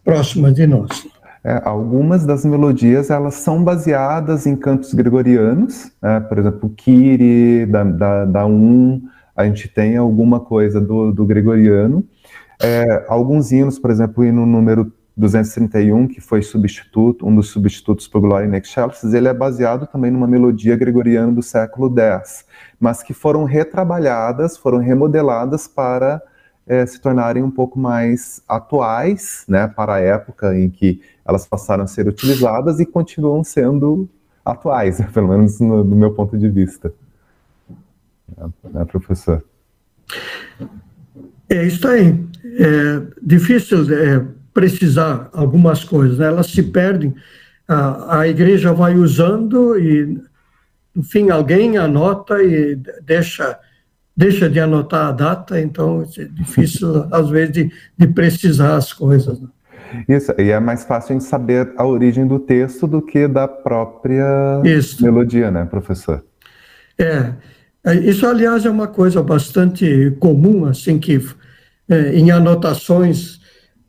próximas 0.03 0.53
de 0.53 0.65
nós. 0.65 1.05
É, 1.49 1.59
algumas 1.65 2.27
das 2.27 2.45
melodias 2.45 3.09
elas 3.09 3.33
são 3.33 3.63
baseadas 3.63 4.45
em 4.45 4.55
cantos 4.55 4.93
gregorianos, 4.93 5.91
né? 5.99 6.19
por 6.19 6.37
exemplo, 6.37 6.69
o 6.69 6.69
Kyrie, 6.69 7.65
da, 7.65 7.83
da, 7.83 8.25
da 8.25 8.45
Um, 8.45 9.01
a 9.35 9.45
gente 9.45 9.67
tem 9.67 9.97
alguma 9.97 10.39
coisa 10.39 10.79
do, 10.79 11.11
do 11.11 11.25
gregoriano. 11.25 12.03
É, 12.61 13.03
alguns 13.07 13.51
hinos, 13.51 13.79
por 13.79 13.89
exemplo, 13.89 14.23
o 14.23 14.27
hino 14.27 14.45
número 14.45 14.93
231, 15.17 16.07
que 16.07 16.21
foi 16.21 16.43
substituto, 16.43 17.25
um 17.25 17.35
dos 17.35 17.49
substitutos 17.49 18.07
para 18.07 18.21
Gloria 18.21 18.47
in 18.47 18.53
Excelsis, 18.55 19.11
ele 19.11 19.27
é 19.27 19.33
baseado 19.33 19.87
também 19.87 20.11
numa 20.11 20.27
melodia 20.27 20.75
gregoriana 20.75 21.31
do 21.31 21.41
século 21.41 21.91
X, 21.99 22.45
mas 22.79 23.01
que 23.01 23.11
foram 23.11 23.43
retrabalhadas, 23.43 24.55
foram 24.55 24.77
remodeladas 24.77 25.67
para 25.67 26.21
é, 26.70 26.86
se 26.86 27.01
tornarem 27.01 27.41
um 27.41 27.49
pouco 27.49 27.80
mais 27.80 28.43
atuais, 28.47 29.43
né, 29.47 29.67
para 29.67 29.95
a 29.95 29.99
época 29.99 30.55
em 30.55 30.70
que 30.70 31.01
elas 31.26 31.47
passaram 31.47 31.84
a 31.84 31.88
ser 31.88 32.07
utilizadas 32.07 32.80
e 32.80 32.86
continuam 32.86 33.43
sendo 33.43 34.07
atuais, 34.45 35.01
pelo 35.11 35.30
menos 35.30 35.59
no, 35.59 35.84
meu 35.84 36.13
ponto 36.13 36.38
de 36.38 36.47
vista. 36.47 36.93
É, 38.76 38.86
professor? 38.86 39.43
É 41.49 41.65
isso 41.65 41.88
aí. 41.88 42.24
É 42.59 43.01
difícil 43.20 43.91
é, 43.91 44.24
precisar 44.53 45.28
algumas 45.34 45.84
coisas, 45.84 46.20
né? 46.20 46.28
elas 46.28 46.47
se 46.47 46.61
perdem. 46.61 47.15
A, 47.67 48.20
a 48.20 48.28
igreja 48.28 48.74
vai 48.74 48.95
usando 48.95 49.76
e, 49.80 50.22
no 50.93 51.01
fim, 51.01 51.32
alguém 51.32 51.78
anota 51.78 52.43
e 52.43 52.76
deixa 53.03 53.59
deixa 54.20 54.49
de 54.49 54.59
anotar 54.59 55.07
a 55.07 55.11
data, 55.13 55.61
então 55.61 56.03
é 56.17 56.26
difícil, 56.26 57.07
às 57.09 57.30
vezes, 57.30 57.53
de, 57.53 57.72
de 57.97 58.07
precisar 58.07 58.76
as 58.76 58.91
coisas. 58.91 59.39
Né? 59.39 59.47
Isso, 60.09 60.34
e 60.38 60.49
é 60.49 60.59
mais 60.59 60.84
fácil 60.84 61.17
de 61.17 61.24
saber 61.24 61.72
a 61.78 61.86
origem 61.86 62.28
do 62.28 62.38
texto 62.38 62.86
do 62.86 63.01
que 63.01 63.30
da 63.30 63.47
própria 63.47 64.61
isso. 64.65 65.01
melodia, 65.01 65.49
né, 65.49 65.63
professor? 65.63 66.22
É, 66.97 67.32
é, 67.82 67.95
isso, 67.95 68.28
aliás, 68.28 68.65
é 68.65 68.70
uma 68.70 68.89
coisa 68.89 69.24
bastante 69.24 70.13
comum, 70.20 70.65
assim, 70.65 70.99
que 70.99 71.26
é, 71.88 72.13
em 72.13 72.30
anotações 72.30 73.39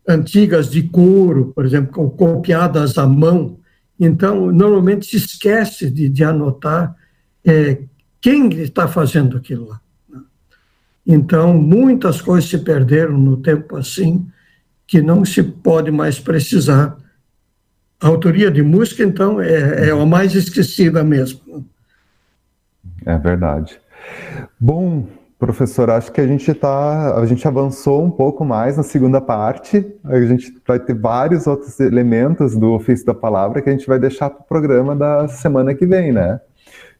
antigas 0.07 0.69
de 0.69 0.83
couro, 0.83 1.51
por 1.53 1.65
exemplo, 1.65 2.09
copiadas 2.11 2.97
à 2.97 3.05
mão, 3.05 3.59
então, 3.99 4.49
normalmente 4.49 5.05
se 5.05 5.17
esquece 5.17 5.91
de, 5.91 6.07
de 6.07 6.23
anotar 6.23 6.95
é, 7.45 7.79
quem 8.21 8.49
está 8.61 8.87
fazendo 8.87 9.35
aquilo 9.35 9.67
lá. 9.67 9.80
Então, 11.05 11.53
muitas 11.53 12.21
coisas 12.21 12.49
se 12.49 12.57
perderam 12.59 13.17
no 13.17 13.37
tempo 13.37 13.75
assim, 13.75 14.27
que 14.85 15.01
não 15.01 15.25
se 15.25 15.41
pode 15.41 15.91
mais 15.91 16.19
precisar. 16.19 16.97
A 17.99 18.07
autoria 18.07 18.49
de 18.49 18.61
música, 18.61 19.03
então, 19.03 19.41
é, 19.41 19.89
é 19.89 19.91
a 19.91 20.05
mais 20.05 20.33
esquecida 20.35 21.03
mesmo. 21.03 21.65
É 23.05 23.17
verdade. 23.17 23.79
Bom, 24.59 25.07
professor, 25.39 25.89
acho 25.89 26.11
que 26.11 26.21
a 26.21 26.27
gente 26.27 26.53
tá, 26.53 27.17
a 27.17 27.25
gente 27.25 27.47
avançou 27.47 28.03
um 28.03 28.11
pouco 28.11 28.45
mais 28.45 28.77
na 28.77 28.83
segunda 28.83 29.19
parte. 29.19 29.85
A 30.03 30.21
gente 30.21 30.55
vai 30.67 30.79
ter 30.79 30.93
vários 30.93 31.47
outros 31.47 31.79
elementos 31.79 32.55
do 32.55 32.73
ofício 32.73 33.05
da 33.05 33.13
palavra 33.13 33.61
que 33.61 33.69
a 33.69 33.71
gente 33.71 33.87
vai 33.87 33.97
deixar 33.97 34.29
para 34.29 34.41
o 34.41 34.45
programa 34.45 34.95
da 34.95 35.27
semana 35.27 35.73
que 35.73 35.85
vem, 35.85 36.11
né? 36.11 36.39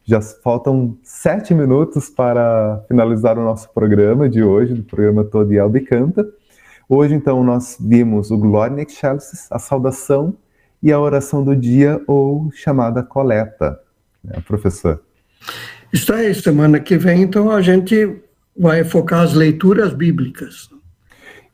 Já 0.04 0.20
faltam 0.20 0.98
sete 1.02 1.54
minutos 1.54 2.10
para 2.10 2.84
finalizar 2.88 3.38
o 3.38 3.44
nosso 3.44 3.72
programa 3.72 4.28
de 4.28 4.42
hoje, 4.42 4.74
do 4.74 4.82
programa 4.82 5.22
Todo 5.22 5.56
Albi 5.58 5.80
Canta. 5.80 6.26
Hoje, 6.88 7.14
então, 7.14 7.44
nós 7.44 7.78
vimos 7.80 8.30
o 8.32 8.36
Glória 8.36 8.74
in 8.74 8.84
Excelsis, 8.84 9.46
a 9.50 9.60
saudação 9.60 10.34
e 10.82 10.90
a 10.90 10.98
oração 10.98 11.44
do 11.44 11.54
dia, 11.54 12.02
ou 12.08 12.50
chamada 12.52 13.02
coleta, 13.02 13.78
né, 14.24 14.42
professor? 14.44 15.00
Isso 15.92 16.12
aí, 16.12 16.34
semana 16.34 16.80
que 16.80 16.98
vem, 16.98 17.22
então, 17.22 17.50
a 17.50 17.62
gente 17.62 18.20
vai 18.58 18.82
focar 18.82 19.20
as 19.20 19.34
leituras 19.34 19.94
bíblicas. 19.94 20.68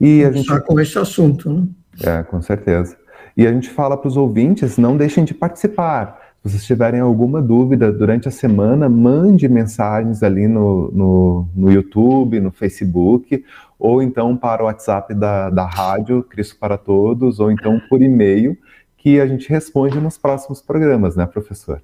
E 0.00 0.24
a 0.24 0.32
gente... 0.32 0.60
com 0.62 0.80
esse 0.80 0.98
assunto, 0.98 1.52
né? 1.52 1.68
É, 2.02 2.22
com 2.22 2.40
certeza. 2.40 2.96
E 3.36 3.46
a 3.46 3.52
gente 3.52 3.68
fala 3.68 3.96
para 3.96 4.08
os 4.08 4.16
ouvintes, 4.16 4.78
não 4.78 4.96
deixem 4.96 5.24
de 5.24 5.34
participar. 5.34 6.27
Se 6.48 6.54
vocês 6.54 6.64
tiverem 6.64 7.00
alguma 7.00 7.42
dúvida 7.42 7.92
durante 7.92 8.26
a 8.26 8.30
semana, 8.30 8.88
mande 8.88 9.46
mensagens 9.48 10.22
ali 10.22 10.48
no, 10.48 10.90
no, 10.92 11.48
no 11.54 11.70
YouTube, 11.70 12.40
no 12.40 12.50
Facebook, 12.50 13.44
ou 13.78 14.02
então 14.02 14.34
para 14.34 14.62
o 14.62 14.66
WhatsApp 14.66 15.12
da, 15.14 15.50
da 15.50 15.66
rádio 15.66 16.22
Cristo 16.22 16.56
para 16.58 16.78
Todos, 16.78 17.38
ou 17.38 17.52
então 17.52 17.78
por 17.90 18.00
e-mail, 18.00 18.56
que 18.96 19.20
a 19.20 19.26
gente 19.26 19.48
responde 19.50 20.00
nos 20.00 20.16
próximos 20.16 20.62
programas, 20.62 21.16
né, 21.16 21.26
professor? 21.26 21.82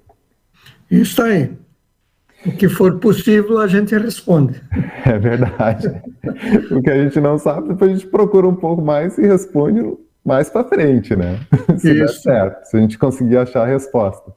Isso 0.89 1.21
aí. 1.21 1.51
O 2.43 2.51
que 2.51 2.67
for 2.67 2.99
possível, 2.99 3.59
a 3.59 3.67
gente 3.67 3.95
responde. 3.95 4.61
É 5.05 5.19
verdade. 5.19 6.01
o 6.71 6.81
que 6.81 6.89
a 6.89 7.03
gente 7.03 7.21
não 7.21 7.37
sabe, 7.37 7.67
depois 7.67 7.91
a 7.91 7.93
gente 7.93 8.07
procura 8.07 8.47
um 8.47 8.55
pouco 8.55 8.81
mais 8.81 9.19
e 9.19 9.27
responde 9.27 9.83
mais 10.25 10.49
para 10.49 10.63
frente, 10.63 11.15
né? 11.15 11.39
Se 11.77 11.91
Isso. 11.91 11.99
der 11.99 12.09
certo, 12.09 12.65
se 12.65 12.77
a 12.77 12.79
gente 12.79 12.97
conseguir 12.97 13.37
achar 13.37 13.63
a 13.63 13.67
resposta. 13.67 14.33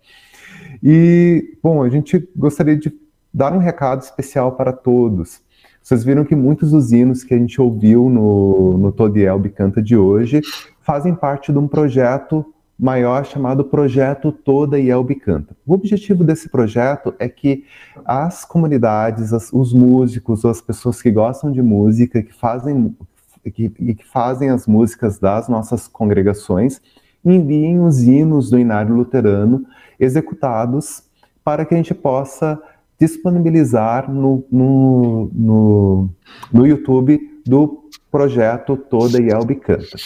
E, 0.83 1.57
bom, 1.63 1.83
a 1.83 1.89
gente 1.89 2.29
gostaria 2.37 2.77
de 2.77 2.93
dar 3.33 3.53
um 3.53 3.59
recado 3.59 4.03
especial 4.03 4.53
para 4.53 4.73
todos. 4.73 5.41
Vocês 5.83 6.05
viram 6.05 6.25
que 6.25 6.37
muitos 6.37 6.73
dos 6.73 6.93
hinos 6.93 7.25
que 7.25 7.33
a 7.33 7.39
gente 7.39 7.61
ouviu 7.61 8.11
no, 8.11 8.77
no 8.77 8.93
Todiel 8.93 9.39
Bicanta 9.39 9.83
de 9.83 9.97
hoje 9.97 10.43
fazem 10.81 11.15
parte 11.15 11.51
de 11.51 11.59
um 11.59 11.67
projeto 11.67 12.45
maior 12.79 13.25
chamado 13.25 13.65
Projeto 13.65 14.31
Toda 14.31 14.79
Yelb 14.79 15.15
Canta. 15.17 15.57
O 15.67 15.73
objetivo 15.73 16.23
desse 16.23 16.49
projeto 16.49 17.13
é 17.19 17.29
que 17.29 17.65
as 18.05 18.45
comunidades, 18.45 19.33
as, 19.33 19.53
os 19.53 19.73
músicos, 19.73 20.45
as 20.45 20.61
pessoas 20.61 21.03
que 21.03 21.11
gostam 21.11 21.51
de 21.51 21.61
música, 21.61 22.23
que 22.23 22.33
fazem, 22.33 22.95
que, 23.45 23.69
que 23.71 24.07
fazem 24.07 24.51
as 24.51 24.67
músicas 24.67 25.19
das 25.19 25.49
nossas 25.49 25.89
congregações, 25.89 26.81
enviem 27.25 27.81
os 27.81 28.03
hinos 28.03 28.51
do 28.51 28.59
Inário 28.59 28.95
Luterano 28.95 29.65
executados 29.99 31.03
para 31.45 31.65
que 31.65 31.75
a 31.75 31.77
gente 31.77 31.95
possa 31.95 32.61
disponibilizar 32.99 34.11
no, 34.11 34.45
no, 34.51 35.31
no, 35.33 36.11
no 36.53 36.67
YouTube 36.67 37.19
do 37.47 37.89
projeto 38.11 38.77
Toda 38.77 39.21
Yelb 39.21 39.55
Canta. 39.57 39.97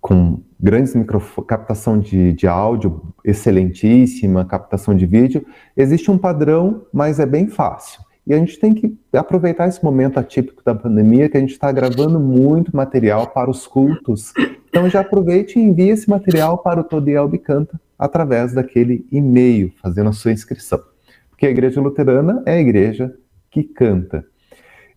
com 0.04 0.42
grandes 0.60 0.94
microfones, 0.94 1.48
captação 1.48 1.98
de, 1.98 2.34
de 2.34 2.46
áudio 2.46 3.00
excelentíssima, 3.24 4.44
captação 4.44 4.94
de 4.94 5.06
vídeo. 5.06 5.46
Existe 5.74 6.10
um 6.10 6.18
padrão, 6.18 6.84
mas 6.92 7.18
é 7.18 7.24
bem 7.24 7.48
fácil. 7.48 8.02
E 8.26 8.34
a 8.34 8.36
gente 8.36 8.60
tem 8.60 8.74
que 8.74 8.94
aproveitar 9.14 9.66
esse 9.66 9.82
momento 9.82 10.18
atípico 10.18 10.62
da 10.62 10.74
pandemia, 10.74 11.26
que 11.30 11.38
a 11.38 11.40
gente 11.40 11.52
está 11.52 11.72
gravando 11.72 12.20
muito 12.20 12.76
material 12.76 13.28
para 13.28 13.48
os 13.50 13.66
cultos. 13.66 14.34
Então 14.68 14.90
já 14.90 15.00
aproveite 15.00 15.58
e 15.58 15.62
envie 15.62 15.88
esse 15.88 16.10
material 16.10 16.58
para 16.58 16.82
o 16.82 16.84
Todiel 16.84 17.26
Bicanta 17.26 17.80
através 17.98 18.52
daquele 18.52 19.06
e-mail, 19.10 19.72
fazendo 19.82 20.10
a 20.10 20.12
sua 20.12 20.32
inscrição. 20.32 20.82
Porque 21.30 21.46
a 21.46 21.50
igreja 21.50 21.80
luterana 21.80 22.42
é 22.44 22.52
a 22.52 22.60
igreja 22.60 23.14
que 23.50 23.62
canta. 23.62 24.22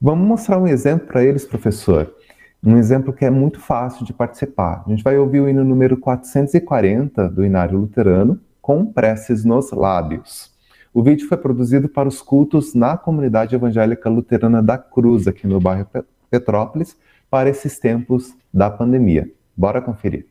Vamos 0.01 0.27
mostrar 0.27 0.57
um 0.57 0.67
exemplo 0.67 1.07
para 1.07 1.23
eles, 1.23 1.45
professor. 1.45 2.13
Um 2.63 2.77
exemplo 2.77 3.13
que 3.13 3.23
é 3.23 3.29
muito 3.29 3.59
fácil 3.59 4.05
de 4.05 4.13
participar. 4.13 4.83
A 4.85 4.89
gente 4.89 5.03
vai 5.03 5.17
ouvir 5.17 5.41
o 5.41 5.49
hino 5.49 5.63
número 5.63 5.97
440 5.97 7.29
do 7.29 7.45
Inário 7.45 7.77
Luterano, 7.77 8.39
com 8.61 8.85
preces 8.85 9.45
nos 9.45 9.71
lábios. 9.71 10.51
O 10.93 11.03
vídeo 11.03 11.27
foi 11.27 11.37
produzido 11.37 11.87
para 11.87 12.07
os 12.07 12.21
cultos 12.21 12.73
na 12.73 12.97
comunidade 12.97 13.53
evangélica 13.53 14.09
luterana 14.09 14.63
da 14.63 14.77
Cruz, 14.77 15.27
aqui 15.27 15.45
no 15.45 15.59
bairro 15.59 15.87
Petrópolis, 16.29 16.97
para 17.29 17.49
esses 17.49 17.77
tempos 17.79 18.35
da 18.53 18.69
pandemia. 18.69 19.31
Bora 19.55 19.81
conferir. 19.81 20.27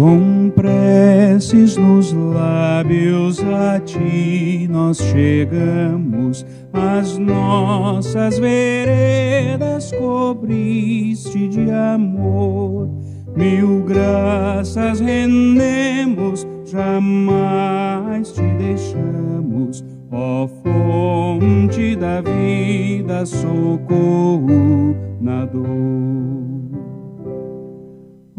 Com 0.00 0.48
preces 0.56 1.76
nos 1.76 2.10
lábios 2.14 3.38
a 3.44 3.78
ti 3.80 4.66
nós 4.66 4.96
chegamos, 4.96 6.46
as 6.72 7.18
nossas 7.18 8.38
veredas 8.38 9.92
cobriste 9.92 11.48
de 11.48 11.70
amor. 11.70 12.88
Mil 13.36 13.84
graças 13.84 15.00
rendemos, 15.00 16.46
jamais 16.64 18.32
te 18.32 18.54
deixamos, 18.56 19.84
ó 20.10 20.48
fonte 20.62 21.94
da 21.94 22.22
vida, 22.22 23.26
socorro 23.26 24.96
na 25.20 25.44
dor. 25.44 26.39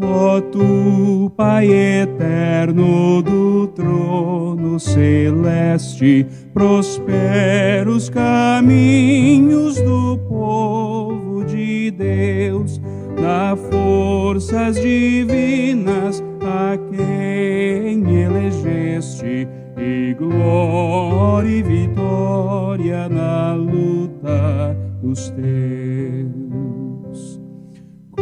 Ó 0.02 0.40
tu, 0.40 1.30
Pai 1.36 1.68
eterno 1.70 3.22
do 3.22 3.68
trono 3.68 4.80
celeste, 4.80 6.26
prospera 6.52 7.88
os 7.88 8.10
caminhos 8.10 9.80
do 9.80 10.18
povo 10.28 11.44
de 11.44 11.92
Deus, 11.92 12.80
dá 13.20 13.56
forças 13.70 14.74
divinas 14.80 16.22
a 16.40 16.76
quem 16.90 18.22
elegeste, 18.22 19.46
e 19.78 20.14
glória 20.14 21.48
e 21.48 21.62
vitória 21.62 23.08
na 23.08 23.54
luta 23.54 24.76
dos 25.00 25.30
teus. 25.30 26.51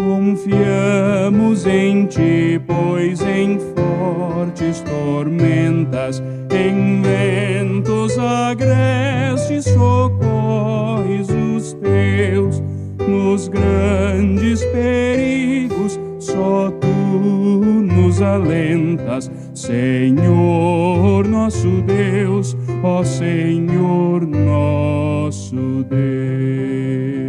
Confiamos 0.03 1.67
em 1.67 2.07
ti, 2.07 2.59
pois 2.67 3.21
em 3.21 3.59
fortes 3.59 4.81
tormentas, 4.81 6.23
em 6.51 7.03
ventos 7.03 8.19
agrestes, 8.19 9.67
socorres 9.67 11.29
os 11.29 11.75
teus. 11.75 12.63
Nos 13.07 13.49
grandes 13.49 14.65
perigos, 14.67 16.01
só 16.19 16.71
tu 16.81 16.87
nos 16.87 18.23
alentas, 18.23 19.31
Senhor 19.55 21.29
nosso 21.29 21.83
Deus, 21.83 22.57
ó 22.83 23.05
Senhor 23.05 24.27
nosso 24.27 25.85
Deus. 25.85 27.20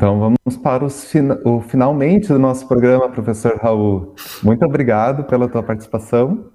Então 0.00 0.18
vamos 0.18 0.56
para 0.62 0.82
o 0.82 1.60
finalmente 1.60 2.28
do 2.28 2.38
nosso 2.38 2.66
programa, 2.66 3.10
professor 3.10 3.58
Raul. 3.60 4.14
Muito 4.42 4.64
obrigado 4.64 5.24
pela 5.24 5.46
tua 5.46 5.62
participação. 5.62 6.46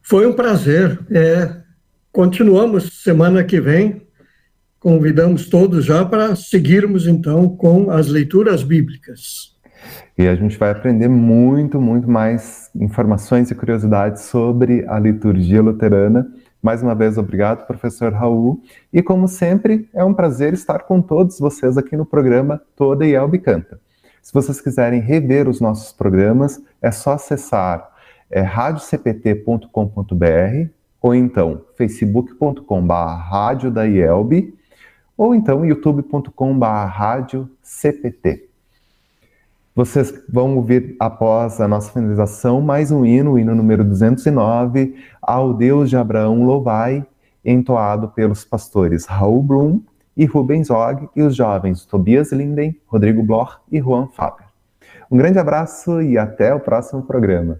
Foi 0.00 0.26
um 0.26 0.32
prazer. 0.32 0.98
É, 1.10 1.54
continuamos 2.10 3.02
semana 3.02 3.44
que 3.44 3.60
vem. 3.60 4.06
Convidamos 4.80 5.50
todos 5.50 5.84
já 5.84 6.06
para 6.06 6.34
seguirmos 6.34 7.06
então 7.06 7.54
com 7.54 7.90
as 7.90 8.08
leituras 8.08 8.62
bíblicas. 8.62 9.54
E 10.16 10.26
a 10.26 10.34
gente 10.34 10.56
vai 10.56 10.70
aprender 10.70 11.08
muito, 11.08 11.78
muito 11.78 12.10
mais 12.10 12.70
informações 12.74 13.50
e 13.50 13.54
curiosidades 13.54 14.22
sobre 14.22 14.86
a 14.88 14.98
liturgia 14.98 15.60
luterana 15.60 16.26
mais 16.62 16.82
uma 16.82 16.94
vez, 16.94 17.18
obrigado, 17.18 17.66
professor 17.66 18.12
Raul. 18.12 18.62
E 18.92 19.02
como 19.02 19.26
sempre, 19.26 19.88
é 19.92 20.04
um 20.04 20.14
prazer 20.14 20.52
estar 20.52 20.84
com 20.84 21.02
todos 21.02 21.40
vocês 21.40 21.76
aqui 21.76 21.96
no 21.96 22.06
programa 22.06 22.62
Toda 22.76 23.04
Yelb 23.04 23.36
Canta. 23.40 23.80
Se 24.22 24.32
vocês 24.32 24.60
quiserem 24.60 25.00
rever 25.00 25.48
os 25.48 25.60
nossos 25.60 25.92
programas, 25.92 26.62
é 26.80 26.92
só 26.92 27.14
acessar 27.14 27.90
é, 28.30 28.40
radiocpt.com.br 28.40 30.68
ou 31.00 31.12
então 31.14 31.64
facebook.com.br 31.76 32.62
ou 35.16 35.34
então 35.34 35.66
youtube.com/cpt. 35.66 38.51
Vocês 39.74 40.12
vão 40.28 40.54
ouvir 40.54 40.96
após 41.00 41.58
a 41.58 41.66
nossa 41.66 41.90
finalização 41.90 42.60
mais 42.60 42.92
um 42.92 43.06
hino, 43.06 43.32
o 43.32 43.38
hino 43.38 43.54
número 43.54 43.82
209, 43.82 44.94
ao 45.22 45.54
Deus 45.54 45.88
de 45.88 45.96
Abraão 45.96 46.44
louvai, 46.44 47.02
entoado 47.42 48.08
pelos 48.08 48.44
pastores 48.44 49.06
Raul 49.06 49.42
Blum 49.42 49.80
e 50.14 50.26
Rubens 50.26 50.68
Og 50.68 51.08
e 51.16 51.22
os 51.22 51.34
jovens 51.34 51.86
Tobias 51.86 52.32
Linden, 52.32 52.78
Rodrigo 52.86 53.22
Bloch 53.22 53.60
e 53.70 53.80
Juan 53.80 54.08
Faber. 54.08 54.44
Um 55.10 55.16
grande 55.16 55.38
abraço 55.38 56.02
e 56.02 56.18
até 56.18 56.54
o 56.54 56.60
próximo 56.60 57.04
programa. 57.04 57.58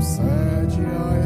Jesus. 0.00 1.17